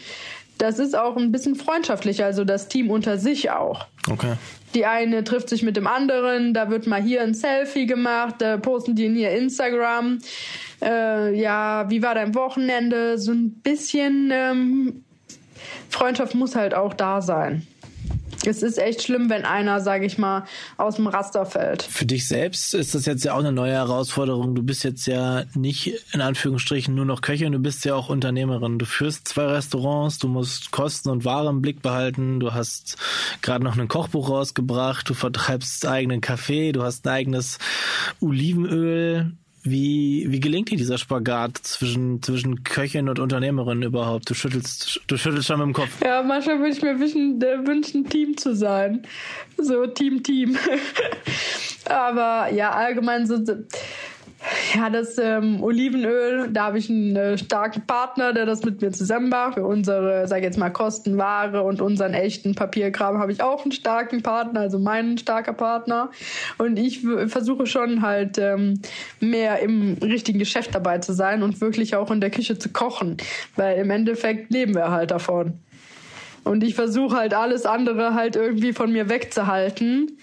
das 0.58 0.78
ist 0.78 0.98
auch 0.98 1.16
ein 1.16 1.32
bisschen 1.32 1.54
freundschaftlich, 1.54 2.24
also 2.24 2.44
das 2.44 2.68
Team 2.68 2.90
unter 2.90 3.16
sich 3.16 3.50
auch. 3.50 3.86
Okay. 4.10 4.34
Die 4.74 4.84
eine 4.84 5.24
trifft 5.24 5.48
sich 5.48 5.62
mit 5.62 5.76
dem 5.76 5.86
anderen, 5.86 6.52
da 6.52 6.68
wird 6.68 6.86
mal 6.86 7.00
hier 7.00 7.22
ein 7.22 7.34
Selfie 7.34 7.86
gemacht, 7.86 8.36
da 8.38 8.58
posten 8.58 8.94
die 8.94 9.06
in 9.06 9.16
ihr 9.16 9.30
Instagram. 9.30 10.18
Äh, 10.82 11.38
ja, 11.38 11.86
wie 11.88 12.02
war 12.02 12.14
dein 12.14 12.34
Wochenende? 12.34 13.18
So 13.18 13.32
ein 13.32 13.60
bisschen 13.62 14.30
ähm, 14.32 15.04
Freundschaft 15.90 16.34
muss 16.34 16.54
halt 16.54 16.74
auch 16.74 16.94
da 16.94 17.20
sein 17.20 17.66
es 18.46 18.62
ist 18.62 18.78
echt 18.78 19.02
schlimm, 19.02 19.30
wenn 19.30 19.44
einer, 19.44 19.80
sage 19.80 20.06
ich 20.06 20.18
mal, 20.18 20.44
aus 20.76 20.96
dem 20.96 21.06
Raster 21.06 21.46
fällt. 21.46 21.82
Für 21.82 22.06
dich 22.06 22.28
selbst 22.28 22.74
ist 22.74 22.94
das 22.94 23.06
jetzt 23.06 23.24
ja 23.24 23.34
auch 23.34 23.40
eine 23.40 23.52
neue 23.52 23.72
Herausforderung. 23.72 24.54
Du 24.54 24.62
bist 24.62 24.84
jetzt 24.84 25.06
ja 25.06 25.44
nicht 25.54 25.94
in 26.12 26.20
Anführungsstrichen 26.20 26.94
nur 26.94 27.04
noch 27.04 27.20
Köchin, 27.20 27.52
du 27.52 27.58
bist 27.58 27.84
ja 27.84 27.94
auch 27.94 28.08
Unternehmerin. 28.08 28.78
Du 28.78 28.86
führst 28.86 29.28
zwei 29.28 29.46
Restaurants, 29.46 30.18
du 30.18 30.28
musst 30.28 30.70
Kosten 30.70 31.10
und 31.10 31.24
Ware 31.24 31.48
im 31.48 31.62
Blick 31.62 31.82
behalten, 31.82 32.40
du 32.40 32.52
hast 32.52 32.96
gerade 33.42 33.64
noch 33.64 33.76
ein 33.76 33.88
Kochbuch 33.88 34.30
rausgebracht, 34.30 35.08
du 35.08 35.14
vertreibst 35.14 35.86
eigenen 35.86 36.20
Kaffee, 36.20 36.72
du 36.72 36.82
hast 36.82 37.06
ein 37.06 37.12
eigenes 37.12 37.58
Olivenöl. 38.20 39.32
Wie, 39.70 40.26
wie 40.28 40.40
gelingt 40.40 40.70
dir 40.70 40.76
dieser 40.76 40.98
Spagat 40.98 41.58
zwischen, 41.58 42.22
zwischen 42.22 42.64
Köchin 42.64 43.08
und 43.08 43.18
Unternehmerin 43.18 43.82
überhaupt? 43.82 44.28
Du 44.30 44.34
schüttelst, 44.34 45.00
du 45.06 45.16
schüttelst 45.16 45.46
schon 45.46 45.58
mit 45.58 45.66
dem 45.66 45.72
Kopf. 45.72 46.02
Ja, 46.02 46.22
manchmal 46.22 46.58
würde 46.58 46.72
ich 46.72 46.82
mir 46.82 46.98
wünschen, 46.98 47.40
äh, 47.42 47.66
wünschen, 47.66 48.08
Team 48.08 48.36
zu 48.36 48.54
sein. 48.54 49.02
So 49.56 49.86
Team, 49.86 50.22
Team. 50.22 50.56
Aber 51.86 52.52
ja, 52.52 52.70
allgemein 52.70 53.26
so, 53.26 53.38
ja, 54.74 54.88
das 54.88 55.18
ähm, 55.18 55.62
Olivenöl, 55.62 56.48
da 56.52 56.66
habe 56.66 56.78
ich 56.78 56.88
einen 56.88 57.16
äh, 57.16 57.38
starken 57.38 57.82
Partner, 57.86 58.32
der 58.32 58.46
das 58.46 58.64
mit 58.64 58.80
mir 58.80 58.92
zusammen 58.92 59.30
macht. 59.30 59.54
Für 59.54 59.64
unsere, 59.64 60.28
sag 60.28 60.38
ich 60.38 60.44
jetzt 60.44 60.58
mal, 60.58 60.70
Kostenware 60.70 61.62
und 61.64 61.80
unseren 61.80 62.14
echten 62.14 62.54
Papierkram 62.54 63.18
habe 63.18 63.32
ich 63.32 63.42
auch 63.42 63.62
einen 63.62 63.72
starken 63.72 64.22
Partner, 64.22 64.60
also 64.60 64.78
meinen 64.78 65.18
starker 65.18 65.52
Partner. 65.52 66.10
Und 66.56 66.78
ich 66.78 67.00
versuche 67.26 67.66
schon 67.66 68.02
halt 68.02 68.38
ähm, 68.38 68.80
mehr 69.20 69.58
im 69.60 69.96
richtigen 70.00 70.38
Geschäft 70.38 70.74
dabei 70.74 70.98
zu 70.98 71.12
sein 71.12 71.42
und 71.42 71.60
wirklich 71.60 71.96
auch 71.96 72.10
in 72.10 72.20
der 72.20 72.30
Küche 72.30 72.58
zu 72.58 72.68
kochen, 72.68 73.16
weil 73.56 73.78
im 73.78 73.90
Endeffekt 73.90 74.52
leben 74.52 74.74
wir 74.74 74.90
halt 74.90 75.10
davon. 75.10 75.54
Und 76.44 76.62
ich 76.62 76.76
versuche 76.76 77.16
halt 77.16 77.34
alles 77.34 77.66
andere 77.66 78.14
halt 78.14 78.36
irgendwie 78.36 78.72
von 78.72 78.92
mir 78.92 79.08
wegzuhalten 79.08 80.18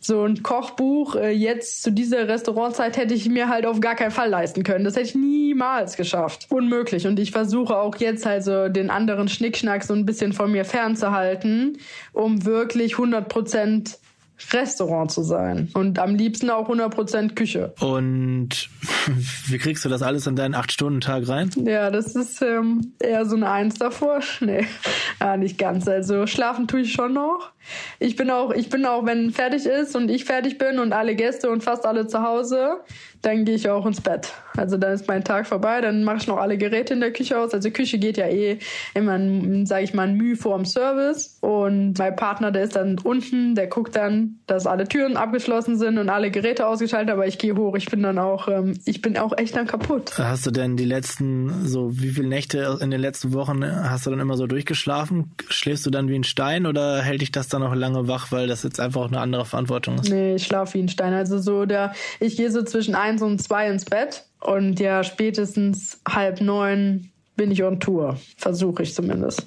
so 0.00 0.24
ein 0.24 0.42
Kochbuch 0.42 1.14
äh, 1.14 1.30
jetzt 1.30 1.82
zu 1.82 1.92
dieser 1.92 2.26
Restaurantzeit 2.26 2.96
hätte 2.96 3.12
ich 3.12 3.28
mir 3.28 3.48
halt 3.48 3.66
auf 3.66 3.80
gar 3.80 3.94
keinen 3.94 4.10
Fall 4.10 4.30
leisten 4.30 4.62
können. 4.62 4.84
Das 4.84 4.96
hätte 4.96 5.08
ich 5.08 5.14
niemals 5.14 5.96
geschafft. 5.96 6.46
Unmöglich. 6.48 7.06
Und 7.06 7.18
ich 7.18 7.32
versuche 7.32 7.76
auch 7.76 7.96
jetzt 7.96 8.24
halt 8.24 8.42
so 8.42 8.68
den 8.68 8.88
anderen 8.88 9.28
Schnickschnack 9.28 9.84
so 9.84 9.92
ein 9.92 10.06
bisschen 10.06 10.32
von 10.32 10.50
mir 10.50 10.64
fernzuhalten, 10.64 11.78
um 12.14 12.46
wirklich 12.46 12.94
100 12.94 13.28
Prozent 13.28 13.98
Restaurant 14.52 15.10
zu 15.10 15.22
sein. 15.22 15.68
Und 15.74 15.98
am 15.98 16.14
liebsten 16.14 16.50
auch 16.50 16.68
100% 16.68 17.34
Küche. 17.34 17.74
Und 17.80 18.68
wie 19.46 19.58
kriegst 19.58 19.84
du 19.84 19.88
das 19.88 20.02
alles 20.02 20.26
in 20.26 20.36
deinen 20.36 20.54
8-Stunden-Tag 20.54 21.28
rein? 21.28 21.50
Ja, 21.64 21.90
das 21.90 22.16
ist 22.16 22.42
ähm, 22.42 22.94
eher 22.98 23.26
so 23.26 23.36
eine 23.36 23.50
Eins 23.50 23.74
davor. 23.74 24.20
Nee, 24.40 24.66
ja, 25.20 25.36
nicht 25.36 25.58
ganz. 25.58 25.86
Also 25.86 26.26
schlafen 26.26 26.66
tue 26.66 26.80
ich 26.80 26.92
schon 26.92 27.12
noch. 27.12 27.52
Ich 27.98 28.16
bin 28.16 28.30
auch, 28.30 28.52
ich 28.52 28.68
bin 28.68 28.84
auch, 28.86 29.04
wenn 29.06 29.30
fertig 29.30 29.66
ist 29.66 29.94
und 29.96 30.10
ich 30.10 30.24
fertig 30.24 30.58
bin 30.58 30.78
und 30.78 30.92
alle 30.92 31.14
Gäste 31.14 31.50
und 31.50 31.62
fast 31.62 31.86
alle 31.86 32.06
zu 32.06 32.22
Hause, 32.22 32.80
dann 33.22 33.44
gehe 33.44 33.54
ich 33.54 33.68
auch 33.68 33.84
ins 33.86 34.00
Bett. 34.00 34.32
Also 34.56 34.76
dann 34.76 34.92
ist 34.92 35.06
mein 35.06 35.24
Tag 35.24 35.46
vorbei, 35.46 35.80
dann 35.80 36.04
mache 36.04 36.18
ich 36.18 36.26
noch 36.26 36.38
alle 36.38 36.56
Geräte 36.56 36.94
in 36.94 37.00
der 37.00 37.12
Küche 37.12 37.38
aus. 37.38 37.52
Also 37.52 37.70
Küche 37.70 37.98
geht 37.98 38.16
ja 38.16 38.26
eh 38.26 38.58
immer, 38.94 39.18
sage 39.66 39.84
ich 39.84 39.94
mal, 39.94 40.08
ein 40.08 40.16
Mühe 40.16 40.36
vor 40.36 40.56
dem 40.56 40.64
Service. 40.64 41.38
Und 41.40 41.98
mein 41.98 42.16
Partner, 42.16 42.50
der 42.50 42.64
ist 42.64 42.76
dann 42.76 42.98
unten, 42.98 43.54
der 43.54 43.66
guckt 43.66 43.94
dann, 43.94 44.38
dass 44.46 44.66
alle 44.66 44.88
Türen 44.88 45.16
abgeschlossen 45.16 45.78
sind 45.78 45.98
und 45.98 46.08
alle 46.08 46.30
Geräte 46.30 46.66
ausgeschaltet. 46.66 47.10
Aber 47.10 47.26
ich 47.26 47.38
gehe 47.38 47.54
hoch. 47.56 47.76
Ich 47.76 47.86
bin 47.86 48.02
dann 48.02 48.18
auch, 48.18 48.48
ähm, 48.48 48.78
ich 48.86 49.02
bin 49.02 49.16
auch 49.18 49.36
echt 49.36 49.54
dann 49.54 49.66
kaputt. 49.66 50.18
Hast 50.18 50.46
du 50.46 50.50
denn 50.50 50.76
die 50.76 50.84
letzten, 50.84 51.66
so 51.66 51.90
wie 52.00 52.10
viele 52.10 52.28
Nächte 52.28 52.78
in 52.80 52.90
den 52.90 53.00
letzten 53.00 53.32
Wochen 53.34 53.64
hast 53.64 54.06
du 54.06 54.10
dann 54.10 54.20
immer 54.20 54.36
so 54.36 54.46
durchgeschlafen? 54.46 55.32
Schläfst 55.48 55.84
du 55.84 55.90
dann 55.90 56.08
wie 56.08 56.16
ein 56.16 56.24
Stein 56.24 56.66
oder 56.66 57.02
hält 57.02 57.20
dich 57.20 57.32
das 57.32 57.48
dann 57.50 57.62
noch 57.62 57.74
lange 57.74 58.08
wach, 58.08 58.32
weil 58.32 58.46
das 58.46 58.62
jetzt 58.62 58.80
einfach 58.80 59.08
eine 59.08 59.20
andere 59.20 59.44
Verantwortung 59.44 59.96
ist? 59.98 60.08
Nee, 60.08 60.36
ich 60.36 60.44
schlafe 60.44 60.74
wie 60.74 60.82
ein 60.82 60.88
Stein. 60.88 61.12
Also 61.12 61.38
so 61.38 61.66
der, 61.66 61.92
ich 62.18 62.36
gehe 62.36 62.50
so 62.50 62.62
zwischen 62.62 62.94
eins 62.94 63.22
und 63.22 63.42
zwei 63.42 63.68
ins 63.68 63.84
Bett 63.84 64.24
und 64.40 64.80
ja, 64.80 65.04
spätestens 65.04 66.00
halb 66.08 66.40
neun 66.40 67.10
bin 67.36 67.50
ich 67.50 67.62
on 67.62 67.80
Tour. 67.80 68.18
Versuche 68.36 68.82
ich 68.82 68.94
zumindest. 68.94 69.46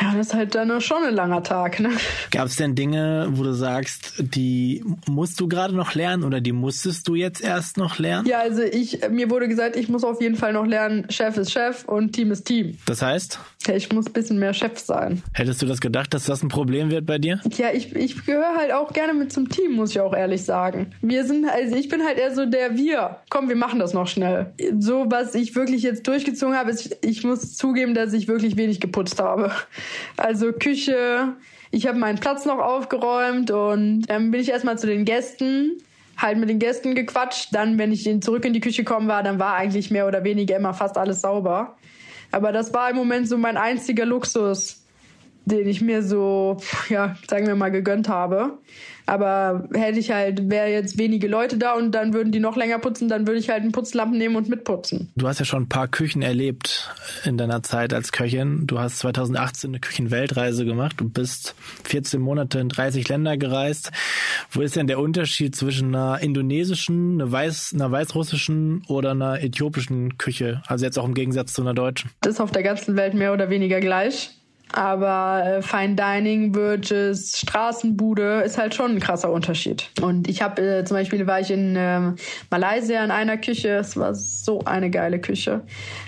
Ja, 0.00 0.14
das 0.16 0.28
ist 0.28 0.34
halt 0.34 0.54
dann 0.54 0.80
schon 0.80 1.02
ein 1.04 1.14
langer 1.14 1.42
Tag. 1.42 1.80
Ne? 1.80 1.90
Gab 2.30 2.46
es 2.46 2.56
denn 2.56 2.74
Dinge, 2.74 3.28
wo 3.32 3.42
du 3.42 3.52
sagst, 3.52 4.14
die 4.18 4.84
musst 5.06 5.40
du 5.40 5.48
gerade 5.48 5.74
noch 5.74 5.94
lernen 5.94 6.24
oder 6.24 6.40
die 6.40 6.52
musstest 6.52 7.08
du 7.08 7.14
jetzt 7.14 7.40
erst 7.40 7.76
noch 7.76 7.98
lernen? 7.98 8.26
Ja, 8.28 8.38
also 8.40 8.62
ich, 8.62 9.00
mir 9.10 9.30
wurde 9.30 9.48
gesagt, 9.48 9.76
ich 9.76 9.88
muss 9.88 10.04
auf 10.04 10.20
jeden 10.20 10.36
Fall 10.36 10.52
noch 10.52 10.66
lernen, 10.66 11.10
Chef 11.10 11.36
ist 11.36 11.52
Chef 11.52 11.84
und 11.84 12.12
Team 12.12 12.30
ist 12.30 12.44
Team. 12.44 12.78
Das 12.86 13.02
heißt? 13.02 13.38
Ja, 13.66 13.74
ich 13.74 13.92
muss 13.92 14.06
ein 14.06 14.12
bisschen 14.12 14.38
mehr 14.38 14.54
Chef 14.54 14.78
sein. 14.78 15.22
Hättest 15.32 15.62
du 15.62 15.66
das 15.66 15.80
gedacht, 15.80 16.14
dass 16.14 16.24
das 16.24 16.42
ein 16.42 16.48
Problem 16.48 16.90
wird 16.90 17.04
bei 17.04 17.18
dir? 17.18 17.40
Ja, 17.56 17.72
ich, 17.72 17.94
ich 17.96 18.24
gehöre 18.24 18.56
halt 18.56 18.72
auch 18.72 18.92
gerne 18.92 19.14
mit 19.14 19.32
zum 19.32 19.48
Team, 19.48 19.72
muss 19.72 19.90
ich 19.90 20.00
auch 20.00 20.14
ehrlich 20.14 20.44
sagen. 20.44 20.94
Wir 21.02 21.24
sind, 21.24 21.46
also 21.48 21.74
ich 21.74 21.88
bin 21.88 22.04
halt 22.04 22.18
eher 22.18 22.34
so 22.34 22.46
der 22.46 22.76
Wir. 22.76 23.18
Komm, 23.30 23.48
wir 23.48 23.56
machen 23.56 23.78
das 23.78 23.94
noch 23.94 24.06
schnell. 24.06 24.52
So, 24.78 25.06
was 25.08 25.34
ich 25.34 25.56
wirklich 25.56 25.82
jetzt 25.82 26.06
durchgezogen 26.06 26.56
habe, 26.56 26.70
ist, 26.70 26.96
ich 27.04 27.24
muss 27.24 27.56
zugeben, 27.56 27.94
dass 27.94 28.12
ich 28.12 28.28
wirklich 28.28 28.56
wenig 28.56 28.80
geputzt 28.80 29.20
habe. 29.20 29.50
Also 30.16 30.52
Küche, 30.52 31.34
ich 31.70 31.86
habe 31.86 31.98
meinen 31.98 32.18
Platz 32.18 32.44
noch 32.44 32.58
aufgeräumt 32.58 33.50
und 33.50 34.02
dann 34.02 34.30
bin 34.30 34.40
ich 34.40 34.50
erstmal 34.50 34.78
zu 34.78 34.86
den 34.86 35.04
Gästen, 35.04 35.82
halt 36.16 36.38
mit 36.38 36.48
den 36.48 36.58
Gästen 36.58 36.94
gequatscht. 36.94 37.48
Dann, 37.52 37.78
wenn 37.78 37.92
ich 37.92 38.08
zurück 38.22 38.44
in 38.44 38.52
die 38.52 38.60
Küche 38.60 38.84
kommen 38.84 39.08
war, 39.08 39.22
dann 39.22 39.38
war 39.38 39.54
eigentlich 39.54 39.90
mehr 39.90 40.06
oder 40.06 40.24
weniger 40.24 40.56
immer 40.56 40.74
fast 40.74 40.96
alles 40.96 41.20
sauber. 41.20 41.76
Aber 42.30 42.52
das 42.52 42.74
war 42.74 42.90
im 42.90 42.96
Moment 42.96 43.28
so 43.28 43.38
mein 43.38 43.56
einziger 43.56 44.04
Luxus, 44.04 44.82
den 45.48 45.68
ich 45.68 45.80
mir 45.80 46.02
so, 46.02 46.58
ja, 46.88 47.16
sagen 47.28 47.46
wir 47.46 47.56
mal, 47.56 47.70
gegönnt 47.70 48.08
habe. 48.08 48.58
Aber 49.08 49.66
hätte 49.72 49.98
ich 49.98 50.10
halt, 50.10 50.50
wäre 50.50 50.68
jetzt 50.68 50.98
wenige 50.98 51.28
Leute 51.28 51.56
da 51.56 51.72
und 51.72 51.92
dann 51.92 52.12
würden 52.12 52.30
die 52.30 52.40
noch 52.40 52.56
länger 52.56 52.78
putzen, 52.78 53.08
dann 53.08 53.26
würde 53.26 53.40
ich 53.40 53.48
halt 53.48 53.62
einen 53.62 53.72
Putzlampen 53.72 54.18
nehmen 54.18 54.36
und 54.36 54.50
mitputzen. 54.50 55.10
Du 55.16 55.26
hast 55.26 55.38
ja 55.38 55.46
schon 55.46 55.62
ein 55.62 55.68
paar 55.68 55.88
Küchen 55.88 56.20
erlebt 56.20 56.94
in 57.24 57.38
deiner 57.38 57.62
Zeit 57.62 57.94
als 57.94 58.12
Köchin. 58.12 58.66
Du 58.66 58.78
hast 58.78 58.98
2018 58.98 59.70
eine 59.70 59.80
Küchenweltreise 59.80 60.66
gemacht. 60.66 60.96
Du 60.98 61.08
bist 61.08 61.54
14 61.84 62.20
Monate 62.20 62.58
in 62.58 62.68
30 62.68 63.08
Länder 63.08 63.38
gereist. 63.38 63.92
Wo 64.50 64.60
ist 64.60 64.76
denn 64.76 64.88
der 64.88 64.98
Unterschied 64.98 65.56
zwischen 65.56 65.94
einer 65.94 66.20
indonesischen, 66.20 67.14
einer, 67.14 67.32
weiß, 67.32 67.72
einer 67.72 67.90
weißrussischen 67.90 68.82
oder 68.88 69.12
einer 69.12 69.42
äthiopischen 69.42 70.18
Küche? 70.18 70.60
Also 70.66 70.84
jetzt 70.84 70.98
auch 70.98 71.06
im 71.06 71.14
Gegensatz 71.14 71.54
zu 71.54 71.62
einer 71.62 71.72
deutschen. 71.72 72.10
Das 72.20 72.34
ist 72.34 72.40
auf 72.40 72.50
der 72.50 72.62
ganzen 72.62 72.94
Welt 72.96 73.14
mehr 73.14 73.32
oder 73.32 73.48
weniger 73.48 73.80
gleich. 73.80 74.37
Aber 74.72 75.42
äh, 75.46 75.62
Fine 75.62 75.94
Dining 75.94 76.52
versus 76.52 77.38
Straßenbude 77.38 78.42
ist 78.44 78.58
halt 78.58 78.74
schon 78.74 78.92
ein 78.92 79.00
krasser 79.00 79.32
Unterschied. 79.32 79.90
Und 80.02 80.28
ich 80.28 80.42
habe 80.42 80.60
äh, 80.60 80.84
zum 80.84 80.96
Beispiel 80.96 81.26
war 81.26 81.40
ich 81.40 81.50
in 81.50 81.74
ähm, 81.76 82.16
Malaysia 82.50 83.02
in 83.02 83.10
einer 83.10 83.38
Küche. 83.38 83.76
Es 83.76 83.96
war 83.96 84.14
so 84.14 84.60
eine 84.64 84.90
geile 84.90 85.20
Küche. 85.20 85.62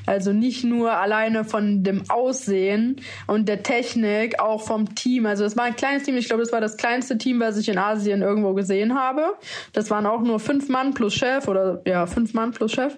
Also 0.07 0.33
nicht 0.33 0.65
nur 0.65 0.93
alleine 0.93 1.45
von 1.45 1.83
dem 1.83 2.03
Aussehen 2.11 2.97
und 3.27 3.49
der 3.49 3.63
Technik, 3.63 4.41
auch 4.41 4.63
vom 4.63 4.95
Team. 4.95 5.25
Also 5.27 5.45
es 5.45 5.57
war 5.57 5.65
ein 5.65 5.77
kleines 5.77 6.03
Team. 6.03 6.17
Ich 6.17 6.27
glaube, 6.27 6.43
das 6.43 6.53
war 6.53 6.61
das 6.61 6.77
kleinste 6.77 7.17
Team, 7.17 7.41
was 7.41 7.57
ich 7.57 7.69
in 7.69 7.79
Asien 7.79 8.21
irgendwo 8.21 8.53
gesehen 8.53 8.95
habe. 8.95 9.35
Das 9.73 9.91
waren 9.91 10.05
auch 10.05 10.21
nur 10.21 10.39
fünf 10.39 10.69
Mann 10.69 10.93
plus 10.93 11.15
Chef 11.15 11.49
oder 11.49 11.81
ja 11.87 12.07
fünf 12.07 12.35
Mann 12.35 12.53
plus 12.53 12.73
Chef. 12.73 12.95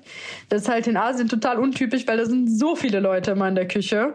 Das 0.48 0.62
ist 0.62 0.68
halt 0.68 0.87
in 0.87 0.96
Asien 0.96 1.29
total 1.29 1.59
untypisch, 1.59 2.07
weil 2.07 2.16
da 2.16 2.25
sind 2.25 2.48
so 2.48 2.75
viele 2.75 2.98
Leute 2.98 3.33
immer 3.33 3.48
in 3.48 3.55
der 3.55 3.68
Küche. 3.68 4.14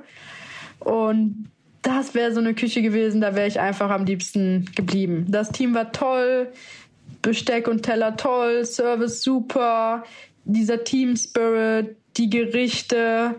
Und 0.88 1.50
das 1.82 2.16
wäre 2.16 2.32
so 2.32 2.40
eine 2.40 2.54
Küche 2.54 2.82
gewesen, 2.82 3.20
da 3.20 3.36
wäre 3.36 3.48
ich 3.48 3.60
einfach 3.60 3.90
am 3.90 4.06
liebsten 4.06 4.66
geblieben. 4.74 5.26
Das 5.28 5.52
Team 5.52 5.74
war 5.74 5.92
toll, 5.92 6.48
Besteck 7.22 7.68
und 7.68 7.84
Teller 7.84 8.16
toll, 8.16 8.64
Service 8.64 9.22
super, 9.22 10.06
dieser 10.46 10.86
Team 10.86 11.18
Spirit, 11.18 11.98
die 12.16 12.30
Gerichte, 12.30 13.36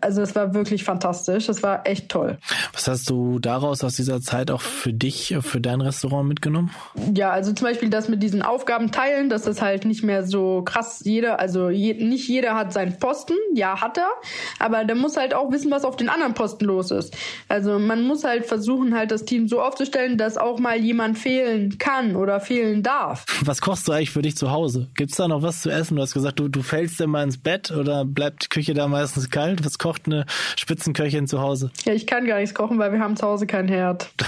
also 0.00 0.22
es 0.22 0.34
war 0.34 0.54
wirklich 0.54 0.84
fantastisch. 0.84 1.48
Es 1.48 1.62
war 1.62 1.86
echt 1.86 2.08
toll. 2.08 2.38
Was 2.72 2.88
hast 2.88 3.10
du 3.10 3.38
daraus 3.38 3.84
aus 3.84 3.96
dieser 3.96 4.20
Zeit 4.20 4.50
auch 4.50 4.60
für 4.60 4.92
dich, 4.92 5.36
für 5.40 5.60
dein 5.60 5.80
Restaurant 5.80 6.28
mitgenommen? 6.28 6.70
Ja, 7.14 7.30
also 7.30 7.52
zum 7.52 7.66
Beispiel 7.66 7.90
das 7.90 8.08
mit 8.08 8.22
diesen 8.22 8.42
Aufgaben 8.42 8.90
teilen, 8.90 9.28
dass 9.28 9.42
das 9.42 9.62
halt 9.62 9.84
nicht 9.84 10.02
mehr 10.02 10.24
so 10.24 10.62
krass 10.62 11.00
jeder, 11.04 11.40
also 11.40 11.70
je, 11.70 11.94
nicht 11.94 12.28
jeder 12.28 12.54
hat 12.54 12.72
seinen 12.72 12.98
Posten, 12.98 13.34
ja 13.54 13.80
hat 13.80 13.98
er, 13.98 14.10
aber 14.58 14.84
der 14.84 14.96
muss 14.96 15.16
halt 15.16 15.34
auch 15.34 15.50
wissen, 15.52 15.70
was 15.70 15.84
auf 15.84 15.96
den 15.96 16.08
anderen 16.08 16.34
Posten 16.34 16.64
los 16.64 16.90
ist. 16.90 17.16
Also 17.48 17.78
man 17.78 18.02
muss 18.02 18.24
halt 18.24 18.46
versuchen, 18.46 18.94
halt 18.94 19.10
das 19.10 19.24
Team 19.24 19.48
so 19.48 19.60
aufzustellen, 19.60 20.18
dass 20.18 20.36
auch 20.36 20.58
mal 20.58 20.78
jemand 20.78 21.18
fehlen 21.18 21.78
kann 21.78 22.16
oder 22.16 22.40
fehlen 22.40 22.82
darf. 22.82 23.24
Was 23.44 23.60
kochst 23.60 23.88
du 23.88 23.92
eigentlich 23.92 24.10
für 24.10 24.22
dich 24.22 24.36
zu 24.36 24.50
Hause? 24.50 24.88
Gibt's 24.94 25.16
da 25.16 25.28
noch 25.28 25.42
was 25.42 25.62
zu 25.62 25.70
essen? 25.70 25.96
Du 25.96 26.02
hast 26.02 26.14
gesagt, 26.14 26.40
du, 26.40 26.48
du 26.48 26.62
fällst 26.62 27.00
immer 27.00 27.22
ins 27.22 27.38
Bett 27.38 27.70
oder 27.70 28.04
bleibt 28.04 28.44
die 28.44 28.48
Küche 28.48 28.74
da 28.74 28.88
meistens 28.88 29.30
kalt? 29.30 29.64
Was 29.64 29.69
kocht 29.78 30.06
eine 30.06 30.26
Spitzenköchin 30.56 31.26
zu 31.26 31.40
Hause? 31.40 31.70
Ja, 31.84 31.92
ich 31.92 32.06
kann 32.06 32.26
gar 32.26 32.38
nichts 32.38 32.54
kochen, 32.54 32.78
weil 32.78 32.92
wir 32.92 33.00
haben 33.00 33.16
zu 33.16 33.26
Hause 33.26 33.46
keinen 33.46 33.68
Herd. 33.68 34.10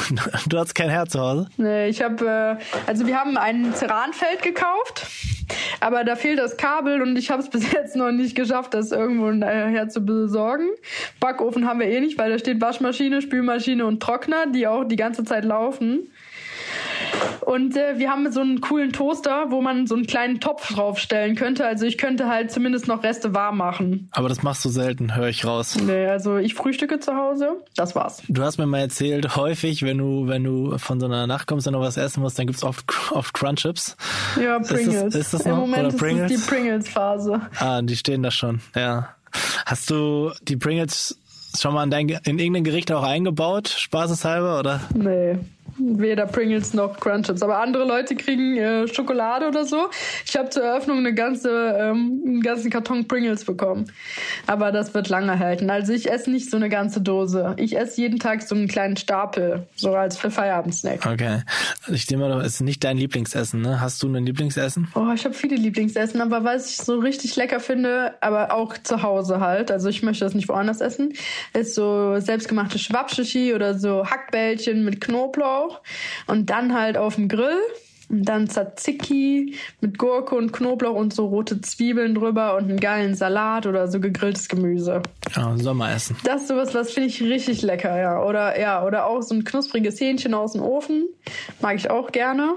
Du 0.49 0.59
hast 0.59 0.75
kein 0.75 0.91
Herd 0.91 1.11
zu 1.11 1.21
Hause? 1.21 1.49
Nee, 1.57 1.89
ich 1.89 2.03
habe, 2.03 2.59
äh, 2.61 2.65
also 2.87 3.07
wir 3.07 3.19
haben 3.19 3.37
ein 3.37 3.75
Ceranfeld 3.75 4.43
gekauft, 4.43 5.07
aber 5.81 6.05
da 6.05 6.17
fehlt 6.17 6.39
das 6.39 6.57
Kabel 6.57 7.01
und 7.03 7.17
ich 7.17 7.31
habe 7.31 7.43
es 7.43 7.49
bis 7.51 7.71
jetzt 7.73 7.97
noch 7.97 8.13
nicht 8.13 8.35
geschafft, 8.35 8.75
das 8.75 8.93
irgendwo 8.93 9.33
her 9.47 9.89
zu 9.89 10.05
besorgen. 10.05 10.69
Backofen 11.21 11.67
haben 11.67 11.81
wir 11.81 11.87
eh 11.87 12.01
nicht, 12.01 12.19
weil 12.19 12.31
da 12.31 12.39
steht 12.39 12.61
Waschmaschine, 12.61 13.23
Spülmaschine 13.23 13.87
und 13.87 14.01
Trockner, 14.01 14.47
die 14.47 14.67
auch 14.67 14.85
die 14.85 14.97
ganze 14.97 15.25
Zeit 15.25 15.45
laufen. 15.45 16.12
Und 17.41 17.77
äh, 17.77 17.99
wir 17.99 18.11
haben 18.11 18.31
so 18.33 18.41
einen 18.41 18.61
coolen 18.61 18.93
Toaster, 18.93 19.47
wo 19.51 19.61
man 19.61 19.87
so 19.87 19.95
einen 19.95 20.07
kleinen 20.07 20.41
Topf 20.41 20.73
draufstellen 20.73 21.37
könnte. 21.37 21.67
Also 21.67 21.85
ich 21.87 21.99
könnte 21.99 22.29
halt 22.29 22.51
zumindest 22.51 22.89
noch 22.89 23.03
Reste 23.03 23.35
warm 23.35 23.59
machen. 23.59 24.09
Aber 24.13 24.29
das 24.29 24.43
machst 24.43 24.65
du 24.65 24.69
selten, 24.69 25.17
höre 25.17 25.29
ich 25.29 25.45
raus. 25.45 25.77
Nee, 25.77 26.07
also 26.07 26.39
ich 26.39 26.55
frühstücke 26.55 27.01
zu 27.01 27.15
Hause. 27.15 27.57
Das 27.77 27.95
war's. 27.95 28.23
Du 28.29 28.43
hast 28.43 28.59
mir 28.59 28.67
mal 28.67 28.79
erzählt, 28.79 29.37
häufig, 29.37 29.83
wenn 29.83 29.99
du, 29.99 30.29
wenn 30.29 30.45
du 30.45 30.79
von 30.79 31.01
so 31.01 31.07
einer 31.07 31.27
Nacht 31.27 31.47
kommst 31.47 31.67
und 31.67 31.75
noch 31.75 31.81
was 31.81 31.97
essen 31.97 32.23
musst, 32.23 32.39
dann 32.39 32.47
gibt's 32.47 32.65
oft, 32.65 32.85
oft 33.13 33.35
Crunchips. 33.35 33.97
Ja, 34.41 34.59
Pringles. 34.59 34.95
Ist 34.95 35.05
das, 35.05 35.15
ist 35.15 35.35
das 35.35 35.41
Im 35.43 35.53
noch? 35.53 35.59
Moment 35.59 35.79
Oder 35.81 35.89
ist 35.89 35.99
Pringles? 35.99 36.33
es 36.33 36.41
die 36.45 36.49
Pringles-Phase. 36.51 37.41
Ah, 37.59 37.83
die 37.83 37.97
stehen 37.97 38.23
da 38.23 38.31
schon, 38.31 38.61
ja. 38.75 39.15
Hast 39.67 39.91
du 39.91 40.31
die 40.43 40.57
Pringles 40.57 41.19
schon 41.59 41.75
mal 41.75 41.85
in, 41.85 41.91
dein, 41.91 42.09
in 42.09 42.39
irgendein 42.39 42.65
Gericht 42.65 42.93
auch 42.93 43.03
eingebaut, 43.03 43.69
spaßeshalber, 43.69 44.59
oder? 44.59 44.81
Nee. 44.95 45.39
Weder 45.99 46.27
Pringles 46.27 46.75
noch 46.75 46.99
Crunchips. 47.01 47.43
Aber 47.43 47.59
andere 47.59 47.85
Leute 47.85 48.15
kriegen 48.15 48.57
äh, 48.57 48.89
Schokolade 48.89 49.49
oder 49.49 49.65
so. 49.65 49.89
Ich 50.27 50.37
habe 50.37 50.51
zur 50.51 50.63
Eröffnung 50.63 50.99
eine 50.99 51.15
ganze, 51.15 51.51
ähm, 51.79 52.23
einen 52.25 52.43
ganzen 52.43 52.71
Karton 52.71 53.07
Pringles 53.09 53.45
bekommen. 53.45 53.91
Aber 54.47 54.73
das 54.73 54.95
wird 54.95 55.09
lange 55.09 55.39
halten. 55.39 55.71
Also 55.71 55.93
ich 55.93 56.11
esse 56.11 56.31
nicht 56.31 56.51
so 56.51 56.57
eine 56.57 56.69
ganze 56.69 57.01
Dose. 57.01 57.55
Ich 57.59 57.77
esse 57.77 58.01
jeden 58.01 58.19
Tag 58.19 58.43
so 58.43 58.55
einen 58.55 58.69
kleinen 58.69 58.97
Stapel, 58.97 59.67
so 59.75 59.95
als 59.95 60.17
für 60.17 60.31
Feierabendsnack. 60.31 61.07
Okay. 61.07 61.43
Ich 61.89 62.09
nehme 62.11 62.29
mal, 62.29 62.41
es 62.41 62.55
ist 62.55 62.61
nicht 62.61 62.85
dein 62.85 62.97
Lieblingsessen, 62.97 63.61
ne? 63.61 63.81
Hast 63.81 64.03
du 64.03 64.09
ein 64.09 64.25
Lieblingsessen? 64.25 64.89
Oh, 64.95 65.11
ich 65.15 65.25
habe 65.25 65.35
viele 65.35 65.57
Lieblingsessen, 65.57 66.21
aber 66.21 66.45
was 66.45 66.71
ich 66.71 66.77
so 66.77 66.99
richtig 66.99 67.35
lecker 67.37 67.61
finde, 67.61 68.15
aber 68.21 68.53
auch 68.53 68.77
zu 68.79 69.03
Hause 69.03 69.41
halt, 69.41 69.71
also 69.71 69.89
ich 69.89 70.03
möchte 70.03 70.25
das 70.25 70.35
nicht 70.35 70.49
woanders 70.49 70.81
essen, 70.81 71.15
ist 71.53 71.75
so 71.75 72.19
selbstgemachte 72.19 72.79
Schwabschichi 72.79 73.55
oder 73.55 73.79
so 73.79 74.07
Hackbällchen 74.07 74.85
mit 74.85 75.01
Knoblauch 75.01 75.72
und 76.27 76.51
dann 76.51 76.75
halt 76.75 76.97
auf 76.97 77.17
dem 77.17 77.29
Grill. 77.29 77.59
Und 78.09 78.27
dann 78.27 78.47
Tzatziki 78.47 79.57
mit 79.81 79.97
Gurke 79.97 80.35
und 80.35 80.53
Knoblauch 80.53 80.97
und 80.97 81.15
so 81.15 81.27
rote 81.29 81.63
Zwiebeln 81.63 82.15
drüber 82.15 82.57
und 82.57 82.65
einen 82.65 82.79
geilen 82.79 83.15
Salat 83.15 83.65
oder 83.67 83.89
so 83.89 84.01
gegrilltes 84.01 84.51
Gemüse. 84.51 85.01
Ja, 85.35 85.57
Sommeressen. 85.57 86.17
Das 86.25 86.43
ist 86.43 86.49
sowas, 86.49 86.75
was 86.75 86.93
finde 86.93 87.09
ich 87.09 87.23
richtig 87.23 87.63
lecker, 87.63 87.99
ja. 87.99 88.23
Oder 88.23 88.61
ja, 88.61 88.85
oder 88.85 89.07
auch 89.07 89.23
so 89.23 89.35
ein 89.35 89.45
knuspriges 89.45 89.99
Hähnchen 89.99 90.35
aus 90.35 90.53
dem 90.53 90.61
Ofen. 90.61 91.09
Mag 91.63 91.77
ich 91.77 91.91
auch 91.91 92.13
gerne. 92.13 92.55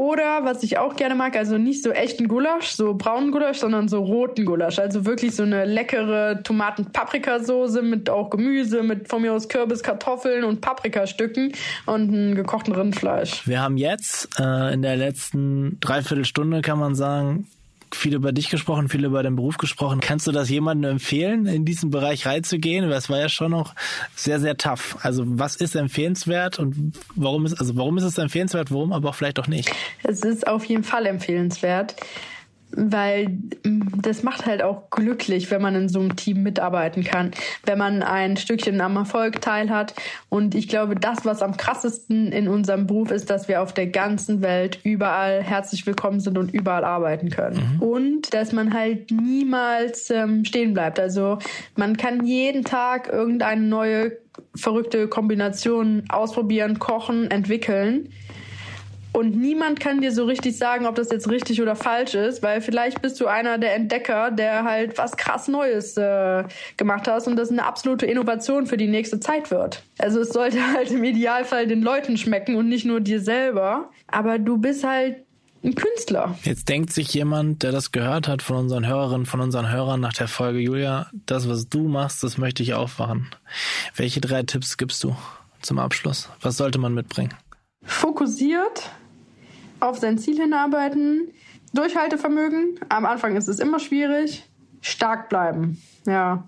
Oder 0.00 0.44
was 0.46 0.62
ich 0.62 0.78
auch 0.78 0.96
gerne 0.96 1.14
mag, 1.14 1.36
also 1.36 1.58
nicht 1.58 1.82
so 1.82 1.90
echten 1.90 2.26
Gulasch, 2.26 2.68
so 2.68 2.94
braunen 2.94 3.32
Gulasch, 3.32 3.58
sondern 3.58 3.86
so 3.86 4.02
roten 4.02 4.46
Gulasch. 4.46 4.78
Also 4.78 5.04
wirklich 5.04 5.36
so 5.36 5.42
eine 5.42 5.66
leckere 5.66 6.42
Tomaten-Paprikasoße 6.42 7.82
mit 7.82 8.08
auch 8.08 8.30
Gemüse, 8.30 8.82
mit 8.82 9.08
von 9.08 9.20
mir 9.20 9.34
aus 9.34 9.50
Kürbis, 9.50 9.82
Kartoffeln 9.82 10.44
und 10.44 10.62
Paprikastücken 10.62 11.52
und 11.84 12.08
einem 12.08 12.34
gekochten 12.34 12.74
Rindfleisch. 12.74 13.46
Wir 13.46 13.60
haben 13.60 13.76
jetzt 13.76 14.30
äh, 14.40 14.72
in 14.72 14.80
der 14.80 14.96
letzten 14.96 15.78
Dreiviertelstunde, 15.80 16.62
kann 16.62 16.78
man 16.78 16.94
sagen, 16.94 17.46
viel 17.94 18.14
über 18.14 18.32
dich 18.32 18.50
gesprochen, 18.50 18.88
viel 18.88 19.04
über 19.04 19.22
den 19.22 19.36
Beruf 19.36 19.56
gesprochen. 19.58 20.00
Kannst 20.00 20.26
du 20.26 20.32
das 20.32 20.48
jemandem 20.48 20.92
empfehlen, 20.92 21.46
in 21.46 21.64
diesen 21.64 21.90
Bereich 21.90 22.26
reinzugehen? 22.26 22.88
Weil 22.88 23.00
war 23.08 23.18
ja 23.18 23.28
schon 23.28 23.50
noch 23.50 23.74
sehr, 24.14 24.40
sehr 24.40 24.56
tough. 24.56 24.98
Also 25.02 25.24
was 25.26 25.56
ist 25.56 25.74
empfehlenswert 25.74 26.58
und 26.58 26.92
warum 27.14 27.46
ist, 27.46 27.58
also 27.58 27.76
warum 27.76 27.98
ist 27.98 28.04
es 28.04 28.18
empfehlenswert, 28.18 28.70
warum 28.70 28.92
aber 28.92 29.10
auch 29.10 29.14
vielleicht 29.14 29.38
auch 29.38 29.48
nicht? 29.48 29.70
Es 30.02 30.20
ist 30.20 30.46
auf 30.46 30.64
jeden 30.64 30.84
Fall 30.84 31.06
empfehlenswert, 31.06 31.96
weil 32.72 33.38
das 33.96 34.22
macht 34.22 34.46
halt 34.46 34.62
auch 34.62 34.90
glücklich, 34.90 35.50
wenn 35.50 35.62
man 35.62 35.74
in 35.74 35.88
so 35.88 36.00
einem 36.00 36.16
Team 36.16 36.42
mitarbeiten 36.42 37.04
kann, 37.04 37.32
wenn 37.64 37.78
man 37.78 38.02
ein 38.02 38.36
Stückchen 38.36 38.80
am 38.80 38.96
Erfolg 38.96 39.40
teilhat. 39.40 39.94
Und 40.28 40.54
ich 40.54 40.68
glaube, 40.68 40.94
das, 40.94 41.24
was 41.24 41.42
am 41.42 41.56
krassesten 41.56 42.32
in 42.32 42.48
unserem 42.48 42.86
Beruf 42.86 43.10
ist, 43.10 43.30
dass 43.30 43.48
wir 43.48 43.62
auf 43.62 43.74
der 43.74 43.88
ganzen 43.88 44.40
Welt 44.40 44.80
überall 44.84 45.42
herzlich 45.42 45.86
willkommen 45.86 46.20
sind 46.20 46.38
und 46.38 46.52
überall 46.52 46.84
arbeiten 46.84 47.30
können. 47.30 47.76
Mhm. 47.76 47.82
Und 47.82 48.34
dass 48.34 48.52
man 48.52 48.72
halt 48.72 49.10
niemals 49.10 50.10
ähm, 50.10 50.44
stehen 50.44 50.74
bleibt. 50.74 51.00
Also 51.00 51.38
man 51.76 51.96
kann 51.96 52.24
jeden 52.24 52.64
Tag 52.64 53.08
irgendeine 53.08 53.62
neue 53.62 54.12
verrückte 54.54 55.08
Kombination 55.08 56.04
ausprobieren, 56.08 56.78
kochen, 56.78 57.30
entwickeln. 57.30 58.10
Und 59.12 59.36
niemand 59.36 59.80
kann 59.80 60.00
dir 60.00 60.12
so 60.12 60.24
richtig 60.24 60.56
sagen, 60.56 60.86
ob 60.86 60.94
das 60.94 61.10
jetzt 61.10 61.28
richtig 61.28 61.60
oder 61.60 61.74
falsch 61.74 62.14
ist, 62.14 62.42
weil 62.42 62.60
vielleicht 62.60 63.02
bist 63.02 63.20
du 63.20 63.26
einer 63.26 63.58
der 63.58 63.74
Entdecker, 63.74 64.30
der 64.30 64.64
halt 64.64 64.98
was 64.98 65.16
krass 65.16 65.48
Neues 65.48 65.96
äh, 65.96 66.44
gemacht 66.76 67.08
hast 67.08 67.26
und 67.26 67.36
das 67.36 67.50
eine 67.50 67.64
absolute 67.64 68.06
Innovation 68.06 68.66
für 68.66 68.76
die 68.76 68.86
nächste 68.86 69.18
Zeit 69.18 69.50
wird. 69.50 69.82
Also 69.98 70.20
es 70.20 70.30
sollte 70.30 70.58
halt 70.74 70.90
im 70.90 71.02
Idealfall 71.02 71.66
den 71.66 71.82
Leuten 71.82 72.16
schmecken 72.16 72.54
und 72.56 72.68
nicht 72.68 72.84
nur 72.84 73.00
dir 73.00 73.20
selber. 73.20 73.90
Aber 74.06 74.38
du 74.38 74.58
bist 74.58 74.84
halt 74.84 75.16
ein 75.62 75.74
Künstler. 75.74 76.38
Jetzt 76.42 76.68
denkt 76.68 76.92
sich 76.92 77.12
jemand, 77.12 77.62
der 77.62 77.72
das 77.72 77.92
gehört 77.92 78.28
hat 78.28 78.42
von 78.42 78.56
unseren 78.56 78.86
Hörerinnen, 78.86 79.26
von 79.26 79.40
unseren 79.40 79.70
Hörern 79.70 80.00
nach 80.00 80.12
der 80.12 80.28
Folge, 80.28 80.58
Julia, 80.58 81.10
das, 81.26 81.48
was 81.48 81.68
du 81.68 81.88
machst, 81.88 82.22
das 82.22 82.38
möchte 82.38 82.62
ich 82.62 82.74
auch 82.74 82.98
machen. 82.98 83.28
Welche 83.94 84.20
drei 84.20 84.42
Tipps 84.42 84.78
gibst 84.78 85.04
du 85.04 85.16
zum 85.60 85.78
Abschluss? 85.78 86.30
Was 86.40 86.56
sollte 86.56 86.78
man 86.78 86.94
mitbringen? 86.94 87.34
Fokussiert, 87.82 88.90
auf 89.80 89.98
sein 89.98 90.18
Ziel 90.18 90.38
hinarbeiten, 90.40 91.32
Durchhaltevermögen. 91.72 92.80
Am 92.88 93.06
Anfang 93.06 93.36
ist 93.36 93.48
es 93.48 93.58
immer 93.58 93.78
schwierig. 93.78 94.48
Stark 94.80 95.28
bleiben. 95.28 95.80
Ja. 96.06 96.44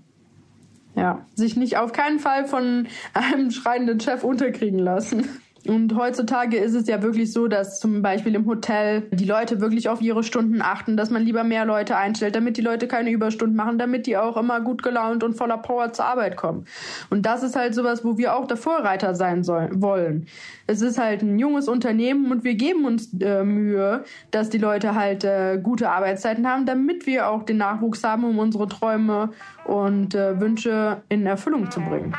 Ja. 0.95 1.27
Sich 1.35 1.57
nicht 1.57 1.77
auf 1.77 1.93
keinen 1.93 2.19
Fall 2.19 2.47
von 2.47 2.87
einem 3.15 3.51
schreienden 3.51 4.01
Chef 4.01 4.25
unterkriegen 4.25 4.79
lassen. 4.79 5.29
Und 5.67 5.95
heutzutage 5.95 6.57
ist 6.57 6.75
es 6.75 6.89
ja 6.89 7.03
wirklich 7.03 7.33
so, 7.33 7.47
dass 7.47 7.79
zum 7.79 8.03
Beispiel 8.03 8.35
im 8.35 8.47
Hotel 8.47 9.03
die 9.13 9.25
Leute 9.25 9.61
wirklich 9.61 9.89
auf 9.89 10.01
ihre 10.01 10.25
Stunden 10.25 10.61
achten, 10.61 10.97
dass 10.97 11.11
man 11.11 11.23
lieber 11.23 11.45
mehr 11.45 11.65
Leute 11.65 11.97
einstellt, 11.97 12.35
damit 12.35 12.57
die 12.57 12.63
Leute 12.63 12.89
keine 12.89 13.11
Überstunden 13.11 13.57
machen, 13.57 13.79
damit 13.79 14.07
die 14.07 14.17
auch 14.17 14.37
immer 14.37 14.61
gut 14.61 14.83
gelaunt 14.83 15.23
und 15.23 15.35
voller 15.35 15.59
Power 15.59 15.93
zur 15.93 16.07
Arbeit 16.07 16.37
kommen. 16.37 16.67
Und 17.11 17.27
das 17.27 17.45
ist 17.45 17.55
halt 17.55 17.75
sowas, 17.75 18.05
wo 18.05 18.19
wir 18.19 18.35
auch 18.35 18.47
der 18.47 18.57
Vorreiter 18.57 19.15
sein 19.15 19.45
sollen, 19.45 19.81
wollen. 19.81 20.27
Es 20.67 20.83
ist 20.83 20.99
halt 20.99 21.23
ein 21.23 21.39
junges 21.39 21.69
Unternehmen 21.69 22.33
und 22.33 22.43
wir 22.43 22.55
geben 22.55 22.85
uns 22.85 23.11
äh, 23.21 23.45
Mühe, 23.45 24.05
dass 24.33 24.51
die 24.51 24.59
Leute 24.59 24.95
halt 24.97 25.23
äh, 25.23 25.61
gute 25.63 25.91
Arbeitszeiten 25.91 26.47
haben, 26.47 26.67
damit 26.67 27.07
wir 27.07 27.29
auch 27.29 27.45
den 27.45 27.59
Nachwuchs 27.59 28.03
haben, 28.03 28.25
um 28.25 28.39
unsere 28.39 28.69
Träume 28.69 29.31
und 29.65 30.15
äh, 30.15 30.41
Wünsche 30.41 31.03
in 31.09 31.27
Erfüllung 31.27 31.71
zu 31.71 31.81
bringen. 31.81 32.15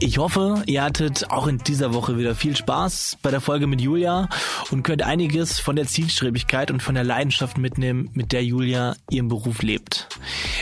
Ich 0.00 0.18
hoffe, 0.18 0.62
ihr 0.66 0.84
hattet 0.84 1.28
auch 1.30 1.48
in 1.48 1.58
dieser 1.58 1.92
Woche 1.92 2.16
wieder 2.16 2.36
viel 2.36 2.56
Spaß 2.56 3.18
bei 3.20 3.32
der 3.32 3.40
Folge 3.40 3.66
mit 3.66 3.80
Julia 3.80 4.28
und 4.70 4.84
könnt 4.84 5.02
einiges 5.02 5.58
von 5.58 5.74
der 5.74 5.88
Zielstrebigkeit 5.88 6.70
und 6.70 6.84
von 6.84 6.94
der 6.94 7.02
Leidenschaft 7.02 7.58
mitnehmen, 7.58 8.08
mit 8.12 8.30
der 8.30 8.44
Julia 8.44 8.94
ihren 9.10 9.26
Beruf 9.26 9.62
lebt. 9.62 10.06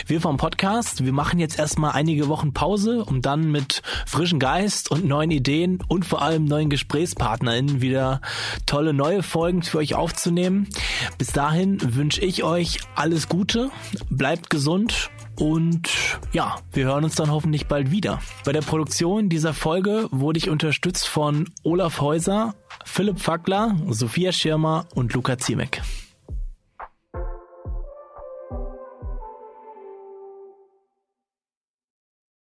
Wir 0.07 0.21
vom 0.21 0.37
Podcast, 0.37 1.05
wir 1.05 1.13
machen 1.13 1.39
jetzt 1.39 1.59
erstmal 1.59 1.91
einige 1.91 2.29
Wochen 2.29 2.51
Pause, 2.51 3.05
um 3.05 3.21
dann 3.21 3.51
mit 3.51 3.83
frischem 4.07 4.39
Geist 4.39 4.89
und 4.89 5.05
neuen 5.05 5.29
Ideen 5.29 5.83
und 5.87 6.03
vor 6.03 6.23
allem 6.23 6.45
neuen 6.45 6.71
GesprächspartnerInnen 6.71 7.79
wieder 7.79 8.21
tolle 8.65 8.91
neue 8.91 9.21
Folgen 9.21 9.61
für 9.61 9.77
euch 9.77 9.93
aufzunehmen. 9.93 10.67
Bis 11.19 11.31
dahin 11.31 11.77
wünsche 11.95 12.21
ich 12.21 12.43
euch 12.43 12.79
alles 12.95 13.29
Gute, 13.29 13.69
bleibt 14.09 14.49
gesund 14.49 15.11
und 15.39 15.89
ja, 16.33 16.57
wir 16.73 16.85
hören 16.85 17.03
uns 17.03 17.15
dann 17.15 17.31
hoffentlich 17.31 17.67
bald 17.67 17.91
wieder. 17.91 18.19
Bei 18.45 18.51
der 18.51 18.61
Produktion 18.61 19.29
dieser 19.29 19.53
Folge 19.53 20.07
wurde 20.11 20.39
ich 20.39 20.49
unterstützt 20.49 21.07
von 21.07 21.49
Olaf 21.63 22.01
Häuser, 22.01 22.55
Philipp 22.85 23.19
Fackler, 23.19 23.75
Sophia 23.89 24.31
Schirmer 24.31 24.87
und 24.95 25.13
Luca 25.13 25.37
Ziemek. 25.37 25.81